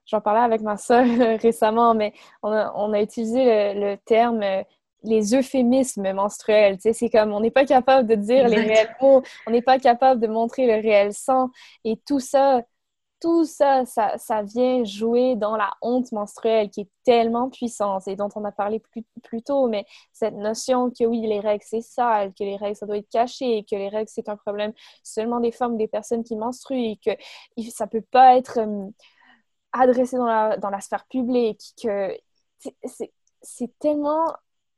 j'en 0.06 0.22
parlais 0.22 0.42
avec 0.42 0.62
ma 0.62 0.78
soeur 0.78 1.06
récemment, 1.42 1.94
mais 1.94 2.14
on 2.42 2.52
a, 2.94 3.02
utilisé 3.02 3.74
le, 3.74 3.98
terme 4.06 4.44
euh, 4.44 4.64
les 5.04 5.36
euphémismes 5.36 6.14
menstruels. 6.14 6.76
Tu 6.76 6.82
sais, 6.84 6.94
c'est 6.94 7.10
comme 7.10 7.34
on 7.34 7.42
n'est 7.42 7.52
pas 7.52 7.66
capable 7.66 8.08
de 8.08 8.16
dire 8.16 8.48
les 8.48 8.62
réels 8.62 8.96
mots, 9.02 9.22
on 9.48 9.52
n'est 9.52 9.62
pas 9.62 9.80
capable 9.80 10.22
de 10.22 10.28
montrer 10.28 10.66
le 10.66 10.82
réel 10.82 11.14
sang. 11.14 11.50
Et 11.84 11.98
tout 12.08 12.20
ça, 12.20 12.62
tout 13.24 13.46
ça, 13.46 13.86
ça, 13.86 14.42
vient 14.44 14.84
jouer 14.84 15.38
dans 15.38 15.56
la 15.56 15.72
honte 15.82 16.12
menstruelle 16.12 16.70
qui 16.70 16.82
est 16.82 16.90
tellement 17.06 17.50
puissante 17.50 18.06
et 18.10 18.18
dont 18.18 18.28
on 18.36 18.44
a 18.44 18.52
parlé 18.52 18.80
plus, 18.80 19.06
plus 19.24 19.42
tôt, 19.42 19.70
mais 19.70 19.86
cette 20.12 20.34
notion 20.34 20.90
que 20.92 21.06
oui, 21.06 21.22
les 21.26 21.40
règles, 21.40 21.64
c'est 21.66 21.80
sale, 21.82 22.34
que 22.34 22.44
les 22.44 22.58
règles, 22.58 22.76
ça 22.76 22.86
doit 22.86 22.98
être 22.98 23.10
caché, 23.10 23.64
que 23.64 23.78
les 23.78 23.88
règles, 23.88 24.10
c'est 24.14 24.28
un 24.28 24.36
problème 24.36 24.74
seulement 25.04 25.40
des 25.40 25.54
femmes, 25.54 25.78
des 25.78 25.88
personnes 25.88 26.26
qui 26.26 26.36
menstruent, 26.36 27.00
que 27.00 27.12
ça 27.72 27.88
peut 27.88 28.04
pas 28.12 28.36
être 28.36 28.60
euh, 28.60 28.90
adressé 29.72 30.18
dans 30.18 30.26
la, 30.26 30.58
dans 30.58 30.70
la 30.70 30.82
sphère 30.82 31.06
publique, 31.06 31.62
que 31.82 32.18
c'est 33.42 33.80
tellement 33.80 34.34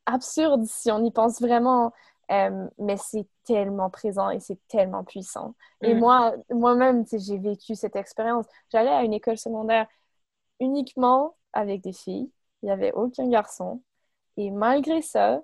absurde 0.05 0.65
si 0.65 0.91
on 0.91 1.03
y 1.03 1.09
pense 1.11 1.41
vraiment. 1.41 1.93
Euh, 2.31 2.67
mais 2.79 2.97
c'est 2.97 3.27
tellement 3.43 3.89
présent 3.89 4.29
et 4.29 4.39
c'est 4.39 4.57
tellement 4.67 5.03
puissant. 5.03 5.53
Et 5.81 5.93
mm. 5.93 5.99
moi, 5.99 6.33
moi-même, 6.49 7.05
j'ai 7.11 7.37
vécu 7.37 7.75
cette 7.75 7.95
expérience. 7.95 8.45
J'allais 8.71 8.89
à 8.89 9.03
une 9.03 9.13
école 9.13 9.37
secondaire 9.37 9.87
uniquement 10.59 11.35
avec 11.53 11.81
des 11.81 11.93
filles. 11.93 12.31
Il 12.61 12.65
n'y 12.65 12.71
avait 12.71 12.93
aucun 12.93 13.27
garçon. 13.29 13.81
Et 14.37 14.49
malgré 14.51 15.01
ça, 15.01 15.41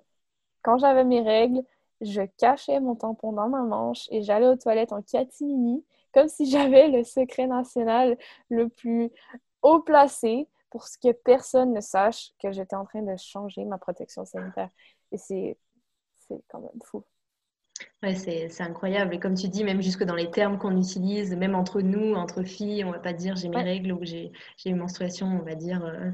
quand 0.62 0.78
j'avais 0.78 1.04
mes 1.04 1.20
règles, 1.20 1.62
je 2.00 2.22
cachais 2.36 2.80
mon 2.80 2.96
tampon 2.96 3.32
dans 3.32 3.48
ma 3.48 3.62
manche 3.62 4.08
et 4.10 4.22
j'allais 4.22 4.48
aux 4.48 4.56
toilettes 4.56 4.92
en 4.92 5.02
catimini, 5.02 5.84
comme 6.12 6.28
si 6.28 6.46
j'avais 6.50 6.88
le 6.88 7.04
secret 7.04 7.46
national 7.46 8.18
le 8.48 8.68
plus 8.68 9.10
haut 9.62 9.80
placé 9.80 10.48
pour 10.70 10.86
ce 10.86 10.98
que 10.98 11.12
personne 11.12 11.72
ne 11.72 11.80
sache 11.80 12.32
que 12.42 12.50
j'étais 12.50 12.74
en 12.74 12.84
train 12.84 13.02
de 13.02 13.16
changer 13.16 13.64
ma 13.64 13.78
protection 13.78 14.24
sanitaire. 14.24 14.70
Et 15.12 15.18
c'est 15.18 15.56
c'est 16.32 16.44
quand 16.48 16.60
même 16.60 16.80
fou. 16.84 17.04
Ouais, 18.02 18.14
c'est 18.14 18.60
incroyable. 18.60 19.14
Et 19.14 19.18
comme 19.18 19.34
tu 19.34 19.48
dis, 19.48 19.64
même 19.64 19.80
jusque 19.80 20.04
dans 20.04 20.14
les 20.14 20.30
termes 20.30 20.58
qu'on 20.58 20.76
utilise, 20.76 21.34
même 21.36 21.54
entre 21.54 21.80
nous, 21.80 22.14
entre 22.14 22.42
filles, 22.42 22.84
on 22.84 22.90
va 22.90 22.98
pas 22.98 23.12
dire 23.12 23.36
j'ai 23.36 23.48
mes 23.48 23.62
règles 23.62 23.92
ou 23.92 24.04
j'ai 24.04 24.32
une 24.64 24.76
menstruation, 24.76 25.26
on 25.26 25.44
va 25.44 25.54
dire. 25.54 25.84
Euh, 25.84 26.10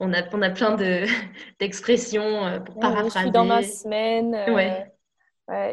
on, 0.00 0.12
a, 0.12 0.22
on 0.32 0.42
a 0.42 0.50
plein 0.50 0.76
d'expressions 1.60 2.44
euh, 2.44 2.60
pour 2.60 2.78
paraphraser. 2.78 3.10
Je 3.14 3.18
suis 3.20 3.30
dans 3.30 3.44
ma 3.44 3.62
semaine. 3.62 4.34
Euh, 4.34 4.54
ouais. 4.54 4.92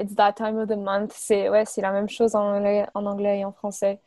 it's 0.01 0.15
that 0.15 0.33
time 0.33 0.57
of 0.57 0.67
the 0.67 0.77
month. 0.77 1.11
C'est 1.13 1.49
ouais, 1.49 1.63
la 1.77 1.91
même 1.91 2.09
chose 2.09 2.35
en 2.35 2.57
anglais, 2.57 2.85
en 2.93 3.05
anglais 3.05 3.39
et 3.39 3.45
en 3.45 3.51
français. 3.51 3.99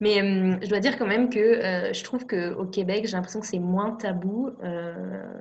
Mais 0.00 0.16
je 0.16 0.68
dois 0.68 0.80
dire 0.80 0.98
quand 0.98 1.06
même 1.06 1.30
que 1.30 1.92
je 1.92 2.02
trouve 2.02 2.26
qu'au 2.26 2.66
Québec, 2.66 3.06
j'ai 3.06 3.12
l'impression 3.12 3.38
que 3.38 3.46
c'est 3.46 3.60
moins 3.60 3.92
tabou. 3.92 4.50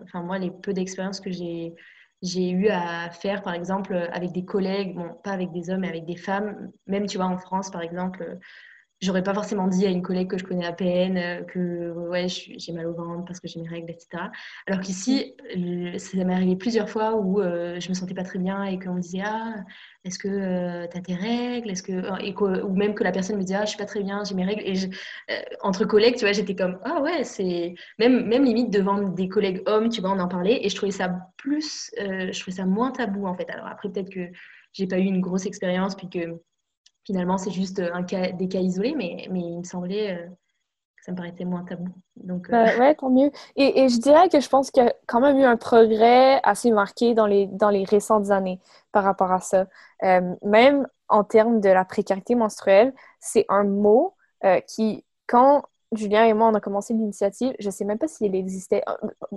Enfin, 0.03 0.21
moi, 0.21 0.37
les 0.37 0.51
peu 0.51 0.71
d'expériences 0.71 1.19
que 1.19 1.31
j'ai 1.31 1.73
j'ai 2.21 2.51
eu 2.51 2.67
à 2.69 3.09
faire, 3.11 3.41
par 3.41 3.53
exemple, 3.53 3.95
avec 4.11 4.31
des 4.31 4.45
collègues, 4.45 4.95
bon, 4.95 5.15
pas 5.23 5.31
avec 5.31 5.51
des 5.51 5.69
hommes, 5.69 5.81
mais 5.81 5.89
avec 5.89 6.05
des 6.05 6.15
femmes. 6.15 6.71
Même, 6.87 7.07
tu 7.07 7.17
vois, 7.17 7.27
en 7.27 7.37
France, 7.37 7.71
par 7.71 7.81
exemple, 7.81 8.37
j'aurais 9.01 9.23
pas 9.23 9.33
forcément 9.33 9.67
dit 9.67 9.85
à 9.85 9.89
une 9.89 10.01
collègue 10.01 10.29
que 10.29 10.37
je 10.37 10.43
connais 10.43 10.65
à 10.65 10.73
peine 10.73 11.17
euh, 11.17 11.43
que 11.43 11.91
ouais, 11.91 12.27
j'ai 12.27 12.71
mal 12.71 12.85
au 12.87 12.93
ventre 12.93 13.25
parce 13.25 13.39
que 13.39 13.47
j'ai 13.47 13.59
mes 13.59 13.67
règles, 13.67 13.89
etc. 13.89 14.29
Alors 14.67 14.79
qu'ici, 14.79 15.35
ça 15.97 16.23
m'est 16.23 16.33
arrivé 16.33 16.55
plusieurs 16.55 16.89
fois 16.89 17.15
où 17.15 17.41
euh, 17.41 17.79
je 17.79 17.89
me 17.89 17.93
sentais 17.93 18.13
pas 18.13 18.23
très 18.23 18.39
bien 18.39 18.63
et 18.63 18.79
qu'on 18.79 18.93
me 18.93 19.01
disait 19.01 19.23
Ah, 19.25 19.55
est-ce 20.03 20.19
que 20.19 20.27
euh, 20.27 20.87
tu 20.87 20.97
as 20.97 21.01
tes 21.01 21.15
règles? 21.15 21.71
Est-ce 21.71 21.83
que, 21.83 22.21
et 22.23 22.35
Ou 22.63 22.75
même 22.75 22.93
que 22.93 23.03
la 23.03 23.11
personne 23.11 23.37
me 23.37 23.41
disait 23.41 23.55
Ah, 23.55 23.65
je 23.65 23.69
suis 23.69 23.77
pas 23.77 23.85
très 23.85 24.03
bien, 24.03 24.23
j'ai 24.23 24.35
mes 24.35 24.45
règles. 24.45 24.63
Et 24.63 24.75
entre 25.61 25.85
collègues, 25.85 26.15
tu 26.15 26.25
vois, 26.25 26.33
j'étais 26.33 26.55
comme 26.55 26.79
Ah 26.83 27.01
ouais, 27.01 27.23
c'est. 27.23 27.73
Même, 27.97 28.27
même 28.27 28.45
limite 28.45 28.71
devant 28.71 29.01
des 29.01 29.27
collègues 29.27 29.63
hommes, 29.65 29.89
tu 29.89 30.01
vois, 30.01 30.11
on 30.11 30.19
en 30.19 30.27
parlait 30.27 30.63
et 30.63 30.69
je 30.69 30.75
trouvais 30.75 30.91
ça 30.91 31.11
plus. 31.37 31.91
je 31.97 32.39
trouvais 32.39 32.57
ça 32.57 32.65
moins 32.65 32.91
tabou 32.91 33.25
en 33.25 33.35
fait. 33.35 33.49
Alors 33.49 33.67
après, 33.67 33.89
peut-être 33.89 34.11
que 34.11 34.27
j'ai 34.73 34.87
pas 34.87 34.99
eu 34.99 35.03
une 35.03 35.21
grosse 35.21 35.45
expérience 35.45 35.95
puis 35.95 36.09
que 36.09 36.39
finalement, 37.11 37.37
c'est 37.37 37.51
juste 37.51 37.79
euh, 37.79 37.93
un 37.93 38.03
des 38.03 38.47
cas 38.47 38.59
isolés, 38.59 38.95
mais, 38.95 39.27
mais 39.29 39.41
il 39.41 39.59
me 39.59 39.63
semblait 39.65 40.13
euh, 40.13 40.27
que 40.95 41.03
ça 41.03 41.11
me 41.11 41.17
paraissait 41.17 41.43
moins 41.43 41.65
tabou. 41.65 41.89
Donc, 42.15 42.49
euh... 42.49 42.79
Ouais, 42.79 42.95
tant 42.95 43.09
mieux. 43.09 43.31
Et, 43.57 43.89
je 43.89 43.99
dirais 43.99 44.29
que 44.29 44.39
je 44.39 44.47
pense 44.47 44.71
qu'il 44.71 44.83
y 44.83 44.87
a 44.87 44.93
quand 45.07 45.19
même 45.19 45.37
eu 45.37 45.43
un 45.43 45.57
progrès 45.57 46.39
assez 46.43 46.71
marqué 46.71 47.13
dans 47.13 47.27
les, 47.27 47.47
dans 47.47 47.69
les 47.69 47.83
récentes 47.83 48.31
années 48.31 48.61
par 48.93 49.03
rapport 49.03 49.31
à 49.33 49.41
ça. 49.41 49.67
Même 50.41 50.87
en 51.09 51.25
termes 51.25 51.59
de 51.59 51.69
la 51.69 51.83
précarité 51.83 52.35
menstruelle, 52.35 52.93
c'est 53.19 53.45
un 53.49 53.65
mot 53.65 54.15
qui, 54.67 55.03
quand 55.27 55.63
Julien 55.91 56.23
et 56.23 56.33
moi, 56.33 56.47
on 56.47 56.53
a 56.53 56.61
commencé 56.61 56.93
l'initiative. 56.93 57.53
Je 57.59 57.67
ne 57.67 57.71
sais 57.71 57.83
même 57.83 57.97
pas 57.97 58.07
s'il 58.07 58.33
existait. 58.35 58.83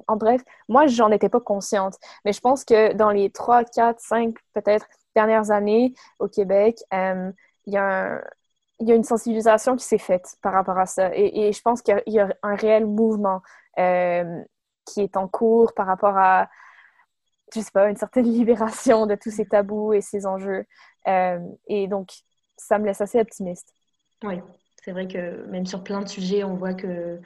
En, 0.07 0.17
bref, 0.17 0.43
moi, 0.69 0.87
j'en 0.87 1.11
étais 1.11 1.29
pas 1.29 1.41
consciente. 1.41 1.97
Mais 2.25 2.33
je 2.33 2.41
pense 2.41 2.65
que 2.65 2.93
dans 2.93 3.11
les 3.11 3.31
3, 3.31 3.65
4, 3.65 3.99
5, 3.99 4.37
peut-être 4.53 4.87
dernières 5.15 5.51
années 5.51 5.95
au 6.19 6.29
Québec, 6.29 6.79
il 7.67 7.75
y 7.75 8.93
a 8.93 8.95
une 8.95 9.05
sensibilisation 9.05 9.77
qui 9.77 9.85
s'est 9.85 9.99
faite 9.99 10.37
par 10.43 10.53
rapport 10.53 10.79
à 10.79 10.87
ça. 10.87 11.11
Et, 11.15 11.53
je 11.53 11.61
pense 11.63 11.83
qu'il 11.83 12.03
y, 12.07 12.19
a 12.19 12.29
un 12.43 12.55
réel 12.55 12.87
mouvement 12.87 13.43
euh, 13.79 14.43
qui 14.87 15.01
est 15.01 15.17
en 15.17 15.29
cours 15.29 15.75
par 15.75 15.87
rapport 15.87 16.17
à, 16.17 16.49
je 17.55 17.61
sais 17.61 17.71
pas, 17.73 17.89
une 17.89 17.97
certaine 17.97 18.27
libération 18.33 19.07
de 19.07 19.15
tous 19.15 19.31
ces 19.31 19.47
tabous 19.47 19.93
et 19.93 20.01
ces 20.01 20.27
enjeux. 20.27 20.65
Euh, 21.09 21.39
et 21.67 21.87
donc, 21.87 22.11
ça 22.57 22.79
me 22.79 22.87
laisse 22.87 23.01
assez 23.01 23.21
optimiste. 23.21 23.73
Oui, 24.23 24.41
c'est 24.83 24.93
vrai 24.93 25.07
que 25.07 25.45
même 25.47 25.67
sur 25.67 25.83
plein 25.83 26.01
de 26.01 26.09
sujets, 26.09 26.45
on 26.45 26.55
voit 26.55 26.75
que 26.75 27.21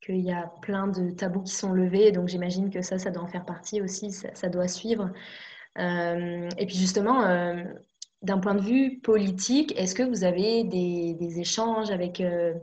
qu'il 0.00 0.20
y 0.20 0.32
a 0.32 0.52
plein 0.62 0.86
de 0.86 1.10
tabous 1.10 1.42
qui 1.42 1.52
sont 1.52 1.72
levés. 1.72 2.12
Donc, 2.12 2.28
j'imagine 2.28 2.70
que 2.70 2.82
ça, 2.82 2.98
ça 2.98 3.10
doit 3.10 3.24
en 3.24 3.26
faire 3.26 3.44
partie 3.44 3.82
aussi, 3.82 4.12
ça, 4.12 4.28
ça 4.34 4.48
doit 4.48 4.68
suivre. 4.68 5.10
Euh, 5.78 6.48
et 6.56 6.66
puis 6.66 6.76
justement, 6.76 7.22
d'un 8.22 8.38
point 8.38 8.54
de 8.54 8.62
vue 8.62 8.98
politique, 8.98 9.72
est-ce 9.78 9.94
que 9.94 10.02
vous 10.02 10.24
avez 10.24 10.64
des, 10.64 11.40
échanges 11.40 11.90
avec 11.90 12.20
euh, 12.20 12.54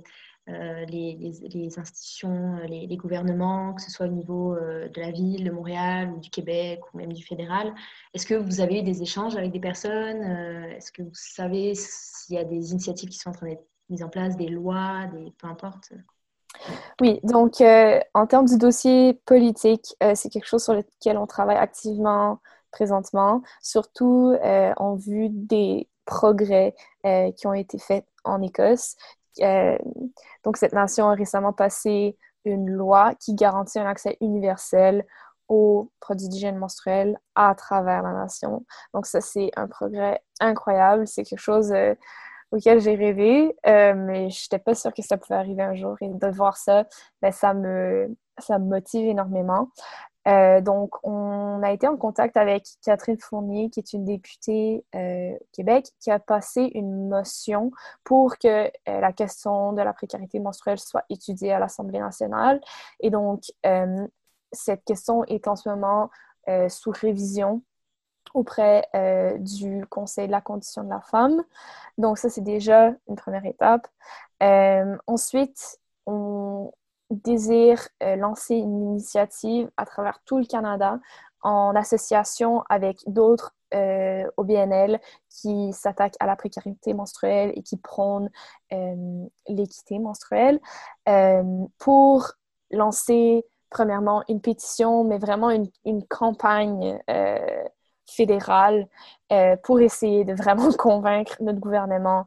euh, 0.50 0.86
les, 0.86 1.74
institutions, 1.78 2.58
euh, 2.58 2.68
les, 2.68 2.98
gouvernements, 2.98 3.74
que 3.74 3.82
ce 3.82 3.90
soit 3.90 4.08
au 4.08 4.12
niveau 4.12 4.56
de 4.56 5.00
la 5.00 5.12
ville, 5.12 5.46
de 5.46 5.52
Montréal 5.52 6.12
ou 6.16 6.20
du 6.20 6.30
Québec 6.30 6.82
ou 6.94 6.98
même 6.98 7.14
du 7.14 7.24
fédéral? 7.24 7.74
Est-ce 8.14 8.26
que 8.26 8.36
vous 8.36 8.60
avez 8.60 8.82
des 8.82 9.02
échanges 9.02 9.36
avec 9.36 9.52
des 9.52 9.60
personnes 9.60 10.24
Est-ce 10.76 10.92
que 10.92 11.04
vous 11.04 11.14
savez 11.14 11.74
s'il 11.76 12.36
y 12.36 12.40
a 12.40 12.44
des 12.44 12.72
initiatives 12.72 13.10
qui 13.10 13.18
sont 13.18 13.30
en 13.30 13.34
train 13.34 13.48
d'être 13.48 13.66
mises 13.90 14.04
en 14.04 14.10
place, 14.10 14.36
des 14.36 14.50
lois, 14.50 15.08
peu 15.38 15.48
importe? 15.48 15.94
Oui, 17.00 17.20
donc 17.24 17.62
en 17.62 18.28
termes 18.28 18.48
du 18.48 18.58
dossier 18.58 19.14
politique, 19.26 19.96
c'est 20.16 20.30
quelque 20.30 20.48
chose 20.48 20.64
sur 20.64 20.74
lequel 20.74 21.18
on 21.18 21.28
travaille 21.28 21.58
activement 21.58 22.40
présentement, 22.76 23.42
surtout 23.62 24.36
euh, 24.44 24.74
en 24.76 24.96
vue 24.96 25.30
des 25.30 25.88
progrès 26.06 26.76
euh, 27.06 27.32
qui 27.32 27.48
ont 27.48 27.54
été 27.54 27.80
faits 27.80 28.06
en 28.26 28.42
Écosse. 28.42 28.96
Euh, 29.42 29.78
donc, 30.44 30.58
cette 30.58 30.74
nation 30.74 31.10
a 31.10 31.16
récemment 31.16 31.54
passé 31.54 32.18
une 32.44 32.70
loi 32.70 33.16
qui 33.16 33.34
garantit 33.34 33.80
un 33.80 33.88
accès 33.88 34.18
universel 34.20 35.06
aux 35.48 35.90
produits 36.02 36.28
d'hygiène 36.28 36.58
menstruelle 36.58 37.18
à 37.36 37.56
travers 37.56 38.04
la 38.04 38.12
nation. 38.12 38.66
Donc, 38.94 39.06
ça, 39.06 39.22
c'est 39.22 39.52
un 39.56 39.68
progrès 39.68 40.22
incroyable. 40.42 41.08
C'est 41.08 41.24
quelque 41.24 41.40
chose 41.40 41.74
auquel 42.52 42.82
j'ai 42.82 42.96
rêvé, 42.96 43.56
mais 43.66 44.30
je 44.30 44.46
n'étais 44.46 44.60
pas 44.60 44.76
sûre 44.76 44.94
que 44.94 45.02
ça 45.02 45.18
pouvait 45.18 45.40
arriver 45.40 45.64
un 45.64 45.76
jour. 45.76 45.96
Et 46.02 46.10
de 46.10 46.28
voir 46.28 46.58
ça, 46.58 46.86
ben, 47.22 47.32
ça, 47.32 47.54
me, 47.54 48.16
ça 48.40 48.60
me 48.60 48.66
motive 48.66 49.08
énormément. 49.08 49.70
Euh, 50.28 50.60
donc, 50.62 50.96
on 51.04 51.62
a 51.64 51.72
été 51.72 51.88
en 51.88 51.98
contact 51.98 52.36
avec 52.38 52.66
Catherine 52.84 53.20
Fournier, 53.20 53.70
qui 53.70 53.80
est 53.80 53.94
une 53.94 54.06
députée 54.06 54.84
euh, 54.96 55.34
au 55.34 55.48
Québec, 55.52 55.92
qui 56.00 56.12
a 56.12 56.20
passé 56.20 56.72
une 56.74 57.08
motion 57.10 57.72
pour 58.04 58.38
que 58.38 58.48
euh, 58.68 58.72
la 58.86 59.14
question 59.14 59.74
de 59.74 59.82
la 59.82 59.94
précarité 59.94 60.40
menstruelle 60.40 60.80
soit 60.80 61.04
étudiée 61.10 61.52
à 61.52 61.60
l'Assemblée 61.60 62.00
nationale. 62.00 62.60
Et 63.00 63.10
donc, 63.10 63.44
cette 64.52 64.84
question 64.86 65.24
est 65.26 65.48
en 65.48 65.56
ce 65.56 65.70
moment 65.70 66.10
sous 66.70 66.92
révision 66.92 67.62
auprès 68.34 68.88
du 69.40 69.86
Conseil 69.88 70.28
de 70.28 70.32
la 70.32 70.42
condition 70.42 70.84
de 70.84 70.90
la 70.90 71.02
femme. 71.02 71.44
Donc, 71.98 72.18
ça, 72.18 72.30
c'est 72.30 72.42
déjà 72.42 72.94
une 73.08 73.16
première 73.16 73.46
étape. 73.46 73.88
ensuite, 75.08 75.80
on, 76.06 76.72
désire 77.10 77.88
euh, 78.04 78.16
lancer 78.16 78.56
une 78.56 78.82
initiative 78.82 79.70
à 79.78 79.86
travers 79.86 80.20
tout 80.26 80.38
le 80.38 80.46
Canada 80.46 81.00
en 81.42 81.76
association 81.76 82.64
avec 82.70 82.98
d'autres 83.08 83.56
euh, 83.74 84.24
OBNL 84.38 85.00
qui 85.30 85.74
s'attaquent 85.74 86.16
à 86.20 86.26
la 86.26 86.36
précarité 86.36 86.94
menstruelle 86.94 87.52
et 87.56 87.62
qui 87.62 87.78
prônent 87.78 88.30
euh, 88.74 89.26
l'équité 89.48 90.00
menstruelle 90.00 90.60
pour 91.78 92.32
lancer 92.72 93.46
premièrement 93.70 94.24
une 94.28 94.42
pétition, 94.42 95.04
mais 95.04 95.18
vraiment 95.18 95.50
une, 95.50 95.70
une 95.84 96.06
campagne 96.08 97.00
fédérale 98.08 98.88
pour 99.64 99.82
essayer 99.82 100.24
de 100.24 100.34
vraiment 100.34 100.72
convaincre 100.78 101.36
notre 101.42 101.60
gouvernement 101.60 102.26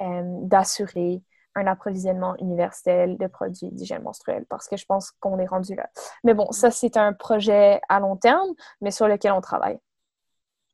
d'assurer 0.00 1.22
un 1.56 1.66
approvisionnement 1.66 2.36
universel 2.36 3.16
de 3.16 3.26
produits 3.26 3.70
d'hygiène 3.72 4.02
menstruelle 4.02 4.44
parce 4.48 4.68
que 4.68 4.76
je 4.76 4.84
pense 4.84 5.10
qu'on 5.20 5.38
est 5.38 5.46
rendu 5.46 5.74
là. 5.74 5.88
Mais 6.22 6.34
bon, 6.34 6.52
ça, 6.52 6.70
c'est 6.70 6.96
un 6.96 7.12
projet 7.12 7.80
à 7.88 7.98
long 7.98 8.16
terme, 8.16 8.50
mais 8.80 8.90
sur 8.90 9.08
lequel 9.08 9.32
on 9.32 9.40
travaille. 9.40 9.78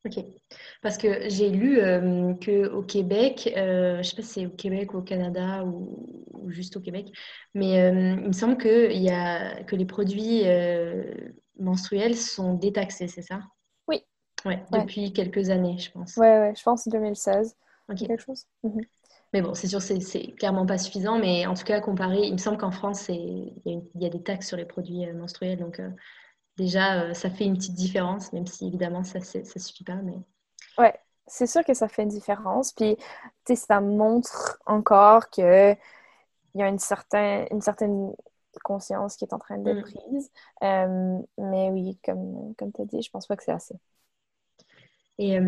OK. 0.05 0.25
Parce 0.83 0.99
que 0.99 1.29
j'ai 1.29 1.49
lu 1.49 1.79
euh, 1.79 2.35
qu'au 2.35 2.83
Québec, 2.83 3.53
euh, 3.57 3.95
je 3.95 3.99
ne 3.99 4.03
sais 4.03 4.17
pas 4.17 4.23
si 4.23 4.29
c'est 4.29 4.47
au 4.47 4.51
Québec 4.51 4.95
ou 4.95 4.99
au 4.99 5.03
Canada 5.03 5.65
ou, 5.65 6.51
juste 6.51 6.77
au 6.77 6.81
Québec, 6.81 7.07
mais 7.55 7.81
euh, 7.81 8.17
il 8.21 8.27
me 8.27 8.33
semble 8.33 8.57
que, 8.57 8.93
y 8.93 9.11
a, 9.11 9.63
que 9.63 9.77
les 9.77 9.85
produits 9.85 10.43
menstruels 11.59 12.17
sont 12.17 12.55
détaxés, 12.55 13.07
c'est 13.07 13.23
ça? 13.23 13.41
Oui. 13.87 14.05
Ouais, 14.45 14.61
depuis 14.73 15.13
quelques 15.13 15.51
années, 15.51 15.79
je 15.79 15.93
pense. 15.93 16.17
Oui, 16.17 16.27
ouais, 16.27 16.53
je 16.57 16.63
pense 16.65 16.89
2016. 16.89 17.57
OK. 17.89 17.99
Quelque 17.99 18.23
chose. 18.23 18.47
Mhm. 18.65 18.81
Mais 19.33 19.41
bon, 19.41 19.55
c'est 19.55 19.67
sûr, 19.67 19.81
c'est 19.81 20.33
clairement 20.37 20.67
pas 20.67 20.79
suffisant. 20.79 21.19
Mais 21.19 21.47
en 21.47 21.55
tout 21.55 21.65
cas, 21.65 21.81
comparé, 21.81 22.21
il 22.25 22.33
me 22.33 22.39
semble 22.39 22.59
qu'en 22.59 22.71
France, 22.71 23.09
il 23.09 23.55
y, 23.65 24.07
a 24.07 24.11
des 24.11 24.23
taxes 24.23 24.49
sur 24.49 24.57
les 24.57 24.67
produits 24.67 25.07
euh, 25.07 25.15
menstruels. 25.15 25.59
Donc, 25.59 25.81
euh, 25.81 25.89
déjà, 26.59 27.03
euh, 27.03 27.15
ça 27.15 27.31
fait 27.31 27.45
une 27.45 27.57
petite 27.57 27.75
différence, 27.75 28.33
même 28.33 28.47
si 28.47 28.67
évidemment, 28.67 29.05
ça 29.05 29.21
ne 29.21 29.45
suffit 29.59 29.85
pas. 29.85 29.97
Mais... 29.97 30.19
Ouais, 30.77 30.95
c'est 31.27 31.47
sûr 31.47 31.65
que 31.65 31.73
ça 31.73 31.89
fait 31.89 32.03
une 32.03 32.11
différence. 32.11 32.73
Puis, 32.73 32.97
tu 32.97 33.05
sais, 33.49 33.57
ça 33.57 33.81
montre 33.81 34.59
encore 34.67 35.31
qu'il 35.31 35.45
y 36.55 36.63
a 36.63 36.69
une, 36.69 36.79
certain, 36.79 37.47
une 37.51 37.63
certaine 37.63 38.13
conscience 38.65 39.17
qui 39.17 39.25
est 39.25 39.33
en 39.33 39.39
train 39.39 39.57
d'être 39.57 39.89
mm. 39.89 39.93
prise. 39.95 40.31
mais 40.61 41.71
oui, 41.71 41.99
comme, 42.05 42.55
comme 42.59 42.71
tu 42.71 42.83
as 42.83 42.85
dit, 42.85 43.01
je 43.01 43.11
pense 43.11 43.27
pas 43.27 43.37
que 43.37 43.45
c'est 43.45 43.53
assez. 43.53 43.77
Et 45.19 45.39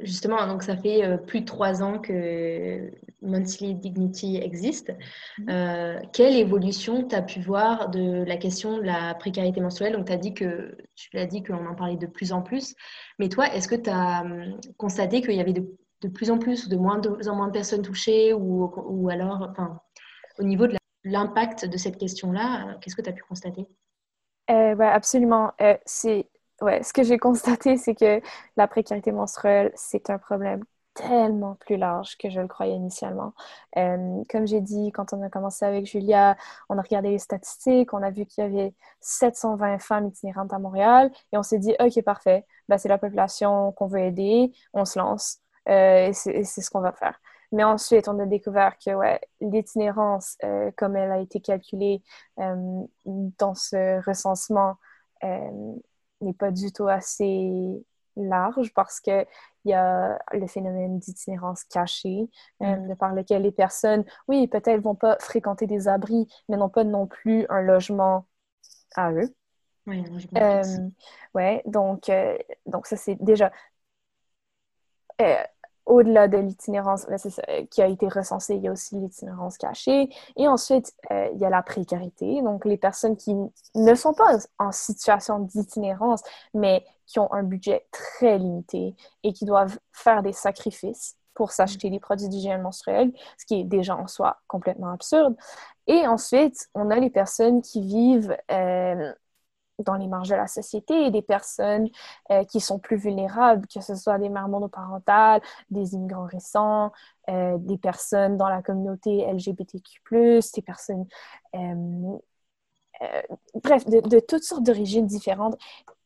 justement, 0.00 0.46
donc 0.46 0.62
ça 0.62 0.76
fait 0.76 1.04
euh, 1.04 1.16
plus 1.16 1.40
de 1.40 1.44
trois 1.44 1.82
ans 1.82 1.98
que 1.98 2.90
Monthly 3.22 3.74
Dignity 3.74 4.36
existe. 4.36 4.92
Mhm. 5.38 5.46
Euh, 5.50 6.00
quelle 6.12 6.36
évolution 6.36 7.06
tu 7.06 7.14
as 7.14 7.22
pu 7.22 7.40
voir 7.40 7.90
de 7.90 8.24
la 8.24 8.36
question 8.36 8.78
de 8.78 8.82
la 8.82 9.14
précarité 9.14 9.60
menstruelle 9.60 9.92
Donc, 9.94 10.10
as 10.10 10.16
dit 10.16 10.34
que, 10.34 10.76
tu 10.94 11.10
l'as 11.12 11.26
dit 11.26 11.42
qu'on 11.42 11.66
en 11.66 11.74
parlait 11.74 11.96
de 11.96 12.06
plus 12.06 12.32
en 12.32 12.42
plus. 12.42 12.74
Mais 13.18 13.28
toi, 13.28 13.52
est-ce 13.54 13.68
que 13.68 13.74
tu 13.74 13.90
as 13.90 14.22
hum, 14.22 14.58
constaté 14.76 15.20
qu'il 15.20 15.34
y 15.34 15.40
avait 15.40 15.52
de, 15.52 15.66
plus 16.12 16.30
en 16.30 16.38
plus 16.38 16.66
ou 16.66 16.68
de 16.68 16.76
moins 16.76 17.00
en 17.00 17.34
moins 17.34 17.46
de 17.46 17.52
personnes 17.52 17.80
touchées 17.80 18.34
ou, 18.34 18.70
ou 18.86 19.08
alors, 19.08 19.48
enfin, 19.50 19.80
au 20.38 20.42
niveau 20.42 20.66
de 20.66 20.76
l'impact 21.04 21.64
de 21.64 21.76
cette 21.78 21.96
question-là, 21.96 22.76
qu'est-ce 22.80 22.94
que 22.94 23.00
tu 23.00 23.08
as 23.08 23.14
pu 23.14 23.22
constater? 23.22 23.66
Euh, 24.50 24.78
absolument. 24.80 25.52
c'est 25.86 26.26
ouais, 26.64 26.82
ce 26.82 26.92
que 26.92 27.02
j'ai 27.02 27.18
constaté, 27.18 27.76
c'est 27.76 27.94
que 27.94 28.20
la 28.56 28.66
précarité 28.68 29.12
menstruelle, 29.12 29.72
c'est 29.74 30.10
un 30.10 30.18
problème 30.18 30.64
tellement 30.94 31.56
plus 31.56 31.76
large 31.76 32.16
que 32.18 32.30
je 32.30 32.40
le 32.40 32.48
croyais 32.48 32.74
initialement. 32.74 33.34
Euh, 33.76 34.22
comme 34.30 34.46
j'ai 34.46 34.60
dit, 34.60 34.92
quand 34.92 35.12
on 35.12 35.22
a 35.22 35.28
commencé 35.28 35.64
avec 35.64 35.86
Julia, 35.86 36.36
on 36.68 36.78
a 36.78 36.82
regardé 36.82 37.10
les 37.10 37.18
statistiques, 37.18 37.92
on 37.92 38.02
a 38.02 38.10
vu 38.10 38.26
qu'il 38.26 38.44
y 38.44 38.46
avait 38.46 38.74
720 39.00 39.80
femmes 39.80 40.06
itinérantes 40.06 40.52
à 40.52 40.58
Montréal 40.58 41.10
et 41.32 41.38
on 41.38 41.42
s'est 41.42 41.58
dit, 41.58 41.74
OK, 41.80 42.00
parfait, 42.02 42.46
ben, 42.68 42.78
c'est 42.78 42.88
la 42.88 42.98
population 42.98 43.72
qu'on 43.72 43.88
veut 43.88 44.00
aider, 44.00 44.52
on 44.72 44.84
se 44.84 44.98
lance 44.98 45.40
euh, 45.68 46.08
et 46.08 46.12
c'est 46.12 46.44
ce 46.44 46.70
qu'on 46.70 46.80
va 46.80 46.92
faire. 46.92 47.20
Mais 47.52 47.64
ensuite, 47.64 48.08
on 48.08 48.18
a 48.20 48.26
découvert 48.26 48.78
que 48.78 48.94
ouais, 48.94 49.20
l'itinérance, 49.40 50.36
euh, 50.44 50.70
comme 50.76 50.96
elle 50.96 51.12
a 51.12 51.18
été 51.18 51.40
calculée 51.40 52.02
dans 52.36 53.54
ce 53.54 54.04
recensement, 54.04 54.76
n'est 56.24 56.34
pas 56.34 56.50
du 56.50 56.72
tout 56.72 56.88
assez 56.88 57.84
large 58.16 58.72
parce 58.74 59.00
qu'il 59.00 59.26
y 59.64 59.72
a 59.72 60.18
le 60.32 60.46
phénomène 60.46 60.98
d'itinérance 60.98 61.64
cachée, 61.64 62.28
mm. 62.60 62.94
par 62.96 63.14
lequel 63.14 63.42
les 63.42 63.52
personnes, 63.52 64.04
oui, 64.28 64.46
peut-être 64.48 64.80
vont 64.80 64.94
pas 64.94 65.16
fréquenter 65.20 65.66
des 65.66 65.88
abris, 65.88 66.28
mais 66.48 66.56
n'ont 66.56 66.68
pas 66.68 66.84
non 66.84 67.06
plus 67.06 67.46
un 67.48 67.60
logement 67.60 68.26
à 68.94 69.12
eux. 69.12 69.34
Oui, 69.86 70.02
euh, 70.36 70.62
ouais, 71.34 71.62
donc, 71.66 72.08
euh, 72.08 72.38
donc 72.64 72.86
ça 72.86 72.96
c'est 72.96 73.22
déjà 73.22 73.52
euh, 75.20 75.44
au-delà 75.86 76.28
de 76.28 76.38
l'itinérance 76.38 77.06
qui 77.70 77.82
a 77.82 77.86
été 77.86 78.08
recensée, 78.08 78.54
il 78.54 78.62
y 78.62 78.68
a 78.68 78.72
aussi 78.72 78.96
l'itinérance 78.96 79.58
cachée. 79.58 80.08
Et 80.36 80.48
ensuite, 80.48 80.94
il 81.10 81.38
y 81.38 81.44
a 81.44 81.50
la 81.50 81.62
précarité. 81.62 82.40
Donc, 82.42 82.64
les 82.64 82.76
personnes 82.76 83.16
qui 83.16 83.34
ne 83.74 83.94
sont 83.94 84.14
pas 84.14 84.38
en 84.58 84.72
situation 84.72 85.38
d'itinérance, 85.40 86.22
mais 86.54 86.84
qui 87.06 87.18
ont 87.18 87.32
un 87.32 87.42
budget 87.42 87.86
très 87.90 88.38
limité 88.38 88.96
et 89.22 89.32
qui 89.32 89.44
doivent 89.44 89.78
faire 89.92 90.22
des 90.22 90.32
sacrifices 90.32 91.16
pour 91.34 91.50
s'acheter 91.50 91.90
des 91.90 91.98
produits 92.00 92.28
d'hygiène 92.28 92.62
menstruelle, 92.62 93.12
ce 93.38 93.44
qui 93.44 93.60
est 93.60 93.64
déjà 93.64 93.96
en 93.96 94.06
soi 94.06 94.38
complètement 94.46 94.90
absurde. 94.90 95.36
Et 95.86 96.06
ensuite, 96.06 96.68
on 96.74 96.90
a 96.90 96.96
les 96.96 97.10
personnes 97.10 97.60
qui 97.60 97.82
vivent 97.82 98.36
dans 99.78 99.94
les 99.94 100.06
marges 100.06 100.28
de 100.28 100.34
la 100.34 100.46
société 100.46 101.10
des 101.10 101.22
personnes 101.22 101.88
euh, 102.30 102.44
qui 102.44 102.60
sont 102.60 102.78
plus 102.78 102.96
vulnérables, 102.96 103.66
que 103.66 103.80
ce 103.80 103.94
soit 103.94 104.18
des 104.18 104.28
mères 104.28 104.48
monoparentales, 104.48 105.40
des 105.70 105.94
immigrants 105.94 106.26
récents, 106.26 106.92
euh, 107.28 107.56
des 107.58 107.78
personnes 107.78 108.36
dans 108.36 108.48
la 108.48 108.62
communauté 108.62 109.26
LGBTQ+, 109.32 110.40
des 110.54 110.62
personnes... 110.62 111.06
Euh, 111.54 112.10
bref, 113.62 113.84
de, 113.86 114.00
de, 114.00 114.20
toutes 114.20 114.44
sortes 114.44 114.62
d'origines 114.62 115.06
différentes. 115.06 115.56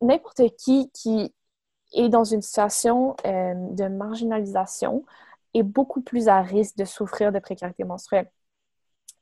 N'importe 0.01 0.41
qui 0.57 0.89
qui 0.91 1.33
est 1.93 2.09
dans 2.09 2.23
une 2.23 2.41
situation 2.41 3.15
de 3.23 3.87
marginalisation 3.87 5.05
est 5.53 5.63
beaucoup 5.63 6.01
plus 6.01 6.27
à 6.27 6.41
risque 6.41 6.77
de 6.77 6.85
souffrir 6.85 7.31
de 7.31 7.39
précarité 7.39 7.83
menstruelle. 7.83 8.29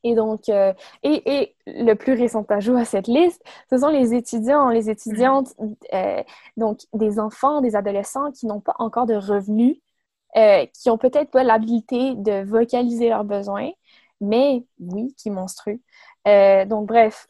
Et 0.03 0.15
donc, 0.15 0.49
euh, 0.49 0.73
et, 1.03 1.55
le 1.65 1.93
plus 1.93 2.13
récent 2.13 2.45
ajout 2.49 2.75
à 2.75 2.85
cette 2.85 3.07
liste, 3.07 3.43
ce 3.69 3.77
sont 3.77 3.89
les 3.89 4.13
étudiants, 4.13 4.69
les 4.69 4.89
étudiantes, 4.89 5.53
euh, 5.93 6.23
donc 6.55 6.79
des 6.93 7.19
enfants, 7.19 7.61
des 7.61 7.75
adolescents 7.75 8.31
qui 8.31 8.45
n'ont 8.45 8.61
pas 8.61 8.75
encore 8.79 9.05
de 9.05 9.15
revenus, 9.15 9.77
euh, 10.37 10.65
qui 10.73 10.89
ont 10.89 10.97
peut-être 10.97 11.31
pas 11.31 11.43
l'habilité 11.43 12.15
de 12.15 12.43
vocaliser 12.43 13.09
leurs 13.09 13.23
besoins, 13.23 13.71
mais 14.21 14.65
oui, 14.79 15.13
qui 15.17 15.29
menstruent. 15.29 15.81
donc, 16.25 16.87
bref, 16.87 17.27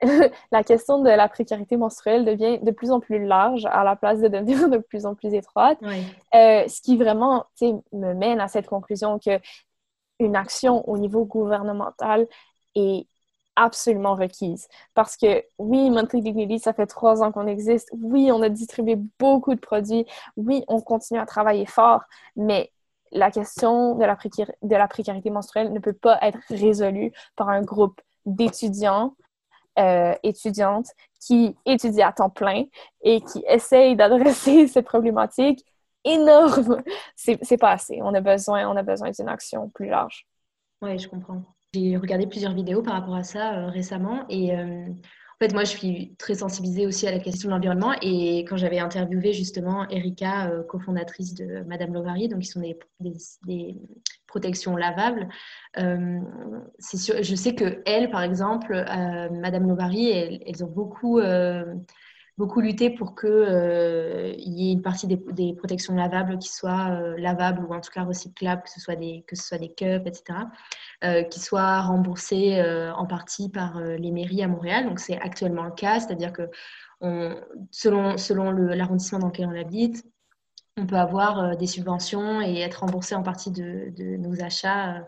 la 0.52 0.64
question 0.64 1.02
de 1.02 1.10
la 1.10 1.28
précarité 1.28 1.76
menstruelle 1.76 2.24
devient 2.24 2.58
de 2.62 2.70
plus 2.70 2.90
en 2.90 3.00
plus 3.00 3.24
large 3.24 3.66
à 3.66 3.84
la 3.84 3.96
place 3.96 4.20
de 4.20 4.28
devenir 4.28 4.68
de 4.70 4.78
plus 4.78 5.06
en 5.06 5.14
plus 5.14 5.34
étroite. 5.34 5.78
ce 6.32 6.82
qui 6.82 6.96
vraiment 6.96 7.46
me 7.92 8.14
mène 8.14 8.40
à 8.40 8.48
cette 8.48 8.66
conclusion 8.66 9.18
que 9.18 9.38
une 10.20 10.36
action 10.36 10.88
au 10.88 10.98
niveau 10.98 11.24
gouvernemental 11.24 12.28
est 12.74 13.06
absolument 13.56 14.14
requise. 14.14 14.68
Parce 14.94 15.16
que 15.16 15.44
oui, 15.58 15.90
Monthly 15.90 16.22
Dignity, 16.22 16.58
ça 16.58 16.72
fait 16.72 16.86
trois 16.86 17.22
ans 17.22 17.32
qu'on 17.32 17.46
existe. 17.46 17.90
Oui, 17.92 18.30
on 18.32 18.42
a 18.42 18.48
distribué 18.48 18.96
beaucoup 19.18 19.54
de 19.54 19.60
produits. 19.60 20.06
Oui, 20.36 20.64
on 20.68 20.80
continue 20.80 21.20
à 21.20 21.26
travailler 21.26 21.66
fort, 21.66 22.02
mais 22.36 22.70
la 23.12 23.30
question 23.30 23.96
de 23.96 24.04
la, 24.04 24.88
précarité 24.88 25.30
menstruelle 25.30 25.72
ne 25.72 25.78
peut 25.80 25.92
pas 25.92 26.18
être 26.22 26.38
résolue 26.48 27.12
par 27.36 27.48
un 27.48 27.62
groupe 27.62 28.00
d'étudiants, 28.24 29.16
euh, 29.78 30.14
étudiantes 30.22 30.88
qui 31.20 31.56
étudient 31.66 32.08
à 32.08 32.12
temps 32.12 32.30
plein 32.30 32.64
et 33.02 33.20
qui 33.20 33.42
essayent 33.48 33.96
d'adresser 33.96 34.66
cette 34.68 34.86
problématique 34.86 35.64
énorme. 36.04 36.82
C'est 37.16 37.58
pas 37.58 37.72
assez. 37.72 38.00
On 38.02 38.14
a 38.14 38.20
besoin, 38.20 38.82
besoin 38.82 39.10
d'une 39.10 39.28
action 39.28 39.68
plus 39.70 39.88
large. 39.88 40.26
Oui, 40.82 40.98
je 40.98 41.08
comprends. 41.08 41.42
J'ai 41.72 41.96
regardé 41.96 42.26
plusieurs 42.26 42.52
vidéos 42.52 42.82
par 42.82 42.94
rapport 42.94 43.14
à 43.14 43.22
ça 43.22 43.54
euh, 43.54 43.66
récemment 43.68 44.24
et 44.28 44.56
euh, 44.56 44.86
en 44.88 45.46
fait, 45.46 45.54
moi, 45.54 45.64
je 45.64 45.70
suis 45.70 46.14
très 46.18 46.34
sensibilisée 46.34 46.86
aussi 46.86 47.06
à 47.06 47.12
la 47.12 47.18
question 47.18 47.48
de 47.48 47.54
l'environnement 47.54 47.94
et 48.02 48.40
quand 48.40 48.58
j'avais 48.58 48.78
interviewé 48.78 49.32
justement 49.32 49.88
Erika, 49.88 50.50
euh, 50.50 50.62
cofondatrice 50.64 51.34
de 51.34 51.62
Madame 51.66 51.94
Lovary, 51.94 52.28
donc 52.28 52.40
qui 52.40 52.48
sont 52.48 52.60
des, 52.60 53.76
protections 54.26 54.76
lavables, 54.76 55.28
sûr, 56.78 57.22
je 57.22 57.34
sais 57.34 57.54
que 57.54 57.82
elles, 57.84 58.10
par 58.10 58.22
exemple, 58.22 58.74
Madame 59.32 59.66
Lovary, 59.66 60.10
elles, 60.10 60.62
ont 60.62 60.70
beaucoup 60.70 61.18
beaucoup 62.40 62.62
lutté 62.62 62.88
pour 62.88 63.14
qu'il 63.14 63.28
euh, 63.28 64.32
y 64.38 64.70
ait 64.70 64.72
une 64.72 64.80
partie 64.80 65.06
des, 65.06 65.52
protections 65.52 65.94
lavables 65.94 66.38
qui 66.38 66.48
soient 66.48 66.88
euh, 66.90 67.14
lavables 67.18 67.62
ou 67.66 67.74
en 67.74 67.82
tout 67.82 67.90
cas 67.90 68.02
recyclables, 68.02 68.62
que 68.62 68.70
ce 68.70 68.80
soit 68.80 68.96
des, 68.96 69.22
que 69.28 69.36
ce 69.36 69.46
soit 69.46 69.58
des 69.58 69.68
cups, 69.68 70.06
etc., 70.06 70.38
euh, 71.04 71.22
qui 71.24 71.38
soient 71.38 71.82
remboursées 71.82 72.62
en 72.96 73.06
partie 73.06 73.50
par 73.50 73.78
les 73.78 74.10
mairies 74.10 74.42
à 74.42 74.48
Montréal. 74.48 74.86
Donc 74.86 75.00
c'est 75.00 75.20
actuellement 75.20 75.64
le 75.64 75.70
cas, 75.72 76.00
c'est-à-dire 76.00 76.32
que 76.32 76.48
on, 77.02 77.36
selon, 77.70 78.50
l'arrondissement 78.52 79.18
dans 79.18 79.26
lequel 79.26 79.46
on 79.46 79.60
habite, 79.60 80.02
on 80.78 80.86
peut 80.86 80.96
avoir 80.96 81.58
des 81.58 81.66
subventions 81.66 82.40
et 82.40 82.60
être 82.60 82.80
remboursé 82.80 83.14
en 83.14 83.22
partie 83.22 83.50
de 83.50 84.16
nos 84.16 84.42
achats 84.42 85.06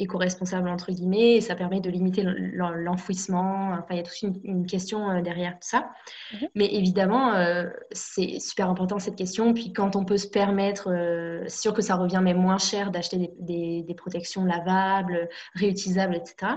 éco-responsable 0.00 0.68
entre 0.68 0.92
guillemets 0.92 1.36
et 1.36 1.40
ça 1.40 1.54
permet 1.54 1.80
de 1.80 1.90
limiter 1.90 2.24
l'enfouissement. 2.24 3.72
Enfin, 3.72 3.86
il 3.90 3.96
y 3.96 4.00
a 4.00 4.02
toute 4.02 4.20
une, 4.44 4.66
question 4.66 5.10
euh, 5.10 5.22
derrière 5.22 5.52
tout 5.54 5.68
ça. 5.68 5.90
Mhm. 6.32 6.48
Mais 6.54 6.74
évidemment, 6.74 7.34
euh, 7.34 7.68
c'est 7.92 8.40
super 8.40 8.68
important 8.68 8.98
cette 8.98 9.16
question. 9.16 9.54
Puis 9.54 9.72
quand 9.72 9.96
on 9.96 10.04
peut 10.04 10.18
se 10.18 10.28
permettre, 10.28 10.90
euh, 10.90 11.42
c'est 11.46 11.60
sûr 11.60 11.74
que 11.74 11.82
ça 11.82 11.96
revient 11.96 12.20
même 12.22 12.38
moins 12.38 12.58
cher 12.58 12.90
d'acheter 12.90 13.32
des, 13.38 13.82
des, 13.82 13.94
protections 13.94 14.44
lavables, 14.44 15.28
réutilisables, 15.54 16.16
etc. 16.16 16.54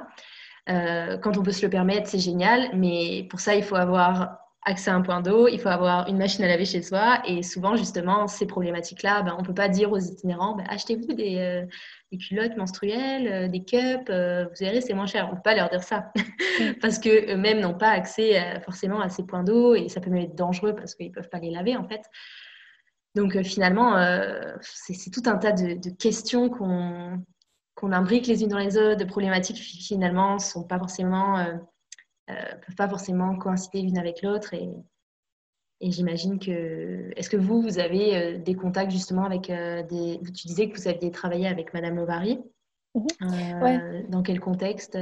quand 0.65 1.37
on 1.37 1.43
peut 1.43 1.51
se 1.51 1.65
le 1.65 1.69
permettre, 1.69 2.07
c'est 2.07 2.19
génial. 2.19 2.69
Mais 2.73 3.27
pour 3.29 3.41
ça, 3.41 3.55
il 3.55 3.63
faut 3.63 3.75
avoir 3.75 4.42
accès 4.65 4.91
à 4.91 4.95
un 4.95 5.01
point 5.01 5.21
d'eau, 5.21 5.47
il 5.47 5.59
faut 5.59 5.69
avoir 5.69 6.07
une 6.07 6.17
machine 6.17 6.43
à 6.43 6.47
laver 6.47 6.65
chez 6.65 6.81
soi. 6.81 7.21
Et 7.25 7.43
souvent, 7.43 7.75
justement, 7.75 8.27
ces 8.27 8.45
problématiques-là, 8.45 9.21
ben, 9.23 9.35
on 9.37 9.41
ne 9.41 9.45
peut 9.45 9.53
pas 9.53 9.69
dire 9.69 9.91
aux 9.91 9.99
itinérants, 9.99 10.55
ben, 10.55 10.65
achetez-vous 10.69 11.13
des, 11.13 11.37
euh, 11.39 11.65
des, 12.11 12.17
culottes 12.17 12.55
menstruelles, 12.55 13.27
euh, 13.27 13.47
des 13.47 13.63
cups, 13.63 14.09
euh, 14.09 14.45
vous 14.45 14.55
verrez, 14.59 14.81
c'est 14.81 14.93
moins 14.93 15.05
cher. 15.05 15.27
On 15.27 15.31
ne 15.31 15.35
peut 15.35 15.41
pas 15.43 15.55
leur 15.55 15.69
dire 15.69 15.83
ça. 15.83 16.11
Parce 16.81 16.99
qu'eux-mêmes 16.99 17.59
n'ont 17.59 17.77
pas 17.77 17.89
accès 17.89 18.61
forcément 18.61 19.01
à 19.01 19.09
ces 19.09 19.23
points 19.23 19.43
d'eau 19.43 19.75
et 19.75 19.89
ça 19.89 19.99
peut 19.99 20.09
même 20.09 20.23
être 20.23 20.35
dangereux 20.35 20.75
parce 20.75 20.95
qu'ils 20.95 21.07
ne 21.09 21.13
peuvent 21.13 21.29
pas 21.29 21.39
les 21.39 21.51
laver, 21.51 21.75
en 21.75 21.87
fait. 21.87 22.01
Donc, 23.15 23.41
finalement, 23.43 23.95
c'est 24.61 25.11
tout 25.11 25.23
un 25.25 25.37
tas 25.37 25.51
de, 25.51 25.75
de 25.75 25.89
questions 25.95 26.49
qu'on 26.49 27.23
qu'on 27.75 27.91
imbrique 27.91 28.27
les 28.27 28.43
unes 28.43 28.49
dans 28.49 28.59
les 28.59 28.77
autres, 28.77 28.97
de 28.97 29.03
problématiques 29.03 29.57
qui 29.57 29.83
finalement 29.83 30.35
ne 30.35 30.39
sont 30.39 30.63
pas 30.63 30.77
forcément 30.77 31.43
ne 32.29 32.33
euh, 32.33 32.55
peuvent 32.65 32.75
pas 32.75 32.89
forcément 32.89 33.35
coïncider 33.37 33.81
l'une 33.81 33.97
avec 33.97 34.21
l'autre. 34.21 34.53
Et, 34.53 34.69
et 35.81 35.91
j'imagine 35.91 36.39
que. 36.39 37.11
Est-ce 37.15 37.29
que 37.29 37.37
vous, 37.37 37.61
vous 37.61 37.79
avez 37.79 38.15
euh, 38.15 38.37
des 38.37 38.55
contacts 38.55 38.91
justement 38.91 39.25
avec 39.25 39.49
euh, 39.49 39.83
des. 39.83 40.19
Tu 40.33 40.47
disais 40.47 40.69
que 40.69 40.79
vous 40.79 40.87
aviez 40.87 41.11
travaillé 41.11 41.47
avec 41.47 41.73
Madame 41.73 41.95
Lovary. 41.95 42.39
Mhm. 42.95 44.09
Dans 44.09 44.21
quel 44.21 44.39
contexte 44.39 44.97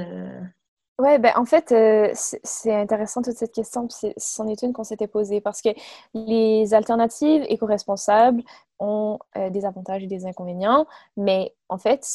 oui, 1.00 1.18
ben, 1.18 1.34
en 1.36 1.46
fait, 1.46 1.74
c'est 2.14 2.76
intéressant 2.76 3.22
toute 3.22 3.36
cette 3.36 3.54
question, 3.54 3.88
c'en 4.18 4.48
est 4.48 4.62
une 4.62 4.72
qu'on 4.72 4.84
s'était 4.84 5.08
posée 5.08 5.42
parce 5.42 5.62
que 5.62 5.70
les 6.14 6.74
alternatives 6.74 7.44
éco-responsables 7.50 8.44
ont 8.78 9.18
des 9.50 9.66
avantages 9.66 10.04
et 10.04 10.08
des 10.08 10.28
inconvénients, 10.28 10.86
mais 11.18 11.56
en 11.70 11.80
fait, 11.80 12.06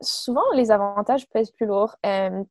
souvent, 0.00 0.44
les 0.54 0.70
avantages 0.70 1.28
pèsent 1.30 1.50
plus 1.50 1.66
lourd. 1.66 1.96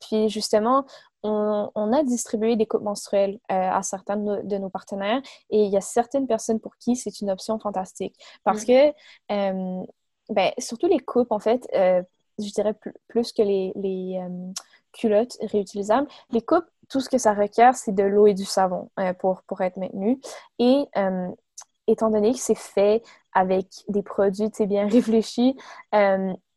puis 0.01 0.27
justement, 0.27 0.85
on, 1.23 1.93
a 1.93 2.03
distribué 2.03 2.55
des 2.55 2.65
coupes 2.65 2.83
menstruelles 2.83 3.39
euh, 3.51 3.69
à 3.69 3.83
certains 3.83 4.17
de 4.17 4.57
nos, 4.57 4.69
partenaires 4.69 5.21
et 5.49 5.63
il 5.63 5.71
y 5.71 5.77
a 5.77 5.81
certaines 5.81 6.27
personnes 6.27 6.59
pour 6.59 6.77
qui 6.77 6.95
c'est 6.95 7.21
une 7.21 7.29
option 7.29 7.59
fantastique 7.59 8.15
parce 8.43 8.63
mm. 8.63 8.65
que, 8.65 8.87
euh, 9.31 9.85
ben, 10.29 10.51
surtout 10.57 10.87
les 10.87 10.99
coupes, 10.99 11.31
en 11.31 11.39
fait, 11.39 11.67
euh, 11.73 12.01
je 12.39 12.51
dirais 12.51 12.75
plus, 13.07 13.31
que 13.31 13.41
les, 13.41 14.19
culottes 14.97 15.37
réutilisables, 15.41 16.07
les 16.31 16.41
coupes, 16.41 16.65
tout 16.89 17.01
ce 17.01 17.09
que 17.09 17.17
ça 17.17 17.33
requiert, 17.33 17.75
c'est 17.75 17.93
de 17.93 18.03
l'eau 18.03 18.27
et 18.27 18.33
du 18.33 18.45
savon 18.45 18.89
pour, 19.19 19.41
pour 19.43 19.61
être 19.61 19.77
maintenu. 19.77 20.19
Et 20.57 20.85
étant 21.85 22.09
donné 22.09 22.31
que 22.31 22.39
c'est 22.39 22.55
fait 22.55 23.03
avec 23.33 23.67
des 23.89 24.03
produits 24.03 24.49
bien 24.65 24.87
réfléchis, 24.89 25.57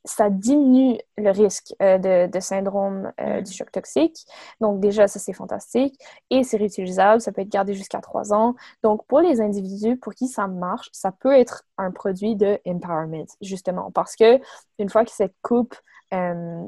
ça 0.04 0.30
diminue 0.30 0.98
le 1.18 1.30
risque 1.30 1.74
euh, 1.82 1.98
de, 1.98 2.40
syndrome 2.40 3.12
euh, 3.20 3.40
mm. 3.40 3.42
du 3.42 3.52
choc 3.52 3.70
toxique. 3.70 4.26
Donc 4.60 4.80
déjà, 4.80 5.08
ça 5.08 5.18
c'est 5.18 5.32
fantastique. 5.32 6.00
Et 6.30 6.42
c'est 6.42 6.56
réutilisable, 6.56 7.20
ça 7.20 7.32
peut 7.32 7.42
être 7.42 7.50
gardé 7.50 7.74
jusqu'à 7.74 8.00
trois 8.00 8.32
ans. 8.32 8.54
Donc 8.82 9.04
pour 9.06 9.20
les 9.20 9.40
individus 9.40 9.96
pour 9.96 10.14
qui 10.14 10.28
ça 10.28 10.46
marche, 10.46 10.88
ça 10.92 11.12
peut 11.12 11.34
être 11.34 11.64
un 11.76 11.90
produit 11.90 12.36
de 12.36 12.58
empowerment, 12.66 13.26
justement, 13.40 13.90
parce 13.90 14.16
que 14.16 14.40
une 14.78 14.88
fois 14.88 15.04
que 15.04 15.12
cette 15.12 15.34
coupe 15.42 15.74
euh, 16.14 16.66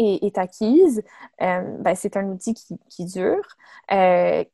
est, 0.00 0.38
acquise, 0.38 1.02
ben, 1.38 1.94
c'est 1.94 2.16
un 2.16 2.26
outil 2.28 2.54
qui, 2.54 2.78
qui 2.88 3.04
dure, 3.04 3.46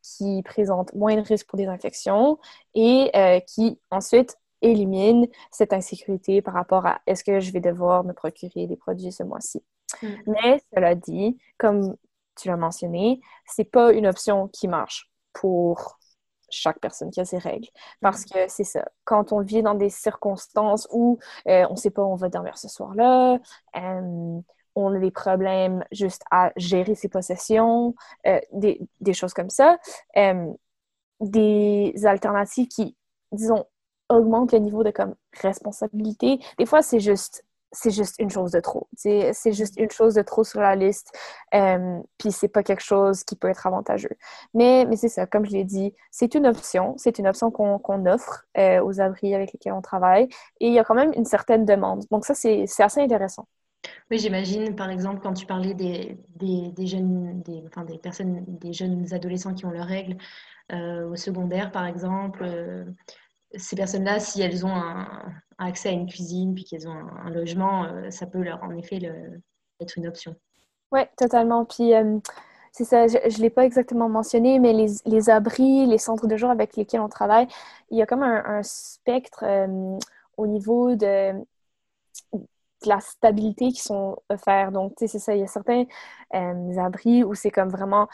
qui 0.02 0.42
présente 0.44 0.94
moins 0.94 1.16
de 1.16 1.20
risques 1.20 1.46
pour 1.46 1.58
des 1.58 1.66
infections 1.66 2.38
et 2.74 3.10
qui 3.46 3.78
ensuite 3.90 4.36
élimine 4.62 5.26
cette 5.50 5.72
insécurité 5.72 6.42
par 6.42 6.54
rapport 6.54 6.86
à 6.86 7.00
est-ce 7.06 7.24
que 7.24 7.40
je 7.40 7.52
vais 7.52 7.60
devoir 7.60 8.04
me 8.04 8.12
procurer 8.12 8.66
des 8.66 8.76
produits 8.76 9.12
ce 9.12 9.22
mois-ci. 9.22 9.62
Mm. 10.02 10.08
Mais 10.26 10.62
cela 10.74 10.94
dit, 10.94 11.38
comme 11.58 11.96
tu 12.36 12.48
l'as 12.48 12.56
mentionné, 12.56 13.20
c'est 13.46 13.64
pas 13.64 13.92
une 13.92 14.06
option 14.06 14.48
qui 14.48 14.68
marche 14.68 15.10
pour 15.32 15.98
chaque 16.48 16.78
personne 16.80 17.10
qui 17.10 17.20
a 17.20 17.24
ses 17.24 17.38
règles. 17.38 17.68
Parce 18.00 18.22
mm. 18.22 18.30
que 18.30 18.38
c'est 18.48 18.64
ça, 18.64 18.84
quand 19.04 19.32
on 19.32 19.40
vit 19.40 19.62
dans 19.62 19.74
des 19.74 19.90
circonstances 19.90 20.88
où 20.90 21.18
euh, 21.48 21.66
on 21.68 21.72
ne 21.72 21.78
sait 21.78 21.90
pas 21.90 22.02
où 22.02 22.12
on 22.12 22.16
va 22.16 22.28
dormir 22.28 22.58
ce 22.58 22.68
soir-là, 22.68 23.38
euh, 23.76 24.40
on 24.76 24.94
a 24.94 24.98
des 24.98 25.10
problèmes 25.10 25.84
juste 25.90 26.22
à 26.30 26.52
gérer 26.56 26.94
ses 26.94 27.08
possessions, 27.08 27.94
euh, 28.26 28.40
des, 28.52 29.12
choses 29.12 29.34
comme 29.34 29.50
ça, 29.50 29.78
des 31.20 31.94
alternatives 32.04 32.68
qui, 32.68 32.96
disons, 33.32 33.64
augmente 34.08 34.52
le 34.52 34.58
niveau 34.58 34.84
de 34.84 34.90
comme 34.90 35.14
responsabilité. 35.40 36.38
Des 36.58 36.66
fois, 36.66 36.82
c'est 36.82 37.00
juste 37.00 37.42
c'est 37.72 37.90
juste 37.90 38.14
une 38.18 38.30
chose 38.30 38.52
de 38.52 38.60
trop. 38.60 38.88
C'est 38.94 39.52
juste 39.52 39.76
une 39.76 39.90
chose 39.90 40.14
de 40.14 40.22
trop 40.22 40.44
sur 40.44 40.60
la 40.60 40.76
liste. 40.76 41.12
Euh, 41.54 42.00
puis 42.18 42.32
c'est 42.32 42.48
pas 42.48 42.62
quelque 42.62 42.82
chose 42.82 43.24
qui 43.24 43.36
peut 43.36 43.48
être 43.48 43.66
avantageux. 43.66 44.16
Mais, 44.54 44.86
mais 44.88 44.96
c'est 44.96 45.08
ça, 45.08 45.26
comme 45.26 45.44
je 45.44 45.52
l'ai 45.52 45.64
dit, 45.64 45.94
c'est 46.10 46.34
une 46.34 46.46
option. 46.46 46.94
C'est 46.96 47.18
une 47.18 47.26
option 47.26 47.50
qu'on 47.50 48.06
offre 48.06 48.46
euh, 48.56 48.82
aux 48.82 49.00
abris 49.00 49.34
avec 49.34 49.52
lesquels 49.52 49.74
on 49.74 49.82
travaille. 49.82 50.28
Et 50.60 50.68
il 50.68 50.72
y 50.72 50.78
a 50.78 50.84
quand 50.84 50.94
même 50.94 51.12
une 51.14 51.24
certaine 51.26 51.64
demande. 51.64 52.04
Donc 52.10 52.24
ça, 52.24 52.34
c'est 52.34 52.66
assez 52.78 53.00
intéressant. 53.00 53.46
Oui, 54.10 54.18
j'imagine, 54.18 54.76
par 54.76 54.90
exemple, 54.90 55.20
quand 55.22 55.34
tu 55.34 55.46
parlais 55.46 55.74
des, 55.74 56.18
des, 56.36 56.86
jeunes, 56.86 57.42
des, 57.42 57.62
enfin, 57.66 57.84
des 57.84 57.98
personnes, 57.98 58.44
des 58.46 58.72
jeunes 58.72 59.12
adolescents 59.12 59.54
qui 59.54 59.66
ont 59.66 59.70
leurs 59.70 59.86
règles 59.86 60.16
euh, 60.72 61.08
au 61.08 61.16
secondaire, 61.16 61.70
par 61.72 61.86
exemple, 61.86 62.44
ces 63.54 63.76
personnes-là, 63.76 64.20
si 64.20 64.42
elles 64.42 64.64
ont 64.64 64.74
un, 64.74 65.22
accès 65.58 65.88
à 65.88 65.92
une 65.92 66.06
cuisine 66.06 66.54
puis 66.54 66.64
qu'elles 66.64 66.88
ont 66.88 66.92
un, 66.92 67.30
logement, 67.30 67.84
euh, 67.84 68.10
ça 68.10 68.26
peut 68.26 68.42
leur 68.42 68.62
en 68.62 68.74
effet 68.76 69.00
être 69.80 69.98
une 69.98 70.06
option. 70.06 70.34
Oui, 70.92 71.00
totalement. 71.16 71.64
Puis 71.64 71.94
euh, 71.94 72.18
c'est 72.72 72.84
ça, 72.84 73.06
je 73.06 73.16
ne 73.16 73.42
l'ai 73.42 73.50
pas 73.50 73.64
exactement 73.64 74.08
mentionné, 74.08 74.58
mais 74.58 74.72
les, 74.72 75.30
abris, 75.30 75.86
les 75.86 75.98
centres 75.98 76.26
de 76.26 76.36
jour 76.36 76.50
avec 76.50 76.76
lesquels 76.76 77.00
on 77.00 77.08
travaille, 77.08 77.48
il 77.90 77.98
y 77.98 78.02
a 78.02 78.06
comme 78.06 78.22
un, 78.22 78.62
spectre 78.62 79.44
euh, 79.44 79.98
au 80.36 80.46
niveau 80.46 80.94
de, 80.94 81.32
la 82.84 83.00
stabilité 83.00 83.68
qui 83.68 83.80
sont 83.80 84.18
offerts. 84.28 84.72
Donc, 84.72 84.94
tu 84.96 85.06
sais, 85.06 85.08
c'est 85.08 85.18
ça, 85.18 85.34
il 85.34 85.40
y 85.40 85.44
a 85.44 85.46
certains 85.46 85.84
abris 86.32 87.24
où 87.24 87.34
c'est 87.34 87.50
comme 87.50 87.70
vraiment 87.70 88.08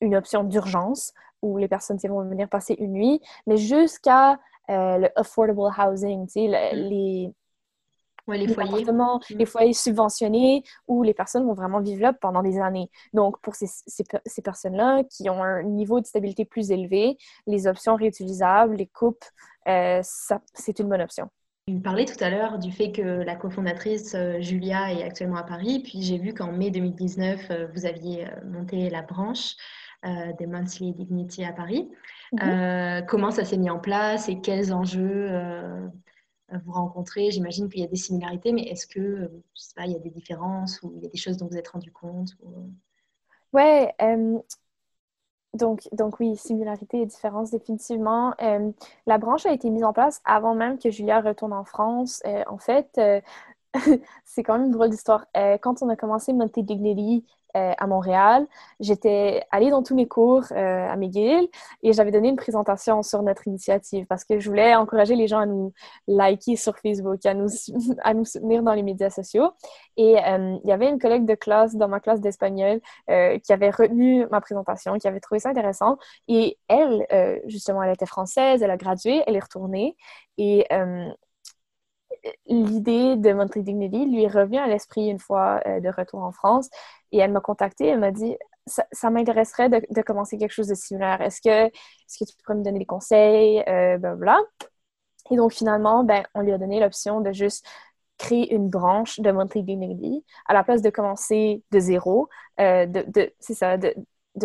une 0.00 0.16
option 0.16 0.44
d'urgence 0.44 1.12
où 1.42 1.56
les 1.58 1.68
personnes 1.68 1.98
vont 2.08 2.22
venir 2.24 2.48
passer 2.48 2.74
une 2.78 2.92
nuit, 2.92 3.20
mais 3.46 3.56
jusqu'à 3.56 4.38
euh, 4.70 4.98
le 4.98 5.08
affordable 5.18 5.60
housing, 5.78 6.26
tu 6.26 6.32
sais, 6.32 6.48
mm. 6.48 6.76
les, 6.76 7.32
les, 8.28 8.52
foyers. 8.52 8.84
Mm. 8.84 9.18
les 9.30 9.46
foyers 9.46 9.72
subventionnés 9.72 10.62
où 10.86 11.02
les 11.02 11.14
personnes 11.14 11.46
vont 11.46 11.54
vraiment 11.54 11.80
vivre 11.80 12.02
là 12.02 12.12
pendant 12.12 12.42
des 12.42 12.58
années. 12.58 12.90
Donc, 13.12 13.40
pour 13.40 13.54
ces, 13.54 13.66
ces, 13.66 14.42
personnes-là 14.42 15.04
qui 15.04 15.30
ont 15.30 15.42
un 15.42 15.62
niveau 15.62 16.00
de 16.00 16.06
stabilité 16.06 16.44
plus 16.44 16.70
élevé, 16.70 17.16
les 17.46 17.66
options 17.66 17.96
réutilisables, 17.96 18.74
les 18.74 18.86
coupes, 18.86 19.24
euh, 19.68 20.00
c'est 20.02 20.78
une 20.78 20.88
bonne 20.88 21.02
option. 21.02 21.30
Tu 21.68 21.80
parlais 21.80 22.06
tout 22.06 22.22
à 22.24 22.30
l'heure 22.30 22.58
du 22.58 22.72
fait 22.72 22.92
que 22.92 23.02
la 23.02 23.36
cofondatrice 23.36 24.14
euh, 24.14 24.40
Julia 24.40 24.92
est 24.92 25.02
actuellement 25.02 25.36
à 25.36 25.42
Paris, 25.42 25.80
puis 25.80 26.02
j'ai 26.02 26.16
vu 26.16 26.32
qu'en 26.32 26.50
mai 26.50 26.70
2019, 26.70 27.52
vous 27.74 27.84
aviez 27.84 28.26
monté 28.44 28.88
la 28.88 29.02
branche 29.02 29.54
euh, 30.06 30.32
des 30.38 30.46
Monthly 30.46 30.92
Dignity 30.92 31.44
à 31.44 31.52
Paris. 31.52 31.90
Mhm. 32.32 32.38
Euh, 32.48 33.02
comment 33.02 33.32
ça 33.32 33.44
s'est 33.44 33.56
mis 33.56 33.68
en 33.68 33.80
place 33.80 34.28
et 34.28 34.40
quels 34.40 34.72
enjeux 34.72 35.26
euh, 35.28 35.88
vous 36.52 36.70
rencontrez? 36.70 37.32
J'imagine 37.32 37.68
qu'il 37.68 37.80
y 37.80 37.84
a 37.84 37.88
des 37.88 37.96
similarités, 37.96 38.52
mais 38.52 38.62
est-ce 38.62 38.86
que, 38.86 39.28
je 39.54 39.60
sais 39.60 39.74
pas, 39.74 39.86
il 39.86 39.92
y 39.92 39.96
a 39.96 39.98
des 39.98 40.10
différences 40.10 40.80
ou 40.84 40.92
il 40.96 41.02
y 41.02 41.06
a 41.06 41.08
des 41.08 41.18
choses 41.18 41.36
dont 41.36 41.48
vous 41.48 41.56
êtes 41.56 41.66
rendu 41.66 41.90
compte 41.90 42.36
Ouais, 43.52 43.92
donc, 45.54 45.88
donc 45.92 46.20
oui, 46.20 46.36
similarité 46.36 47.00
et 47.02 47.06
différence 47.06 47.50
définitivement. 47.50 48.34
la 49.06 49.18
branche 49.18 49.46
a 49.46 49.52
été 49.52 49.70
mise 49.70 49.84
en 49.84 49.92
place 49.92 50.20
avant 50.24 50.54
même 50.54 50.78
que 50.78 50.90
Julia 50.90 51.20
retourne 51.20 51.52
en 51.52 51.64
France. 51.64 52.22
en 52.48 52.58
fait, 52.58 53.00
c'est 54.24 54.42
quand 54.42 54.54
même 54.58 54.66
une 54.66 54.72
drôle 54.72 54.90
d'histoire. 54.90 55.26
quand 55.62 55.82
on 55.82 55.88
a 55.88 55.96
commencé 55.96 56.32
Monty 56.32 56.62
Dignity, 56.62 57.24
euh, 57.56 57.72
à 57.78 57.86
Montréal. 57.86 58.46
J'étais 58.78 59.42
allée 59.50 59.70
dans 59.70 59.82
tous 59.82 59.94
mes 59.94 60.06
cours 60.06 60.44
euh, 60.52 60.88
à 60.88 60.96
McGill 60.96 61.48
et 61.82 61.92
j'avais 61.94 62.10
donné 62.10 62.28
une 62.28 62.36
présentation 62.36 63.02
sur 63.02 63.22
notre 63.22 63.48
initiative 63.48 64.04
parce 64.06 64.24
que 64.24 64.38
je 64.38 64.50
voulais 64.50 64.74
encourager 64.74 65.16
les 65.16 65.26
gens 65.28 65.38
à 65.38 65.46
nous 65.46 65.72
liker 66.06 66.56
sur 66.56 66.76
Facebook, 66.78 67.24
à 67.24 67.32
nous, 67.32 67.48
à 68.04 68.12
nous 68.12 68.26
soutenir 68.26 68.62
dans 68.62 68.74
les 68.74 68.82
médias 68.82 69.08
sociaux. 69.10 69.50
Et 69.96 70.18
euh, 70.18 70.58
il 70.62 70.68
y 70.68 70.72
avait 70.72 70.88
une 70.88 70.98
collègue 70.98 71.24
de 71.24 71.34
classe 71.34 71.74
dans 71.74 71.88
ma 71.88 72.00
classe 72.00 72.20
d'espagnol 72.20 72.80
qui 73.08 73.52
avait 73.52 73.70
retenu 73.70 74.26
ma 74.30 74.40
présentation, 74.40 74.98
qui 74.98 75.08
avait 75.08 75.20
trouvé 75.20 75.38
ça 75.40 75.48
intéressant. 75.48 75.96
Et 76.28 76.58
elle, 76.68 77.06
justement, 77.46 77.82
elle 77.82 77.92
était 77.92 78.06
française, 78.06 78.62
elle 78.62 78.70
a 78.70 78.76
gradué, 78.76 79.22
elle 79.26 79.36
est 79.36 79.40
retournée. 79.42 79.96
Et 80.36 80.66
l'idée 82.46 83.16
de 83.16 83.32
Montré 83.32 83.62
Dignity 83.62 84.06
lui 84.06 84.26
revient 84.28 84.58
à 84.58 84.66
l'esprit 84.66 85.08
une 85.08 85.18
fois 85.18 85.60
de 85.66 85.88
retour 85.88 86.20
en 86.22 86.32
France. 86.32 86.68
Et 87.12 87.18
elle 87.18 87.32
m'a 87.32 87.40
contactée, 87.40 87.86
elle 87.86 88.00
m'a 88.00 88.10
dit 88.10 88.36
ça, 88.68 89.10
m'intéresserait 89.10 89.68
de, 89.68 90.02
commencer 90.02 90.38
quelque 90.38 90.52
chose 90.52 90.68
de 90.68 90.74
similaire. 90.74 91.20
Est-ce 91.20 91.40
que, 91.40 91.66
est 91.66 91.70
que 92.18 92.24
tu 92.24 92.36
pourrais 92.44 92.56
me 92.58 92.64
donner 92.64 92.78
des 92.78 92.86
conseils? 92.86 93.62
Euh, 93.68 93.98
Et 95.30 95.36
donc, 95.36 95.52
finalement, 95.52 96.04
ben, 96.04 96.24
on 96.34 96.40
lui 96.40 96.52
a 96.52 96.58
donné 96.58 96.80
l'option 96.80 97.20
de 97.20 97.32
juste 97.32 97.66
créer 98.18 98.52
une 98.54 98.68
branche 98.68 99.20
de 99.20 99.30
Monthly 99.30 99.62
Dignity 99.62 100.24
à 100.46 100.54
la 100.54 100.64
place 100.64 100.82
de 100.82 100.90
commencer 100.90 101.62
de 101.70 101.78
zéro, 101.78 102.28
euh, 102.60 102.86
de, 102.86 103.32
c'est 103.38 103.54
ça, 103.54 103.76
de, 103.76 103.94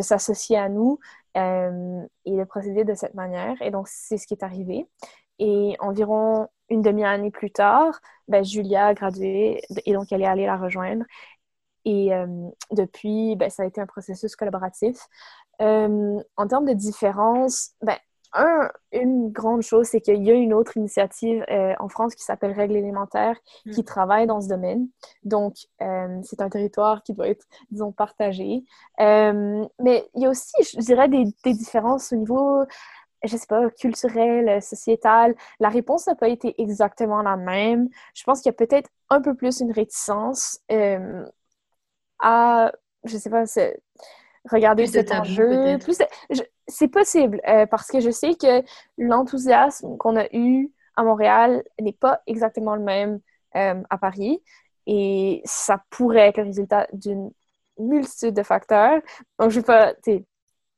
s'associer 0.01 0.57
à 0.57 0.69
nous 0.69 0.99
euh, 1.37 2.01
et 2.25 2.37
de 2.37 2.43
procéder 2.43 2.83
de 2.83 2.93
cette 2.93 3.13
manière. 3.15 3.61
Et 3.61 3.71
donc, 3.71 3.87
c'est 3.87 4.17
ce 4.17 4.27
qui 4.27 4.33
est 4.33 4.43
arrivé. 4.43 4.87
Et 5.39 5.75
environ 5.79 6.47
une 6.69 6.81
demi-année 6.81 7.31
plus 7.31 7.51
tard, 7.51 7.99
ben, 8.27 8.43
Julia 8.43 8.87
a 8.87 8.93
gradué 8.93 9.61
et 9.85 9.93
donc 9.93 10.11
elle 10.11 10.21
est 10.21 10.27
allée 10.27 10.45
la 10.45 10.57
rejoindre. 10.57 11.05
Et 11.85 12.13
euh, 12.13 12.49
depuis, 12.71 13.35
ben, 13.35 13.49
ça 13.49 13.63
a 13.63 13.65
été 13.65 13.81
un 13.81 13.85
processus 13.85 14.35
collaboratif. 14.35 14.97
Euh, 15.61 16.19
en 16.37 16.47
termes 16.47 16.65
de 16.65 16.73
différence, 16.73 17.71
ben, 17.81 17.97
un, 18.35 18.71
une 18.91 19.31
grande 19.31 19.61
chose, 19.61 19.87
c'est 19.87 20.01
qu'il 20.01 20.23
y 20.23 20.31
a 20.31 20.33
une 20.33 20.53
autre 20.53 20.75
initiative 20.77 21.45
euh, 21.51 21.75
en 21.79 21.87
France 21.87 22.15
qui 22.15 22.23
s'appelle 22.23 22.51
Règles 22.51 22.77
élémentaires 22.77 23.37
qui 23.71 23.81
mm. 23.81 23.85
travaille 23.85 24.25
dans 24.25 24.41
ce 24.41 24.47
domaine. 24.47 24.87
Donc, 25.23 25.53
c'est 26.23 26.41
un 26.41 26.49
territoire 26.49 27.03
qui 27.03 27.13
doit 27.13 27.27
être, 27.27 27.45
disons, 27.69 27.91
partagé. 27.91 28.63
mais 28.97 30.09
il 30.15 30.21
y 30.21 30.25
a 30.25 30.29
aussi, 30.29 30.53
je 30.63 30.79
dirais, 30.79 31.09
des, 31.09 31.25
des 31.43 31.53
différences 31.53 32.11
au 32.11 32.15
niveau 32.15 32.63
je 33.23 33.37
sais 33.37 33.47
pas, 33.47 33.69
culturel, 33.69 34.61
sociétal. 34.61 35.35
La 35.59 35.69
réponse 35.69 36.07
n'a 36.07 36.15
pas 36.15 36.27
été 36.27 36.61
exactement 36.61 37.21
la 37.21 37.37
même. 37.37 37.89
Je 38.13 38.23
pense 38.23 38.41
qu'il 38.41 38.49
y 38.49 38.55
a 38.55 38.57
peut-être 38.57 38.89
un 39.09 39.21
peu 39.21 39.33
plus 39.33 39.59
une 39.61 39.71
réticence 39.71 40.59
à, 42.19 42.71
je 43.03 43.17
sais 43.17 43.29
pas, 43.29 43.43
regarder 44.49 44.87
cet 44.87 45.11
enjeu. 45.11 45.77
C'est 46.67 46.87
possible, 46.87 47.41
euh, 47.47 47.65
parce 47.65 47.89
que 47.89 47.99
je 47.99 48.09
sais 48.09 48.35
que 48.35 48.63
l'enthousiasme 48.97 49.97
qu'on 49.97 50.15
a 50.15 50.27
eu 50.33 50.71
à 50.95 51.03
Montréal 51.03 51.63
n'est 51.79 51.91
pas 51.91 52.21
exactement 52.25 52.75
le 52.75 52.83
même 52.83 53.19
euh, 53.55 53.81
à 53.89 53.97
Paris. 53.97 54.41
Et 54.85 55.41
ça 55.45 55.83
pourrait 55.89 56.29
être 56.29 56.37
le 56.37 56.43
résultat 56.43 56.87
d'une 56.93 57.31
multitude 57.77 58.33
de 58.33 58.43
facteurs. 58.43 59.01
Donc, 59.39 59.49
je 59.49 59.59
ne 59.59 59.61
vais 59.61 59.65
pas, 59.65 59.93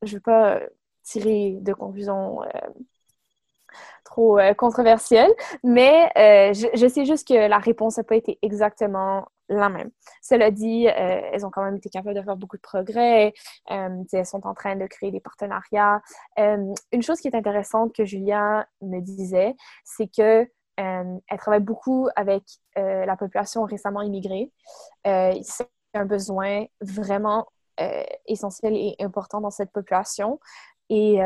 je 0.02 0.16
vais 0.16 0.22
pas 0.22 0.60
tirer 1.06 1.58
de 1.62 1.74
conclusions 1.74 2.44
euh, 2.44 2.48
trop 4.04 4.38
controversielles, 4.58 5.34
mais 5.64 6.12
je, 6.16 6.68
je, 6.74 6.88
sais 6.88 7.06
juste 7.06 7.28
que 7.28 7.48
la 7.48 7.58
réponse 7.58 7.98
n'a 7.98 8.04
pas 8.04 8.16
été 8.16 8.38
exactement 8.42 9.26
la 9.50 9.70
même. 9.70 9.92
Cela 10.22 10.52
dit, 10.52 10.88
euh, 10.88 10.92
elles 11.32 11.46
ont 11.46 11.52
quand 11.52 11.64
même 11.64 11.76
été 11.76 11.90
capables 11.90 12.16
de 12.16 12.22
faire 12.22 12.36
beaucoup 12.36 12.58
de 12.58 12.62
progrès. 12.62 13.34
Euh, 13.72 14.04
elles 14.12 14.26
sont 14.26 14.46
en 14.46 14.54
train 14.54 14.76
de 14.76 14.88
créer 14.88 15.12
des 15.12 15.20
partenariats. 15.20 16.02
Euh, 16.40 16.74
une 16.92 17.02
chose 17.02 17.20
qui 17.20 17.28
est 17.28 17.36
intéressante 17.36 17.94
que 17.94 18.06
Julien 18.06 18.66
me 18.82 19.00
disait, 19.00 19.56
c'est 19.84 20.08
que 20.08 20.48
elle 20.78 21.22
travaille 21.38 21.62
beaucoup 21.62 22.10
avec 22.18 22.44
la 22.76 23.16
population 23.16 23.64
récemment 23.64 24.02
immigrée. 24.02 24.52
c'est 25.06 25.70
un 25.94 26.04
besoin 26.04 26.66
vraiment 26.82 27.48
essentiel 28.26 28.76
et 28.76 28.94
important 29.00 29.40
dans 29.40 29.52
cette 29.52 29.72
population. 29.72 30.38
Et, 30.90 31.18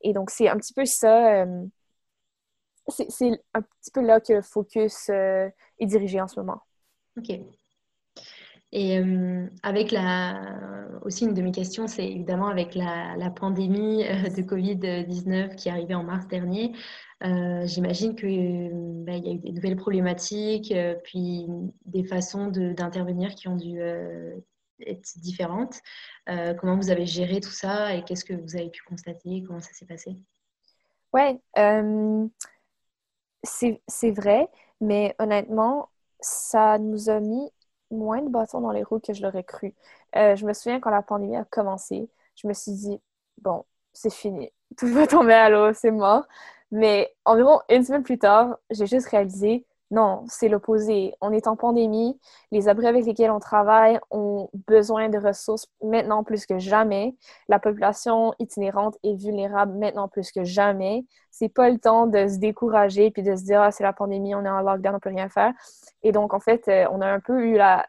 et 0.00 0.12
donc, 0.12 0.30
c'est 0.30 0.48
un 0.48 0.56
petit 0.56 0.74
peu 0.74 0.84
ça 0.84 1.46
c'est 2.88 3.30
un 3.54 3.62
petit 3.62 3.90
peu 3.92 4.02
là 4.02 4.20
que 4.20 4.34
le 4.34 4.42
focus 4.42 5.08
est 5.08 5.86
dirigé 5.86 6.20
en 6.20 6.28
ce 6.28 6.38
moment. 6.38 6.60
OK. 7.16 7.40
Et 8.74 8.98
euh, 8.98 9.46
avec 9.62 9.92
la, 9.92 10.88
aussi 11.02 11.24
une 11.24 11.32
de 11.32 11.42
mes 11.42 11.52
questions, 11.52 11.86
c'est 11.86 12.04
évidemment 12.04 12.48
avec 12.48 12.74
la, 12.74 13.30
pandémie 13.30 14.04
euh, 14.04 14.28
de 14.28 14.42
Covid-19 14.42 15.54
qui 15.54 15.68
est 15.68 15.70
arrivée 15.70 15.94
en 15.94 16.02
mars 16.02 16.26
dernier. 16.26 16.72
Euh, 17.22 17.64
j'imagine 17.66 18.16
qu'il 18.16 18.72
bah, 19.06 19.16
y 19.16 19.28
a 19.28 19.32
eu 19.32 19.38
des 19.38 19.52
nouvelles 19.52 19.76
problématiques, 19.76 20.74
puis 21.04 21.46
des 21.86 22.02
façons 22.02 22.48
d'intervenir 22.48 23.36
qui 23.36 23.46
ont 23.46 23.56
dû 23.56 23.78
être 24.86 25.18
différentes. 25.18 25.80
comment 26.26 26.76
vous 26.76 26.90
avez 26.90 27.06
géré 27.06 27.40
tout 27.40 27.50
ça 27.50 27.94
et 27.94 28.02
qu'est-ce 28.04 28.24
que 28.24 28.34
vous 28.34 28.56
avez 28.56 28.70
pu 28.70 28.82
constater? 28.82 29.42
Comment 29.46 29.60
ça 29.60 29.72
s'est 29.72 29.86
passé? 29.86 30.16
Ouais, 31.12 31.40
c'est 33.44 34.10
vrai, 34.10 34.48
mais 34.80 35.14
honnêtement, 35.18 35.90
ça 36.20 36.78
nous 36.78 37.10
a 37.10 37.20
mis 37.20 37.50
moins 37.90 38.22
de 38.22 38.28
bâtons 38.28 38.60
dans 38.60 38.72
les 38.72 38.82
roues 38.82 39.00
que 39.00 39.12
je 39.12 39.22
l'aurais 39.22 39.44
cru. 39.44 39.74
Euh, 40.16 40.36
je 40.36 40.46
me 40.46 40.52
souviens 40.52 40.80
quand 40.80 40.90
la 40.90 41.02
pandémie 41.02 41.36
a 41.36 41.44
commencé, 41.44 42.08
je 42.36 42.48
me 42.48 42.52
suis 42.52 42.72
dit, 42.72 43.00
bon, 43.42 43.64
c'est 43.92 44.12
fini, 44.12 44.50
tout 44.76 44.88
va 44.88 45.06
tomber 45.06 45.34
à 45.34 45.48
l'eau, 45.50 45.72
c'est 45.72 45.90
mort. 45.90 46.26
Mais 46.70 47.14
environ 47.24 47.60
une 47.68 47.84
semaine 47.84 48.02
plus 48.02 48.18
tard, 48.18 48.58
j'ai 48.70 48.86
juste 48.86 49.08
réalisé, 49.08 49.64
non, 49.90 50.24
c'est 50.28 50.48
l'opposé. 50.48 51.14
On 51.20 51.30
est 51.32 51.46
en 51.46 51.56
pandémie. 51.56 52.18
Les 52.50 52.68
abris 52.68 52.86
avec 52.86 53.04
lesquels 53.04 53.30
on 53.30 53.38
travaille 53.38 54.00
ont 54.10 54.48
besoin 54.66 55.08
de 55.08 55.18
ressources 55.18 55.68
maintenant 55.82 56.24
plus 56.24 56.46
que 56.46 56.58
jamais. 56.58 57.14
La 57.48 57.58
population 57.58 58.34
itinérante 58.38 58.96
est 59.04 59.14
vulnérable 59.14 59.78
maintenant 59.78 60.08
plus 60.08 60.32
que 60.32 60.42
jamais. 60.42 61.04
C'est 61.30 61.48
pas 61.48 61.68
le 61.70 61.78
temps 61.78 62.06
de 62.06 62.26
se 62.28 62.38
décourager 62.38 63.10
puis 63.10 63.22
de 63.22 63.36
se 63.36 63.44
dire 63.44 63.60
ah, 63.60 63.70
c'est 63.70 63.84
la 63.84 63.92
pandémie, 63.92 64.34
on 64.34 64.44
est 64.44 64.48
en 64.48 64.62
lockdown, 64.62 64.96
on 64.96 65.00
peut 65.00 65.10
rien 65.10 65.28
faire. 65.28 65.52
Et 66.02 66.12
donc 66.12 66.34
en 66.34 66.40
fait, 66.40 66.66
euh, 66.68 66.86
on 66.90 67.00
a 67.00 67.06
un 67.06 67.20
peu 67.20 67.44
eu 67.44 67.56
la, 67.56 67.86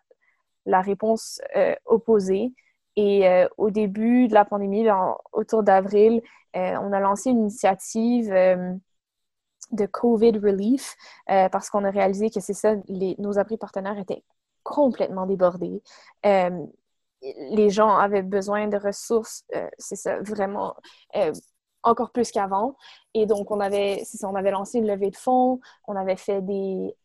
réponse 0.67 1.41
euh, 1.55 1.75
opposée. 1.85 2.53
Et 2.97 3.27
euh, 3.27 3.47
au 3.57 3.71
début 3.71 4.27
de 4.27 4.33
la 4.33 4.45
pandémie, 4.45 4.87
autour 5.33 5.63
d'avril, 5.63 6.21
on 6.53 6.93
a 6.93 6.99
lancé 7.01 7.31
une 7.31 7.39
initiative 7.39 8.33
de 9.71 9.85
COVID 9.85 10.37
relief 10.37 10.95
euh, 11.29 11.49
parce 11.49 11.69
qu'on 11.69 11.83
a 11.83 11.89
réalisé 11.89 12.29
que 12.29 12.39
c'est 12.39 12.53
ça, 12.53 12.75
nos 13.17 13.39
abris 13.39 13.57
partenaires 13.57 13.97
étaient 13.97 14.23
complètement 14.63 15.25
débordés. 15.25 15.81
Euh, 16.25 16.65
les 17.21 17.69
gens 17.69 17.95
avaient 17.95 18.21
besoin 18.21 18.67
de 18.67 18.77
ressources, 18.77 19.43
euh, 19.55 19.67
c'est 19.77 19.95
ça, 19.95 20.19
vraiment 20.21 20.75
encore 21.83 22.11
plus 22.11 22.31
qu'avant. 22.31 22.75
Et 23.13 23.25
donc, 23.27 23.51
on 23.51 23.59
avait, 23.59 24.03
ça, 24.05 24.27
on 24.27 24.35
avait 24.35 24.51
lancé 24.51 24.79
une 24.79 24.87
levée 24.87 25.11
de 25.11 25.15
fonds, 25.15 25.59
on 25.87 25.95
avait 25.95 26.15
fait 26.15 26.41
des, 26.41 26.95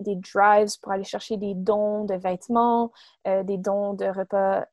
des 0.00 0.16
drives 0.16 0.78
pour 0.82 0.92
aller 0.92 1.04
chercher 1.04 1.38
des 1.38 1.54
dons 1.54 2.04
de 2.04 2.14
vêtements, 2.14 2.92
des 3.24 3.56
dons 3.56 3.94
de 3.94 4.04
repas 4.04 4.66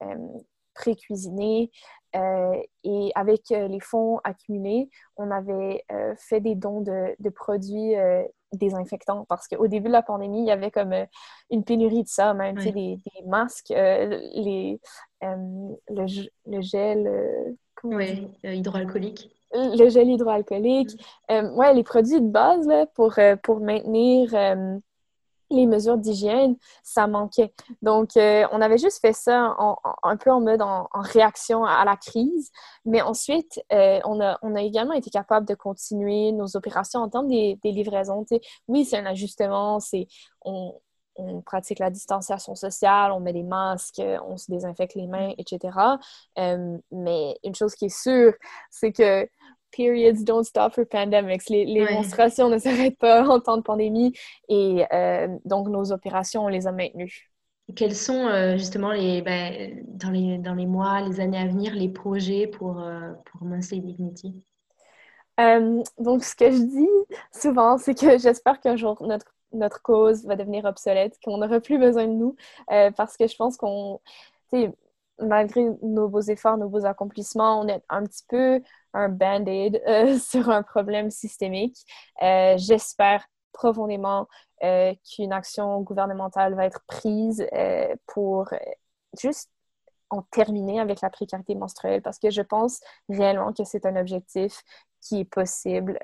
pré-cuisinés. 0.73 1.71
Euh, 2.15 2.55
et 2.83 3.11
avec 3.13 3.51
euh, 3.51 3.67
les 3.67 3.79
fonds 3.79 4.19
accumulés, 4.23 4.89
on 5.15 5.29
avait 5.29 5.83
euh, 5.91 6.15
fait 6.17 6.39
des 6.39 6.55
dons 6.55 6.81
de, 6.81 7.15
de 7.19 7.29
produits 7.29 7.93
désinfectants 8.51 9.25
parce 9.29 9.47
qu'au 9.47 9.67
début 9.67 9.89
de 9.89 9.93
la 9.93 10.01
pandémie, 10.01 10.41
il 10.41 10.47
y 10.47 10.51
avait 10.51 10.71
comme 10.71 10.93
une 11.51 11.63
pénurie 11.63 12.03
de 12.03 12.07
ça, 12.07 12.33
même 12.33 12.55
des, 12.55 12.71
des, 12.71 12.99
masques, 13.27 13.69
les, 13.69 14.79
le, 15.21 15.77
le, 16.45 16.61
gel 16.61 17.55
oui, 17.83 18.27
hydroalcoolique. 18.43 19.29
Le 19.53 19.89
gel 19.89 20.09
hydroalcoolique. 20.09 20.99
Mm. 21.29 21.57
ouais, 21.57 21.73
les 21.75 21.83
produits 21.83 22.21
de 22.21 22.29
base 22.29 22.67
là, 22.67 22.87
pour, 22.87 23.19
pour 23.43 23.59
maintenir 23.59 24.33
les 25.49 25.65
mesures 25.65 25.97
d'hygiène, 25.97 26.55
ça 26.83 27.07
manquait. 27.07 27.53
Donc, 27.81 28.17
euh, 28.17 28.45
on 28.51 28.61
avait 28.61 28.77
juste 28.77 28.99
fait 29.01 29.13
ça 29.13 29.55
un 30.03 30.17
peu 30.17 30.31
en 30.31 30.41
mode 30.41 30.61
en, 30.61 30.87
réaction 30.93 31.65
à, 31.65 31.83
la 31.85 31.97
crise. 31.97 32.51
Mais 32.85 33.01
ensuite, 33.01 33.61
euh, 33.71 33.99
on, 34.05 34.19
a, 34.21 34.61
également 34.61 34.93
été 34.93 35.09
capable 35.09 35.47
de 35.47 35.55
continuer 35.55 36.31
nos 36.31 36.55
opérations 36.55 37.01
en 37.01 37.09
termes 37.09 37.27
des, 37.27 37.59
des 37.63 37.71
livraisons. 37.71 38.25
oui, 38.67 38.85
c'est 38.85 38.97
un 38.97 39.05
ajustement, 39.05 39.79
c'est 39.79 40.07
on, 40.41 40.73
on, 41.19 41.41
pratique 41.41 41.79
la 41.79 41.89
distanciation 41.89 42.55
sociale, 42.55 43.11
on 43.11 43.19
met 43.19 43.33
des 43.33 43.43
masques, 43.43 44.01
on 44.27 44.37
se 44.37 44.49
désinfecte 44.49 44.95
les 44.95 45.07
mains, 45.07 45.33
etc. 45.37 45.77
Euh, 46.37 46.77
mais 46.91 47.37
une 47.43 47.55
chose 47.55 47.75
qui 47.75 47.85
est 47.85 47.95
sûre, 47.95 48.33
c'est 48.71 48.91
que 48.91 49.27
periods 49.71 50.23
don't 50.23 50.43
stop 50.43 50.73
for 50.73 50.85
pandemics. 50.85 51.49
Les, 51.49 51.65
les 51.65 51.85
menstruations 51.89 52.49
ne 52.49 52.57
s'arrêtent 52.59 52.97
pas 52.97 53.27
en 53.27 53.39
temps 53.39 53.57
de 53.57 53.61
pandémie 53.61 54.13
et 54.47 54.85
euh, 54.93 55.27
donc 55.45 55.67
nos 55.67 55.91
opérations, 55.91 56.45
on 56.45 56.47
les 56.47 56.67
a 56.67 56.71
maintenues. 56.71 57.31
Quels 57.75 57.95
sont 57.95 58.27
euh, 58.27 58.57
justement 58.57 58.91
les, 58.91 59.21
ben, 59.21 59.83
dans, 59.87 60.09
les, 60.09 60.39
dans 60.39 60.55
les 60.55 60.65
mois, 60.65 61.01
les 61.01 61.19
années 61.19 61.37
à 61.37 61.45
venir, 61.45 61.75
les 61.75 61.89
projets 61.89 62.47
pour, 62.47 62.81
euh, 62.81 63.13
pour 63.25 63.43
Monthly 63.43 63.81
Dignity? 63.81 64.45
donc, 65.97 66.25
ce 66.25 66.35
que 66.35 66.51
je 66.51 66.57
dis 66.57 67.15
souvent, 67.31 67.77
c'est 67.77 67.97
que 67.97 68.17
j'espère 68.17 68.59
qu'un 68.59 68.75
jour 68.75 69.01
notre, 69.01 69.33
notre 69.53 69.81
cause 69.81 70.25
va 70.25 70.35
devenir 70.35 70.65
obsolète, 70.65 71.17
qu'on 71.23 71.37
n'aura 71.37 71.61
plus 71.61 71.77
besoin 71.77 72.07
de 72.07 72.11
nous, 72.11 72.35
parce 72.67 73.15
que 73.15 73.25
je 73.25 73.37
pense 73.37 73.55
qu'on, 73.55 74.01
malgré 75.21 75.65
nos 75.81 76.07
beaux 76.07 76.21
efforts, 76.21 76.57
nos 76.57 76.69
beaux 76.69 76.85
accomplissements, 76.85 77.59
on 77.61 77.67
est 77.67 77.83
un 77.89 78.03
petit 78.03 78.23
peu 78.27 78.61
un 78.93 79.09
band-aid 79.09 79.81
euh, 79.87 80.17
sur 80.19 80.49
un 80.49 80.63
problème 80.63 81.11
systémique. 81.11 81.77
Euh, 82.21 82.55
j'espère 82.57 83.25
profondément 83.51 84.27
euh, 84.63 84.93
qu'une 85.03 85.33
action 85.33 85.81
gouvernementale 85.81 86.53
va 86.55 86.65
être 86.65 86.81
prise 86.87 87.45
pour 88.07 88.49
juste 89.19 89.49
en 90.09 90.21
terminer 90.23 90.79
avec 90.79 91.01
la 91.01 91.09
précarité 91.09 91.55
menstruelle 91.55 92.01
parce 92.01 92.19
que 92.19 92.29
je 92.29 92.41
pense 92.41 92.79
réellement 93.09 93.53
que 93.53 93.63
c'est 93.63 93.85
un 93.85 93.95
objectif 93.95 94.61
qui 95.01 95.21
est 95.21 95.25
possible, 95.25 95.99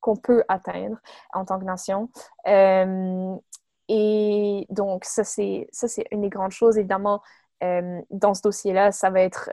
qu'on 0.00 0.16
peut 0.16 0.44
atteindre 0.48 0.96
en 1.32 1.44
tant 1.44 1.58
que 1.58 1.64
nation. 1.64 2.10
Et 3.94 4.66
donc, 4.70 5.04
ça, 5.04 5.22
c'est 5.24 5.68
une 6.10 6.22
des 6.22 6.30
grandes 6.30 6.52
choses. 6.52 6.78
Évidemment, 6.78 7.22
dans 7.60 8.34
ce 8.34 8.42
dossier-là, 8.42 8.90
ça 8.92 9.10
va 9.10 9.20
être 9.20 9.50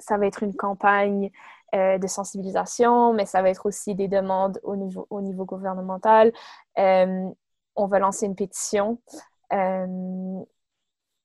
ça 0.00 0.16
va 0.18 0.26
être 0.26 0.42
une 0.42 0.54
campagne 0.54 1.30
euh, 1.74 1.98
de 1.98 2.06
sensibilisation, 2.06 3.12
mais 3.12 3.26
ça 3.26 3.42
va 3.42 3.50
être 3.50 3.66
aussi 3.66 3.94
des 3.94 4.08
demandes 4.08 4.58
au 4.64 4.76
niveau, 4.76 5.06
au 5.10 5.20
niveau 5.20 5.44
gouvernemental. 5.44 6.32
Euh, 6.78 7.28
on 7.76 7.86
va 7.86 7.98
lancer 7.98 8.26
une 8.26 8.34
pétition. 8.34 8.98
Euh, 9.52 10.40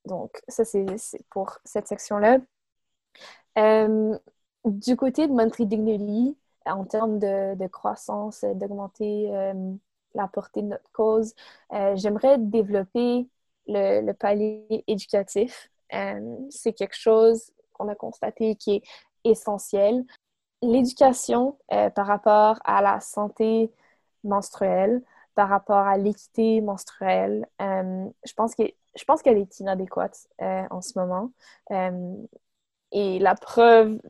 donc, 0.04 0.40
ça, 0.48 0.64
c'est 0.64 0.86
pour 1.30 1.58
cette 1.64 1.88
section-là. 1.88 2.38
du 4.64 4.96
côté 4.96 5.26
de 5.26 5.32
Montreal 5.32 5.68
Dignity, 5.68 6.36
en 6.66 6.84
termes 6.84 7.18
de 7.18 7.66
croissance, 7.66 8.44
d'augmenter 8.54 9.32
la 10.16 10.28
portée 10.28 10.62
de 10.62 10.68
notre 10.68 10.90
cause, 10.92 11.34
j'aimerais 11.94 12.38
développer 12.38 13.28
le, 13.68 14.12
palier 14.12 14.84
éducatif. 14.86 15.70
c'est 16.50 16.72
quelque 16.72 16.96
chose 16.96 17.52
qu'on 17.72 17.88
a 17.88 17.94
constaté 17.94 18.56
qui 18.56 18.76
est 18.76 18.82
essentiel. 19.24 20.04
L'éducation 20.62 21.58
euh, 21.72 21.90
par 21.90 22.06
rapport 22.06 22.58
à 22.64 22.80
la 22.80 23.00
santé 23.00 23.70
menstruelle, 24.24 25.02
par 25.34 25.48
rapport 25.48 25.76
à 25.76 25.98
l'équité 25.98 26.60
menstruelle, 26.60 27.46
euh, 27.60 28.06
je 28.24 28.32
pense 28.32 28.54
je 28.58 29.04
pense 29.04 29.20
qu'elle 29.20 29.36
est 29.36 29.60
inadéquate 29.60 30.26
euh, 30.40 30.62
en 30.70 30.80
ce 30.80 30.98
moment. 30.98 31.30
et 32.92 33.18
la 33.18 33.34
preuve 33.34 34.00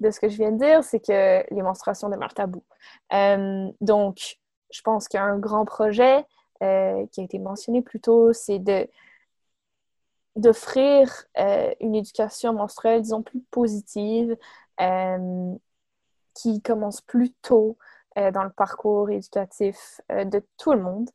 de 0.00 0.10
ce 0.10 0.18
que 0.18 0.28
je 0.28 0.36
viens 0.36 0.50
de 0.50 0.58
dire, 0.58 0.82
c'est 0.82 0.98
que 0.98 1.44
les 1.54 1.62
menstruations 1.62 2.08
demeurent 2.08 2.34
tabou. 2.34 2.64
donc, 3.80 4.38
je 4.74 4.82
pense 4.82 5.08
qu'un 5.08 5.38
grand 5.38 5.64
projet 5.64 6.24
qui 6.60 7.20
a 7.20 7.24
été 7.24 7.38
mentionné 7.38 7.82
plus 7.82 8.00
tôt, 8.00 8.32
c'est 8.32 8.58
de 8.58 8.88
d'offrir 10.36 11.24
euh, 11.38 11.72
une 11.80 11.94
éducation 11.94 12.52
menstruelle, 12.52 13.02
disons, 13.02 13.22
plus 13.22 13.40
positive, 13.50 14.36
euh, 14.80 15.54
qui 16.34 16.60
commence 16.62 17.00
plus 17.00 17.32
tôt 17.42 17.78
euh, 18.18 18.30
dans 18.32 18.42
le 18.44 18.50
parcours 18.50 19.10
éducatif 19.10 20.00
de 20.10 20.44
tout 20.56 20.72
le 20.72 20.82
monde. 20.82 21.10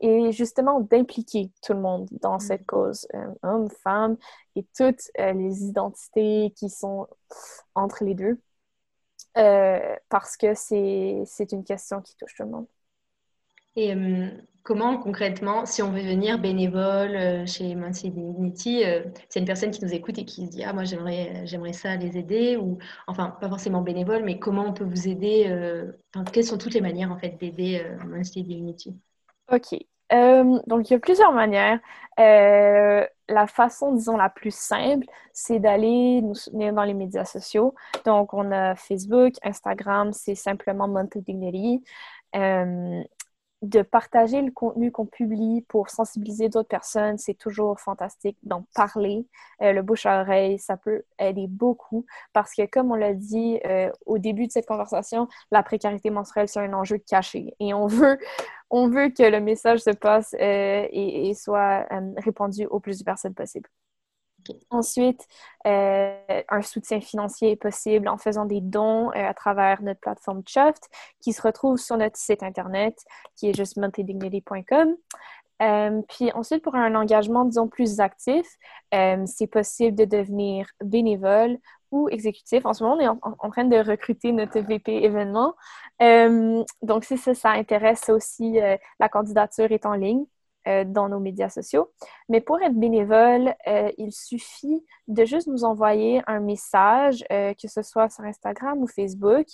et 0.00 0.32
justement 0.32 0.80
d'impliquer 0.80 1.50
tout 1.62 1.72
le 1.72 1.80
monde 1.80 2.08
dans 2.20 2.38
cette 2.38 2.66
cause, 2.66 3.06
hommes, 3.42 3.70
femmes 3.70 4.16
et 4.56 4.66
toutes 4.76 5.10
les 5.16 5.64
identités 5.64 6.52
qui 6.56 6.68
sont 6.68 7.06
entre 7.74 8.04
les 8.04 8.14
deux. 8.14 8.38
Parce 9.34 10.36
que 10.36 10.54
c'est 10.54 11.52
une 11.52 11.64
question 11.64 12.00
qui 12.02 12.16
touche 12.16 12.34
tout 12.34 12.42
le 12.44 12.50
monde. 12.50 12.66
Et 13.76 13.94
comment 14.68 14.98
concrètement, 14.98 15.64
si 15.64 15.80
on 15.80 15.90
veut 15.90 16.02
venir 16.02 16.38
bénévole 16.38 17.16
euh, 17.16 17.46
chez 17.46 17.74
Monty 17.74 18.10
Dignity, 18.10 18.84
euh, 18.84 19.02
c'est 19.30 19.40
une 19.40 19.46
personne 19.46 19.70
qui 19.70 19.82
nous 19.82 19.94
écoute 19.94 20.18
et 20.18 20.26
qui 20.26 20.44
se 20.44 20.50
dit 20.50 20.62
Ah, 20.62 20.74
moi 20.74 20.84
j'aimerais, 20.84 21.46
j'aimerais 21.46 21.72
ça 21.72 21.96
les 21.96 22.18
aider, 22.18 22.58
ou 22.58 22.76
enfin, 23.06 23.30
pas 23.40 23.48
forcément 23.48 23.80
bénévole, 23.80 24.24
mais 24.24 24.38
comment 24.38 24.66
on 24.66 24.74
peut 24.74 24.84
vous 24.84 25.08
aider 25.08 25.46
euh, 25.48 25.90
Quelles 26.34 26.44
sont 26.44 26.58
toutes 26.58 26.74
les 26.74 26.82
manières 26.82 27.10
en 27.10 27.18
fait 27.18 27.38
d'aider 27.40 27.82
Monty 28.06 28.42
Dignity 28.42 28.94
Ok. 29.50 29.74
Donc 30.10 30.90
il 30.90 30.92
y 30.92 30.96
a 30.96 30.98
plusieurs 30.98 31.32
manières. 31.32 31.80
la 32.16 33.46
façon, 33.46 33.92
disons, 33.92 34.16
la 34.16 34.30
plus 34.30 34.54
simple, 34.54 35.06
c'est 35.32 35.58
d'aller 35.58 36.22
nous 36.22 36.34
soutenir 36.34 36.72
dans 36.72 36.84
les 36.84 36.94
médias 36.94 37.24
sociaux. 37.24 37.74
Donc, 38.04 38.32
on 38.34 38.50
a 38.52 38.74
Facebook, 38.74 39.34
Instagram, 39.42 40.12
c'est 40.12 40.34
simplement 40.34 40.88
Monty 40.88 41.20
Dignity 41.20 41.82
de 43.62 43.82
partager 43.82 44.40
le 44.40 44.52
contenu 44.52 44.92
qu'on 44.92 45.06
publie 45.06 45.62
pour 45.62 45.90
sensibiliser 45.90 46.48
d'autres 46.48 46.68
personnes, 46.68 47.18
c'est 47.18 47.34
toujours 47.34 47.80
fantastique 47.80 48.38
d'en 48.44 48.64
parler. 48.74 49.26
Euh, 49.62 49.72
le 49.72 49.82
bouche 49.82 50.06
à 50.06 50.20
oreille, 50.20 50.58
ça 50.58 50.76
peut 50.76 51.02
aider 51.18 51.46
beaucoup 51.48 52.06
parce 52.32 52.54
que, 52.54 52.66
comme 52.66 52.92
on 52.92 52.94
l'a 52.94 53.14
dit 53.14 53.58
euh, 53.66 53.90
au 54.06 54.18
début 54.18 54.46
de 54.46 54.52
cette 54.52 54.66
conversation, 54.66 55.28
la 55.50 55.62
précarité 55.62 56.10
menstruelle, 56.10 56.48
c'est 56.48 56.60
un 56.60 56.72
enjeu 56.72 56.98
caché 56.98 57.54
et 57.58 57.74
on 57.74 57.86
veut, 57.86 58.18
on 58.70 58.88
veut 58.88 59.08
que 59.08 59.24
le 59.24 59.40
message 59.40 59.80
se 59.80 59.90
passe 59.90 60.34
euh, 60.40 60.86
et, 60.90 61.34
soit 61.34 61.86
répandu 62.16 62.66
au 62.66 62.80
plus 62.80 62.98
de 62.98 63.04
personnes 63.04 63.34
possible. 63.34 63.68
Ensuite, 64.70 65.26
euh, 65.66 66.42
un 66.48 66.62
soutien 66.62 67.00
financier 67.00 67.52
est 67.52 67.56
possible 67.56 68.08
en 68.08 68.18
faisant 68.18 68.44
des 68.44 68.60
dons 68.60 69.10
euh, 69.10 69.28
à 69.28 69.34
travers 69.34 69.82
notre 69.82 70.00
plateforme 70.00 70.42
Chuft 70.46 70.88
qui 71.20 71.32
se 71.32 71.42
retrouve 71.42 71.78
sur 71.78 71.96
notre 71.96 72.16
site 72.16 72.42
internet 72.42 73.04
qui 73.36 73.50
est 73.50 73.56
juste 73.56 73.76
montedignity.com. 73.76 74.96
Euh, 75.60 76.02
puis 76.08 76.30
ensuite, 76.32 76.62
pour 76.62 76.76
un 76.76 76.94
engagement, 76.94 77.44
disons, 77.44 77.66
plus 77.68 78.00
actif, 78.00 78.46
c'est 78.92 79.48
possible 79.48 79.96
de 79.96 80.04
devenir 80.04 80.68
bénévole 80.82 81.58
ou 81.90 82.08
exécutif. 82.08 82.64
En 82.64 82.72
ce 82.74 82.84
moment, 82.84 82.96
on 82.96 83.00
est 83.00 83.08
en, 83.08 83.50
train 83.50 83.64
de 83.64 83.76
recruter 83.76 84.30
notre 84.32 84.60
VP 84.60 85.02
événement. 85.02 85.54
donc, 86.00 87.04
si 87.04 87.18
ça 87.18 87.50
intéresse 87.50 88.08
aussi, 88.08 88.60
la 89.00 89.08
candidature 89.08 89.72
est 89.72 89.84
en 89.84 89.94
ligne. 89.94 90.24
Euh, 90.68 90.84
dans 90.84 91.08
nos 91.08 91.18
médias 91.18 91.48
sociaux. 91.48 91.90
Mais 92.28 92.42
pour 92.42 92.60
être 92.60 92.74
bénévole, 92.74 93.54
euh, 93.66 93.90
il 93.96 94.12
suffit 94.12 94.84
de 95.06 95.24
juste 95.24 95.46
nous 95.46 95.64
envoyer 95.64 96.20
un 96.26 96.40
message, 96.40 97.24
euh, 97.32 97.54
que 97.54 97.68
ce 97.68 97.80
soit 97.80 98.10
sur 98.10 98.24
Instagram 98.24 98.78
ou 98.82 98.86
Facebook, 98.86 99.46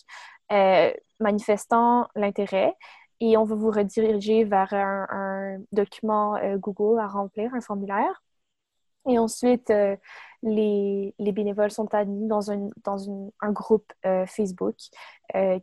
manifestant 1.20 2.08
l'intérêt. 2.16 2.74
Et 3.20 3.36
on 3.36 3.44
va 3.44 3.54
vous 3.54 3.70
rediriger 3.70 4.42
vers 4.44 4.72
un, 4.74 5.58
document 5.72 6.36
Google 6.56 6.98
à 7.00 7.06
remplir, 7.06 7.54
un 7.54 7.60
formulaire. 7.60 8.24
Et 9.07 9.18
ensuite, 9.18 9.72
les, 10.42 11.14
les, 11.18 11.32
bénévoles 11.32 11.70
sont 11.70 11.92
admis 11.94 12.26
dans, 12.26 12.50
un, 12.50 13.52
groupe 13.52 13.92
Facebook 14.26 14.76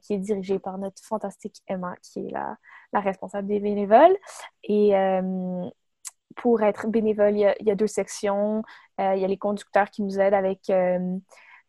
qui 0.02 0.14
est 0.14 0.18
dirigé 0.18 0.60
par 0.60 0.78
notre 0.78 1.02
fantastique 1.04 1.62
Emma, 1.68 1.96
qui 2.02 2.28
est 2.28 2.32
la, 2.32 2.58
responsable 2.94 3.48
des 3.48 3.60
bénévoles. 3.60 4.16
Et 4.64 4.96
euh, 4.96 5.70
pour 6.36 6.62
être 6.64 6.88
bénévole, 6.88 7.38
il 7.38 7.56
y 7.60 7.72
a, 7.72 7.76
deux 7.76 7.88
sections. 7.88 8.64
Euh, 9.00 9.16
il 9.16 9.22
y 9.22 9.26
a 9.26 9.28
les 9.28 9.38
conducteurs 9.38 9.90
qui 9.90 10.02
nous 10.02 10.20
aident 10.20 10.34
avec 10.34 10.70
euh, 10.70 11.18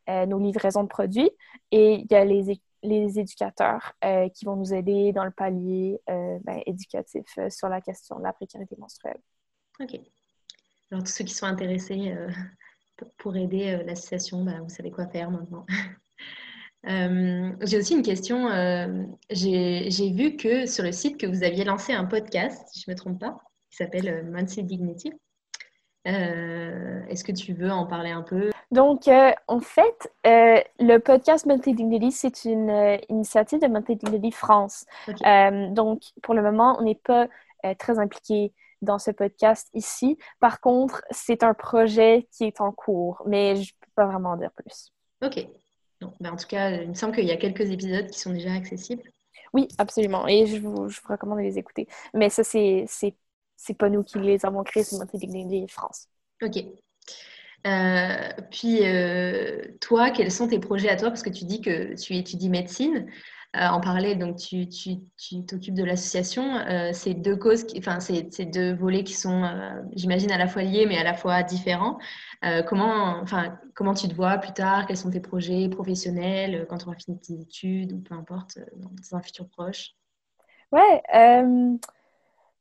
nos 0.09 0.39
livraisons 0.39 0.83
de 0.83 0.89
produits 0.89 1.31
et 1.71 1.95
il 1.95 2.07
y 2.11 2.15
a 2.15 2.25
les, 2.25 2.61
les 2.83 3.19
éducateurs 3.19 3.93
qui 4.35 4.45
vont 4.45 4.57
nous 4.57 4.75
aider 4.75 5.13
dans 5.13 5.25
le 5.25 5.31
palier 5.31 6.01
ben, 6.09 6.61
éducatif 6.67 7.39
sur 7.49 7.69
la 7.69 7.81
question 7.81 8.19
de 8.19 8.25
la 8.25 8.33
précarité 8.33 8.75
menstruelle. 8.79 9.21
OK. 9.81 10.01
Alors, 10.93 11.03
tous 11.05 11.13
ceux 11.13 11.25
qui 11.25 11.35
sont 11.35 11.47
intéressés 11.47 12.15
pour 13.19 13.37
aider 13.37 13.83
l'association, 13.87 14.45
ben, 14.45 14.61
vous 14.61 14.69
savez 14.69 14.91
quoi 14.91 15.07
faire 15.07 15.31
maintenant. 15.31 15.67
Euh, 16.89 17.53
j'ai 17.63 17.79
aussi 17.79 17.95
une 17.95 18.03
question. 18.03 18.49
Euh, 18.49 19.05
j'ai 19.31 20.11
vu 20.11 20.37
que 20.37 20.67
sur 20.67 20.83
le 20.83 20.93
site 20.93 21.19
que 21.19 21.27
vous 21.27 21.45
aviez 21.45 21.65
lancé 21.65 21.93
un 21.93 22.05
podcast, 22.05 22.67
si 22.73 22.81
je 22.81 22.91
ne 22.91 22.95
me 22.95 22.99
trompe 22.99 23.21
pas, 23.21 23.39
qui 23.71 23.77
s'appelle 23.77 24.09
euh, 24.09 24.23
Monthly 24.25 24.65
Dignity. 24.65 25.13
Est-ce 26.05 27.23
que 27.23 27.31
tu 27.31 27.53
veux 27.53 27.71
en 27.71 27.87
parler 27.87 28.11
un 28.11 28.23
peu? 28.23 28.51
Donc, 28.73 29.07
en 29.07 29.61
fait, 29.61 30.13
le 30.25 30.99
podcast 30.99 31.47
Monthly 31.47 31.75
Dignity, 31.75 32.11
c'est 32.11 32.45
une 32.45 32.99
initiative 33.09 33.61
de 33.61 33.69
Monthly 33.69 33.95
Dignity 33.95 34.33
France. 34.33 34.85
donc, 35.71 36.03
pour 36.25 36.35
le 36.35 36.43
moment, 36.43 36.77
on 36.81 36.83
n'est 36.83 36.97
pas 36.97 37.29
très 37.79 38.01
impliqué 38.01 38.53
dans 38.83 38.99
ce 38.99 39.11
podcast 39.11 39.69
ici. 39.75 40.19
Par 40.41 40.61
contre, 40.61 41.03
c'est 41.11 41.43
un 41.43 41.55
projet 41.55 42.29
qui 42.33 42.45
est 42.45 42.61
en 42.61 42.73
cours, 42.73 43.23
mais 43.27 43.57
je 43.57 43.61
ne 43.61 43.81
peux 43.81 43.93
pas 43.95 44.07
vraiment 44.07 44.31
en 44.33 44.37
dire 44.37 44.53
plus. 44.53 44.93
OK. 45.25 45.47
Ben, 46.21 46.33
en 46.33 46.37
tout 46.37 46.49
cas, 46.49 46.71
il 46.71 46.89
me 46.89 46.95
semble 46.95 47.15
qu'il 47.15 47.25
y 47.25 47.31
a 47.31 47.37
quelques 47.37 47.71
épisodes 47.71 48.09
qui 48.09 48.19
sont 48.19 48.33
déjà 48.33 48.53
accessibles. 48.53 49.03
Oui, 49.53 49.69
absolument. 49.79 50.27
Et 50.27 50.47
je 50.47 50.59
vous, 50.59 50.89
je 50.89 51.01
vous 51.01 51.09
recommande 51.09 51.39
de 51.39 51.45
les 51.45 51.59
écouter. 51.59 51.87
Mais 52.15 52.29
ça, 52.29 52.43
c'est, 52.43 52.85
c'est, 52.89 53.15
c'est 53.57 53.75
pas 53.75 53.89
nous 53.89 54.03
qui 54.03 54.19
les 54.19 54.45
avons 54.45 54.65
créés, 54.65 54.83
c'est 54.85 54.99
Dignity 55.15 55.69
France. 55.69 56.09
OK. 56.43 56.65
Euh, 57.67 58.29
puis, 58.51 58.81
euh, 58.83 59.63
toi, 59.81 60.11
quels 60.11 60.33
sont 60.33 60.49
tes 60.49 60.59
projets 60.59 60.89
à 60.89 60.97
toi? 60.97 61.11
Parce 61.11 61.23
que 61.23 61.31
tu 61.31 61.45
dis 61.45 61.61
que 61.61 61.95
tu 61.95 62.17
étudies 62.17 62.49
médecine. 62.49 63.07
Euh, 63.55 63.69
en 63.69 63.81
parler, 63.81 64.15
donc 64.15 64.37
tu, 64.37 64.67
t'occupes 65.47 65.75
de 65.75 65.85
l'association. 65.85 66.65
c'est 66.93 67.13
deux 67.13 67.37
causes, 67.37 67.67
enfin, 67.77 68.01
c'est, 68.01 68.47
deux 68.47 68.73
volets 68.73 69.05
qui 69.05 69.13
sont, 69.13 69.43
j'imagine, 69.95 70.33
à 70.33 70.39
la 70.39 70.47
fois 70.47 70.63
liés, 70.63 70.87
mais 70.87 70.97
à 70.97 71.05
la 71.05 71.13
fois 71.13 71.43
différents. 71.43 71.99
Euh, 72.45 72.63
comment, 72.63 73.21
enfin, 73.23 73.57
comment 73.75 73.95
tu 73.95 74.09
te 74.09 74.15
vois 74.15 74.37
plus 74.39 74.53
tard? 74.53 74.87
Quels 74.87 74.97
sont 74.97 75.11
tes 75.11 75.21
projets 75.21 75.69
professionnels 75.69 76.55
euh, 76.55 76.67
quand 76.69 76.79
tu 76.79 76.87
auras 76.87 76.97
fini 76.97 77.21
tes 77.21 77.35
études 77.35 77.93
ou 77.93 78.01
peu 78.01 78.15
importe, 78.15 78.59
euh, 78.59 78.65
dans 78.75 79.17
un 79.17 79.23
futur 79.23 79.49
proche? 79.49 79.93
Ouais, 80.73 81.03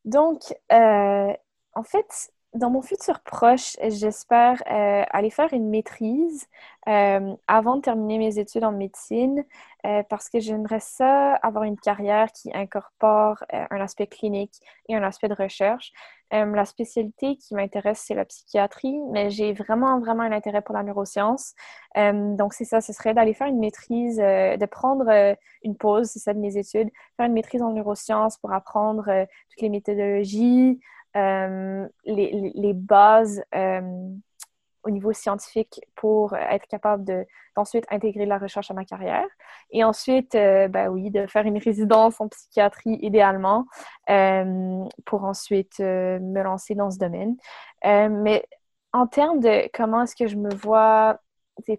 donc, 0.03 0.41
en 0.69 1.83
fait, 1.83 2.31
dans 2.53 2.69
mon 2.69 2.81
futur 2.81 3.19
proche, 3.21 3.77
j'espère 3.81 4.61
aller 4.65 5.29
faire 5.29 5.53
une 5.53 5.69
maîtrise 5.69 6.47
avant 6.85 7.77
de 7.77 7.81
terminer 7.81 8.17
mes 8.17 8.39
études 8.39 8.63
en 8.63 8.71
médecine 8.71 9.45
parce 10.09 10.29
que 10.29 10.39
j'aimerais 10.39 10.79
ça 10.79 11.35
avoir 11.35 11.63
une 11.63 11.79
carrière 11.79 12.31
qui 12.31 12.51
incorpore 12.53 13.43
un 13.51 13.79
aspect 13.79 14.07
clinique 14.07 14.55
et 14.89 14.95
un 14.95 15.03
aspect 15.03 15.29
de 15.29 15.35
recherche. 15.35 15.93
Euh, 16.33 16.45
la 16.45 16.65
spécialité 16.65 17.35
qui 17.35 17.55
m'intéresse, 17.55 18.03
c'est 18.07 18.13
la 18.13 18.23
psychiatrie, 18.25 18.97
mais 19.11 19.29
j'ai 19.29 19.51
vraiment, 19.53 19.99
vraiment 19.99 20.23
un 20.23 20.31
intérêt 20.31 20.61
pour 20.61 20.73
la 20.73 20.83
neuroscience. 20.83 21.53
Euh, 21.97 22.35
donc, 22.35 22.53
c'est 22.53 22.63
ça, 22.63 22.79
ce 22.79 22.93
serait 22.93 23.13
d'aller 23.13 23.33
faire 23.33 23.47
une 23.47 23.59
maîtrise, 23.59 24.19
euh, 24.19 24.55
de 24.55 24.65
prendre 24.65 25.35
une 25.63 25.75
pause, 25.75 26.07
c'est 26.07 26.19
ça 26.19 26.33
de 26.33 26.39
mes 26.39 26.57
études, 26.57 26.89
faire 27.17 27.25
une 27.25 27.33
maîtrise 27.33 27.61
en 27.61 27.71
neurosciences 27.71 28.37
pour 28.37 28.53
apprendre 28.53 29.03
toutes 29.49 29.61
les 29.61 29.69
méthodologies, 29.69 30.79
les, 31.15 32.51
les, 32.55 32.73
bases 32.73 33.43
au 34.83 34.89
niveau 34.89 35.13
scientifique 35.13 35.81
pour 35.95 36.35
être 36.35 36.67
capable 36.67 37.03
de, 37.03 37.25
d'ensuite 37.55 37.85
intégrer 37.89 38.25
la 38.25 38.37
recherche 38.37 38.71
à 38.71 38.73
ma 38.73 38.85
carrière. 38.85 39.27
Et 39.71 39.83
ensuite, 39.83 40.35
euh, 40.35 40.67
ben 40.67 40.89
oui, 40.89 41.11
de 41.11 41.27
faire 41.27 41.45
une 41.45 41.57
résidence 41.57 42.19
en 42.19 42.27
psychiatrie 42.27 42.97
idéalement 43.01 43.65
euh, 44.09 44.83
pour 45.05 45.23
ensuite 45.23 45.79
euh, 45.79 46.19
me 46.19 46.41
lancer 46.41 46.75
dans 46.75 46.89
ce 46.89 46.97
domaine. 46.97 47.35
mais 47.83 48.45
en 48.93 49.07
termes 49.07 49.39
de 49.39 49.69
comment 49.73 50.03
est-ce 50.03 50.15
que 50.15 50.27
je 50.27 50.35
me 50.35 50.53
vois 50.53 51.19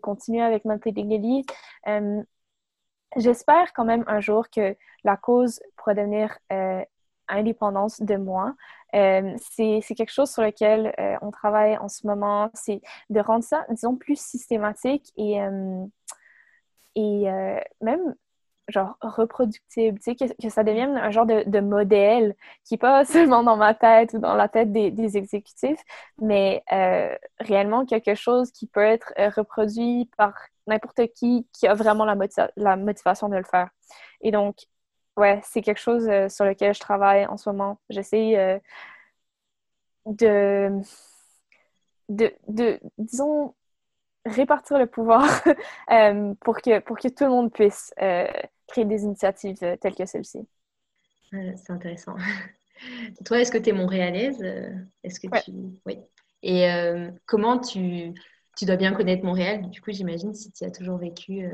continuer 0.01 0.43
avec 0.43 0.65
ma 0.65 0.79
pédagogie, 0.79 1.45
j'espère 3.17 3.73
quand 3.75 3.85
même 3.85 4.05
un 4.07 4.21
jour 4.21 4.49
que 4.49 4.77
la 5.05 5.17
cause 5.17 5.61
pourra 5.77 5.95
devenir 5.95 6.39
indépendance 7.29 8.01
de 8.01 8.17
moi. 8.17 8.55
Euh, 8.95 9.35
c'est 9.39 9.81
quelque 9.95 10.13
chose 10.13 10.31
sur 10.31 10.43
lequel 10.43 10.95
euh, 10.99 11.17
on 11.23 11.31
travaille 11.31 11.77
en 11.79 11.89
ce 11.89 12.07
moment, 12.07 12.51
c'est 12.55 12.83
de 13.11 13.21
rendre 13.21 13.45
ça, 13.45 13.65
disons, 13.71 13.97
plus 13.97 14.21
systématique 14.21 15.13
et, 15.17 15.41
euh, 15.41 15.85
et 16.95 17.25
même 17.81 18.15
genre 18.69 18.97
reproductible, 19.01 19.99
tu 19.99 20.15
sais, 20.17 20.35
que, 20.41 20.49
ça 20.49 20.63
devienne 20.63 20.97
un 20.97 21.11
genre 21.11 21.27
de, 21.27 21.61
modèle 21.61 22.35
qui 22.65 22.75
n'est 22.75 22.79
pas 22.79 23.05
seulement 23.05 23.43
dans 23.43 23.57
ma 23.57 23.75
tête 23.75 24.15
ou 24.15 24.19
dans 24.19 24.35
la 24.35 24.49
tête 24.49 24.73
des, 24.73 24.91
des 24.91 25.17
exécutifs, 25.17 25.81
mais 26.21 26.63
réellement 27.41 27.87
quelque 27.87 28.15
chose 28.15 28.53
qui 28.53 28.67
peut 28.67 28.81
être 28.81 29.13
reproduit 29.37 30.11
par 30.17 30.35
n'importe 30.67 31.01
qui 31.15 31.47
qui 31.53 31.67
a 31.67 31.75
vraiment 31.75 32.05
la, 32.05 32.17
la 32.57 32.77
motivation 32.77 33.29
de 33.29 33.37
le 33.37 33.45
faire. 33.45 33.71
Et 34.21 34.31
donc, 34.31 34.57
ouais, 35.17 35.41
c'est 35.45 35.63
quelque 35.63 35.81
chose 35.81 36.09
euh, 36.09 36.29
sur 36.29 36.45
lequel 36.45 36.75
je 36.75 36.81
travaille 36.81 37.27
en 37.27 37.37
ce 37.37 37.49
moment. 37.51 37.81
J'essaie 37.91 38.37
euh, 38.39 38.59
de, 40.07 40.81
de, 42.09 42.33
de, 42.49 42.81
disons, 42.99 43.55
répartir 44.25 44.79
le 44.79 44.87
pouvoir 44.87 45.25
pour, 46.41 46.61
que, 46.61 46.79
pour 46.81 46.99
que 46.99 47.09
tout 47.09 47.25
le 47.25 47.31
monde 47.31 47.53
puisse 47.53 47.93
créer 47.97 48.85
des 48.85 49.03
initiatives 49.03 49.59
telles 49.59 49.95
que 49.95 50.07
celle-ci. 50.07 50.47
c'est 51.31 51.71
intéressant. 51.71 52.17
Toi, 53.25 53.41
est-ce 53.41 53.53
que 53.53 53.59
tu 53.59 53.71
es 53.71 53.73
montréalaise 53.73 54.43
Est-ce 55.05 55.21
que 55.21 55.29
tu... 55.45 55.53
Oui. 55.87 55.99
Et 56.43 56.69
comment 57.27 57.59
tu... 57.59 58.13
Tu 58.59 58.67
dois 58.67 58.77
bien 58.77 58.93
connaître 58.93 59.25
Montréal, 59.25 59.71
du 59.71 59.81
coup, 59.81 59.93
j'imagine, 59.93 60.35
si 60.35 60.53
tu 60.53 60.65
as 60.65 60.71
toujours 60.71 60.99
vécu 60.99 61.49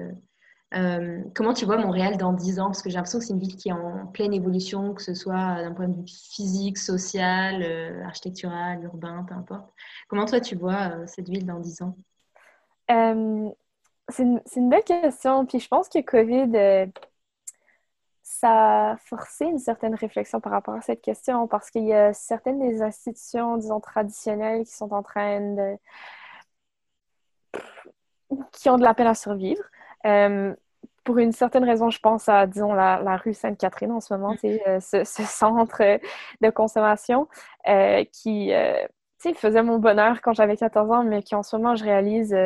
euh, 0.74 1.22
comment 1.34 1.54
tu 1.54 1.64
vois 1.64 1.78
Montréal 1.78 2.16
dans 2.18 2.32
10 2.32 2.60
ans? 2.60 2.66
Parce 2.66 2.82
que 2.82 2.90
j'ai 2.90 2.96
l'impression 2.96 3.18
que 3.18 3.24
c'est 3.24 3.32
une 3.32 3.40
ville 3.40 3.56
qui 3.56 3.70
est 3.70 3.72
en 3.72 4.06
pleine 4.06 4.34
évolution, 4.34 4.92
que 4.94 5.02
ce 5.02 5.14
soit 5.14 5.62
d'un 5.62 5.72
point 5.72 5.88
de 5.88 5.96
vue 5.96 6.06
physique, 6.06 6.76
social, 6.78 7.62
euh, 7.62 8.04
architectural, 8.04 8.84
urbain, 8.84 9.24
peu 9.26 9.34
importe. 9.34 9.72
Comment 10.08 10.26
toi 10.26 10.40
tu 10.40 10.56
vois 10.56 10.92
euh, 10.92 11.06
cette 11.06 11.28
ville 11.28 11.46
dans 11.46 11.60
10 11.60 11.82
ans? 11.82 11.96
C'est 14.10 14.22
une, 14.22 14.40
une, 14.56 14.70
belle 14.70 14.84
question. 14.84 15.44
Puis 15.46 15.60
je 15.60 15.68
pense 15.68 15.88
que 15.88 16.00
COVID, 16.00 16.90
ça 18.22 18.92
a 18.92 18.96
forcé 18.98 19.46
une 19.46 19.58
certaine 19.58 19.94
réflexion 19.94 20.40
par 20.40 20.52
rapport 20.52 20.74
à 20.74 20.80
cette 20.82 21.00
question 21.02 21.46
parce 21.48 21.70
qu'il 21.70 21.84
y 21.84 21.94
a 21.94 22.12
certaines 22.12 22.58
des 22.58 22.82
institutions, 22.82 23.56
disons, 23.56 23.80
traditionnelles 23.80 24.64
qui 24.64 24.72
sont 24.72 24.92
en 24.92 25.02
train 25.02 25.40
de. 25.40 25.76
qui 28.52 28.68
ont 28.68 28.76
de 28.78 28.84
la 28.84 28.94
peine 28.94 29.06
à 29.06 29.14
survivre. 29.14 29.62
Euh, 30.06 30.54
pour 31.04 31.18
une 31.18 31.32
certaine 31.32 31.64
raison, 31.64 31.88
je 31.88 31.98
pense 32.00 32.28
à, 32.28 32.46
disons, 32.46 32.74
la, 32.74 33.16
rue 33.16 33.32
Sainte-Catherine 33.32 33.92
en 33.92 34.00
ce 34.00 34.12
moment, 34.12 34.34
euh, 34.44 34.80
ce, 34.80 35.04
ce, 35.04 35.22
centre 35.22 35.82
de 36.40 36.50
consommation 36.50 37.28
euh, 37.66 38.04
qui, 38.12 38.52
faisait 39.34 39.62
mon 39.62 39.78
bonheur 39.78 40.20
quand 40.20 40.34
j'avais 40.34 40.56
14 40.56 40.90
ans, 40.90 41.04
mais 41.04 41.22
qui 41.22 41.34
en 41.34 41.42
ce 41.42 41.56
moment, 41.56 41.76
je 41.76 41.84
réalise, 41.84 42.36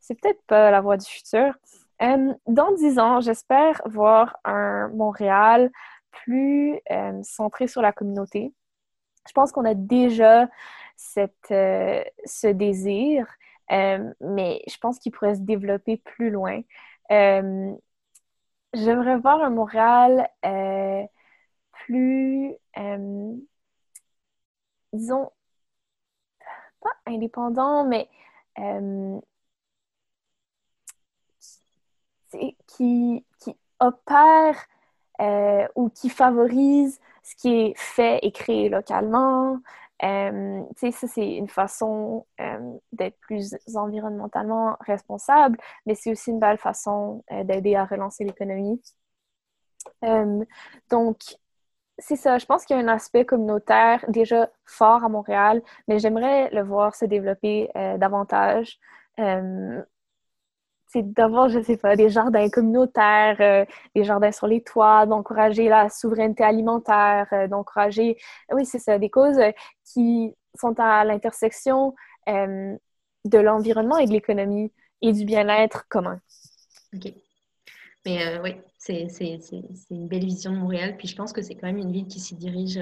c'est 0.00 0.20
peut-être 0.20 0.42
pas 0.46 0.70
la 0.70 0.80
voie 0.80 0.96
du 0.96 1.06
futur. 1.06 1.54
dans 2.00 2.72
10 2.72 2.98
ans, 2.98 3.20
j'espère 3.20 3.80
voir 3.86 4.36
un 4.44 4.88
Montréal 4.88 5.70
plus 6.10 6.80
centré 7.22 7.68
sur 7.68 7.82
la 7.82 7.92
communauté. 7.92 8.52
Je 9.28 9.32
pense 9.32 9.52
qu'on 9.52 9.64
a 9.64 9.74
déjà 9.74 10.48
cette, 10.96 11.48
ce 11.48 12.46
désir, 12.48 13.26
mais 13.70 14.62
je 14.68 14.76
pense 14.80 14.98
qu'il 14.98 15.12
pourrait 15.12 15.36
se 15.36 15.40
développer 15.40 15.98
plus 15.98 16.30
loin. 16.30 16.62
Euh, 17.10 17.74
j'aimerais 18.74 19.18
voir 19.18 19.42
un 19.42 19.50
Montréal 19.50 20.28
euh, 20.44 21.04
plus, 21.72 22.54
euh, 22.78 23.34
disons, 24.92 25.30
pas 26.80 26.90
indépendant, 27.06 27.84
mais 27.84 28.08
qui, 32.66 33.24
qui 33.38 33.56
opère 33.80 34.56
ou 35.74 35.90
qui 35.90 36.08
favorise 36.08 37.00
ce 37.22 37.34
qui 37.36 37.48
est 37.48 37.74
fait 37.76 38.20
et 38.22 38.32
créé 38.32 38.68
localement, 38.68 39.60
euh, 40.02 40.62
ça, 40.76 41.06
c'est 41.08 41.34
une 41.34 41.48
façon 41.48 42.26
euh, 42.40 42.78
d'être 42.92 43.18
plus 43.20 43.56
environnementalement 43.74 44.76
responsable, 44.80 45.58
mais 45.86 45.94
c'est 45.94 46.12
aussi 46.12 46.30
une 46.30 46.38
belle 46.38 46.58
façon 46.58 47.24
euh, 47.32 47.44
d'aider 47.44 47.74
à 47.74 47.84
relancer 47.84 48.24
l'économie. 48.24 48.80
Donc, 50.90 51.18
c'est 51.98 52.16
ça. 52.16 52.38
Je 52.38 52.46
pense 52.46 52.64
qu'il 52.64 52.76
y 52.76 52.80
a 52.80 52.82
un 52.82 52.88
aspect 52.88 53.24
communautaire 53.24 54.04
déjà 54.08 54.50
fort 54.64 55.04
à 55.04 55.08
Montréal, 55.08 55.62
mais 55.88 55.98
j'aimerais 55.98 56.50
le 56.50 56.62
voir 56.62 56.94
se 56.94 57.04
développer 57.04 57.70
davantage 57.98 58.78
d'avoir, 60.96 61.48
je 61.48 61.60
sais 61.60 61.76
pas, 61.76 61.96
des 61.96 62.08
jardins 62.08 62.48
communautaires, 62.48 63.36
euh, 63.40 63.64
des 63.94 64.04
jardins 64.04 64.32
sur 64.32 64.46
les 64.46 64.62
toits, 64.62 65.06
d'encourager 65.06 65.68
la 65.68 65.88
souveraineté 65.88 66.42
alimentaire, 66.42 67.26
euh, 67.32 67.46
d'encourager, 67.46 68.16
oui, 68.52 68.64
c'est 68.64 68.78
ça, 68.78 68.98
des 68.98 69.10
causes 69.10 69.38
euh, 69.38 69.52
qui 69.84 70.34
sont 70.58 70.74
à 70.78 71.04
l'intersection 71.04 71.94
de 72.26 73.38
l'environnement 73.38 73.96
et 73.96 74.06
de 74.06 74.12
l'économie 74.12 74.70
et 75.00 75.12
du 75.12 75.24
bien-être 75.24 75.86
commun. 75.88 76.20
OK. 76.94 77.12
Mais 78.04 78.38
oui, 78.40 78.56
c'est 78.76 79.08
une 79.90 80.08
belle 80.08 80.24
vision 80.24 80.52
de 80.52 80.58
Montréal. 80.58 80.96
Puis 80.98 81.08
je 81.08 81.16
pense 81.16 81.32
que 81.32 81.40
c'est 81.40 81.54
quand 81.54 81.66
même 81.66 81.78
une 81.78 81.92
ville 81.92 82.06
qui 82.06 82.20
s'y 82.20 82.34
dirige 82.34 82.78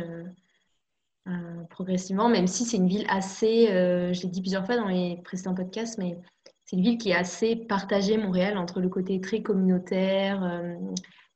progressivement, 1.70 2.28
même 2.28 2.48
si 2.48 2.64
c'est 2.64 2.76
une 2.76 2.88
ville 2.88 3.06
assez, 3.08 3.66
je 3.68 4.22
l'ai 4.22 4.28
dit 4.28 4.40
plusieurs 4.40 4.66
fois 4.66 4.76
dans 4.76 4.88
les 4.88 5.20
précédents 5.22 5.54
podcasts, 5.54 5.98
mais 5.98 6.18
c'est 6.66 6.74
une 6.74 6.82
ville 6.82 6.98
qui 6.98 7.10
est 7.10 7.14
assez 7.14 7.54
partagée, 7.54 8.18
Montréal, 8.18 8.58
entre 8.58 8.80
le 8.80 8.88
côté 8.88 9.20
très 9.20 9.40
communautaire, 9.40 10.42
euh, 10.42 10.74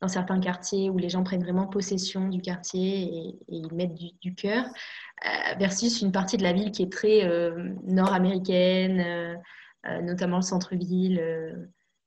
dans 0.01 0.09
certains 0.09 0.41
quartiers 0.41 0.91
où 0.91 0.99
les 0.99 1.09
gens 1.09 1.23
prennent 1.23 1.43
vraiment 1.43 1.69
possession 1.69 2.29
du 2.29 2.41
quartier 2.41 3.29
et, 3.29 3.39
ils 3.49 3.73
mettent 3.73 3.95
du, 3.95 4.35
cœur, 4.35 4.65
euh, 4.65 5.55
versus 5.59 6.03
une 6.03 6.11
partie 6.11 6.37
de 6.37 6.43
la 6.43 6.53
ville 6.53 6.73
qui 6.73 6.83
est 6.83 6.93
très 6.93 7.25
euh, 7.25 7.73
nord-américaine, 7.85 9.41
notamment 10.03 10.37
le 10.37 10.43
centre-ville. 10.43 11.23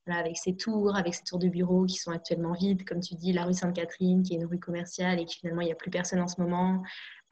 avec 0.07 0.37
ses 0.37 0.57
tours, 0.57 0.97
avec 0.97 1.15
ses 1.15 1.23
tours 1.23 1.39
de 1.39 1.47
bureaux 1.47 1.85
qui 1.85 1.95
sont 1.95 2.11
actuellement 2.11 2.53
vides, 2.53 2.83
comme 2.83 2.99
tu 2.99 3.15
dis, 3.15 3.31
la 3.31 3.45
rue 3.45 3.53
Sainte-Catherine, 3.53 4.21
qui 4.21 4.33
est 4.33 4.37
une 4.37 4.45
rue 4.45 4.59
commerciale 4.59 5.19
et 5.19 5.25
qui 5.25 5.39
finalement, 5.39 5.61
il 5.61 5.67
n'y 5.67 5.71
a 5.71 5.75
plus 5.75 5.91
personne 5.91 6.19
en 6.19 6.27
ce 6.27 6.41
moment. 6.41 6.83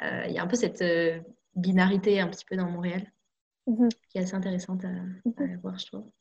il 0.01 0.31
y 0.31 0.39
a 0.39 0.43
un 0.43 0.47
peu 0.47 0.55
cette 0.55 0.83
binarité 1.55 2.21
un 2.21 2.29
petit 2.29 2.45
peu 2.45 2.55
dans 2.55 2.69
Montréal. 2.69 3.11
Mhm. 3.67 3.89
qui 4.09 4.17
est 4.17 4.21
assez 4.21 4.35
intéressante 4.35 4.83
à, 4.85 4.89
mhm. 4.89 5.59
voir, 5.61 5.77
je 5.77 5.85
trouve. 5.85 6.11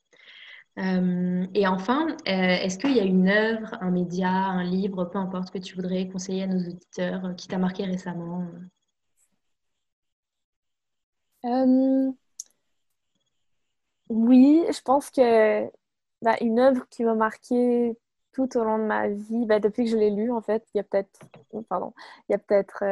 Euh, 0.77 1.45
et 1.53 1.67
enfin, 1.67 2.07
euh, 2.09 2.15
est-ce 2.25 2.77
qu'il 2.77 2.95
y 2.95 2.99
a 2.99 3.03
une 3.03 3.27
œuvre, 3.27 3.75
un 3.81 3.91
média, 3.91 4.29
un 4.29 4.63
livre, 4.63 5.05
peu 5.05 5.17
importe, 5.17 5.51
que 5.51 5.57
tu 5.57 5.75
voudrais 5.75 6.07
conseiller 6.07 6.43
à 6.43 6.47
nos 6.47 6.59
auditeurs 6.59 7.25
euh, 7.25 7.33
qui 7.33 7.47
t'a 7.47 7.57
marqué 7.57 7.83
récemment 7.83 8.47
Oui, 14.09 14.65
je 14.71 14.81
pense 14.81 15.09
que 15.09 15.69
bah, 16.21 16.35
une 16.41 16.59
œuvre 16.59 16.85
qui 16.89 17.03
m'a 17.03 17.15
marqué 17.15 17.97
tout 18.33 18.57
au 18.57 18.63
long 18.63 18.77
de 18.77 18.83
ma 18.83 19.09
vie, 19.09 19.45
bah, 19.45 19.59
depuis 19.59 19.85
que 19.85 19.91
je 19.91 19.97
l'ai 19.97 20.09
lu, 20.09 20.31
en 20.31 20.41
fait, 20.41 20.65
il 20.73 20.77
y 20.77 20.79
a 20.81 20.83
peut-être, 20.83 21.19
pardon, 21.67 21.93
il 22.29 22.33
y 22.33 22.35
a 22.35 22.37
peut-être 22.37 22.83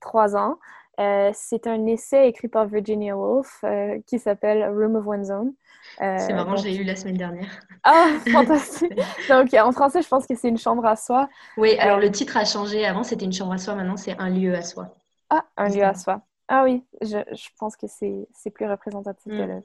trois 0.00 0.36
ans, 0.36 0.58
euh, 1.00 1.30
c'est 1.34 1.66
un 1.66 1.86
essai 1.86 2.28
écrit 2.28 2.48
par 2.48 2.66
Virginia 2.66 3.16
Woolf 3.16 3.60
euh, 3.64 3.98
qui 4.06 4.18
s'appelle 4.18 4.68
Room 4.68 4.96
of 4.96 5.06
One's 5.06 5.30
Own. 5.30 5.54
Euh, 6.00 6.16
c'est 6.18 6.34
marrant, 6.34 6.56
j'ai 6.56 6.72
lu 6.72 6.84
la 6.84 6.96
semaine 6.96 7.16
dernière. 7.16 7.60
Ah, 7.82 8.08
fantastique! 8.30 8.92
donc, 9.28 9.54
en 9.54 9.72
français, 9.72 10.02
je 10.02 10.08
pense 10.08 10.26
que 10.26 10.34
c'est 10.34 10.48
une 10.48 10.58
chambre 10.58 10.84
à 10.84 10.96
soi. 10.96 11.28
Oui, 11.56 11.76
alors 11.78 11.98
le 11.98 12.10
titre 12.10 12.36
a 12.36 12.44
changé. 12.44 12.84
Avant, 12.84 13.02
c'était 13.02 13.24
une 13.24 13.32
chambre 13.32 13.52
à 13.52 13.58
soi. 13.58 13.74
Maintenant, 13.74 13.96
c'est 13.96 14.18
un 14.18 14.28
lieu 14.28 14.54
à 14.54 14.62
soi. 14.62 14.94
Ah, 15.30 15.44
un 15.56 15.68
lieu 15.68 15.82
à 15.82 15.94
soi. 15.94 16.20
Ah 16.48 16.64
oui, 16.64 16.84
je, 17.00 17.18
je 17.32 17.48
pense 17.58 17.76
que 17.76 17.86
c'est 17.86 18.50
plus 18.50 18.66
représentatif 18.66 19.32
de 19.32 19.42
mm. 19.42 19.62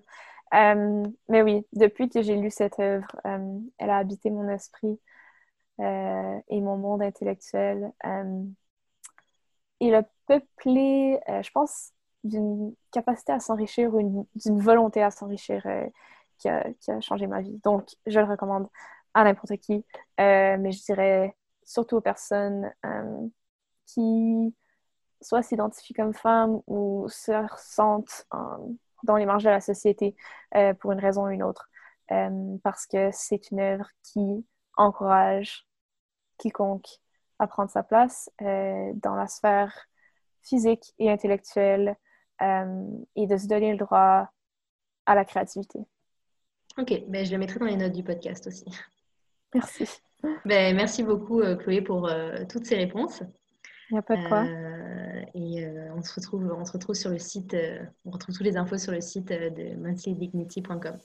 l'œuvre. 0.53 1.11
mais 1.28 1.41
oui, 1.41 1.67
depuis 1.73 2.09
que 2.09 2.21
j'ai 2.21 2.38
lu 2.38 2.49
cette 2.51 2.80
œuvre, 2.80 3.07
elle 3.25 3.89
a 3.89 3.97
habité 3.97 4.30
mon 4.30 4.47
esprit 4.47 4.97
et 5.80 6.61
mon 6.61 6.78
monde 6.78 7.01
intellectuel. 7.01 7.91
Il 9.80 9.95
a 9.95 10.03
peuplé, 10.28 11.19
euh, 11.30 11.41
je 11.41 11.51
pense, 11.51 11.91
d'une 12.23 12.73
capacité 12.91 13.32
à 13.32 13.39
s'enrichir 13.39 13.93
ou 13.93 14.28
d'une 14.36 14.59
volonté 14.59 15.01
à 15.03 15.11
s'enrichir 15.11 15.65
euh, 15.65 15.86
qui, 16.39 16.49
a, 16.49 17.01
changé 17.01 17.28
ma 17.28 17.41
vie. 17.41 17.59
Donc, 17.63 17.89
je 18.05 18.19
le 18.19 18.25
recommande 18.25 18.67
à 19.13 19.23
n'importe 19.23 19.57
qui, 19.57 19.86
euh, 20.19 20.57
mais 20.59 20.71
je 20.71 20.84
dirais 20.84 21.36
surtout 21.63 21.97
aux 21.97 22.01
personnes 22.01 22.71
qui 23.88 24.55
soit 25.21 25.41
s'identifient 25.43 25.93
comme 25.93 26.13
femmes 26.13 26.61
ou 26.67 27.07
se 27.09 27.32
ressentent 27.32 28.25
dans 29.03 29.18
les 29.18 29.26
marges 29.26 29.43
de 29.43 29.49
la 29.49 29.60
société 29.60 30.15
pour 30.80 30.91
une 30.93 30.99
raison 30.99 31.26
ou 31.26 31.30
une 31.30 31.43
autre. 31.43 31.69
parce 32.64 32.85
que 32.85 33.10
c'est 33.11 33.51
une 33.51 33.60
œuvre 33.60 33.89
qui 34.03 34.45
encourage 34.77 35.68
quiconque 36.38 37.01
à 37.39 37.47
prendre 37.47 37.69
sa 37.69 37.84
place 37.84 38.30
dans 38.39 39.15
la 39.15 39.27
sphère 39.27 39.88
physique 40.47 40.93
et 40.99 41.11
intellectuelle 41.11 41.95
euh, 42.41 42.85
et 43.15 43.27
de 43.27 43.38
se 43.38 43.47
donner 43.47 43.72
le 43.72 43.77
droit 43.77 44.30
à 45.05 45.15
la 45.15 45.26
créativité. 45.26 45.80
Ok, 46.77 47.03
ben, 47.07 47.26
je 47.26 47.31
le 47.31 47.38
mettrai 47.38 47.59
dans 47.59 47.65
les 47.65 47.77
notes 47.77 47.93
du 47.93 48.03
podcast 48.03 48.47
aussi. 48.47 48.65
Merci. 49.53 49.88
Ben, 50.45 50.76
merci 50.76 51.03
beaucoup, 51.03 51.41
euh, 51.41 51.55
Chloé, 51.55 51.81
pour 51.81 52.07
euh, 52.07 52.43
toutes 52.49 52.65
ces 52.65 52.76
réponses. 52.76 53.23
Il 53.89 53.93
n'y 53.93 53.99
a 53.99 54.01
pas 54.01 54.18
de 54.18 54.27
quoi. 54.27 54.43
et 55.34 55.65
on, 55.95 56.01
se 56.03 56.14
retrouve, 56.14 56.53
on 56.59 56.65
se 56.65 56.73
retrouve 56.73 56.95
sur 56.95 57.09
le 57.09 57.19
site, 57.19 57.55
on 58.03 58.11
retrouve 58.11 58.35
toutes 58.35 58.45
les 58.45 58.57
infos 58.57 58.77
sur 58.77 58.91
le 58.91 58.99
site 58.99 59.30
de 59.30 59.77
monthlydignity.com. 59.77 60.97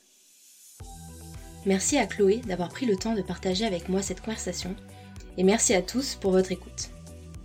Merci 1.65 1.97
à 1.97 2.07
Chloé 2.07 2.39
d'avoir 2.39 2.71
pris 2.71 2.87
le 2.87 2.97
temps 2.97 3.15
de 3.15 3.23
partager 3.23 3.67
avec 3.67 3.89
moi 3.89 4.03
cette 4.03 4.21
conversation 4.21 4.75
et 5.37 5.43
merci 5.43 5.75
à 5.75 5.83
tous 5.83 6.15
pour 6.15 6.33
votre 6.33 6.53
écoute. 6.53 6.91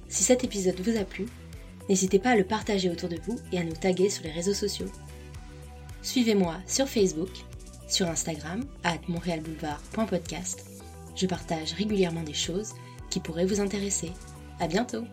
Si 0.10 0.24
cet 0.24 0.44
épisode 0.44 0.80
vous 0.80 0.98
a 0.98 1.04
plu, 1.04 1.28
N'hésitez 1.90 2.20
pas 2.20 2.32
à 2.32 2.36
le 2.36 2.44
partager 2.44 2.90
autour 2.90 3.10
de 3.10 3.20
vous 3.26 3.40
et 3.52 3.60
à 3.60 3.64
nous 3.64 3.76
taguer 3.76 4.10
sur 4.10 4.24
les 4.24 4.32
réseaux 4.32 4.54
sociaux. 4.54 4.92
Suivez-moi 6.02 6.56
sur 6.68 6.88
Facebook 6.88 7.30
Sur 7.88 8.08
Instagram, 8.08 8.66
at 8.84 9.00
montréalboulevard.podcast, 9.08 10.66
je 11.16 11.26
partage 11.26 11.74
régulièrement 11.74 12.24
des 12.24 12.34
choses 12.34 12.74
qui 13.10 13.20
pourraient 13.20 13.46
vous 13.46 13.62
intéresser. 13.62 14.12
À 14.60 14.68
bientôt! 14.68 15.06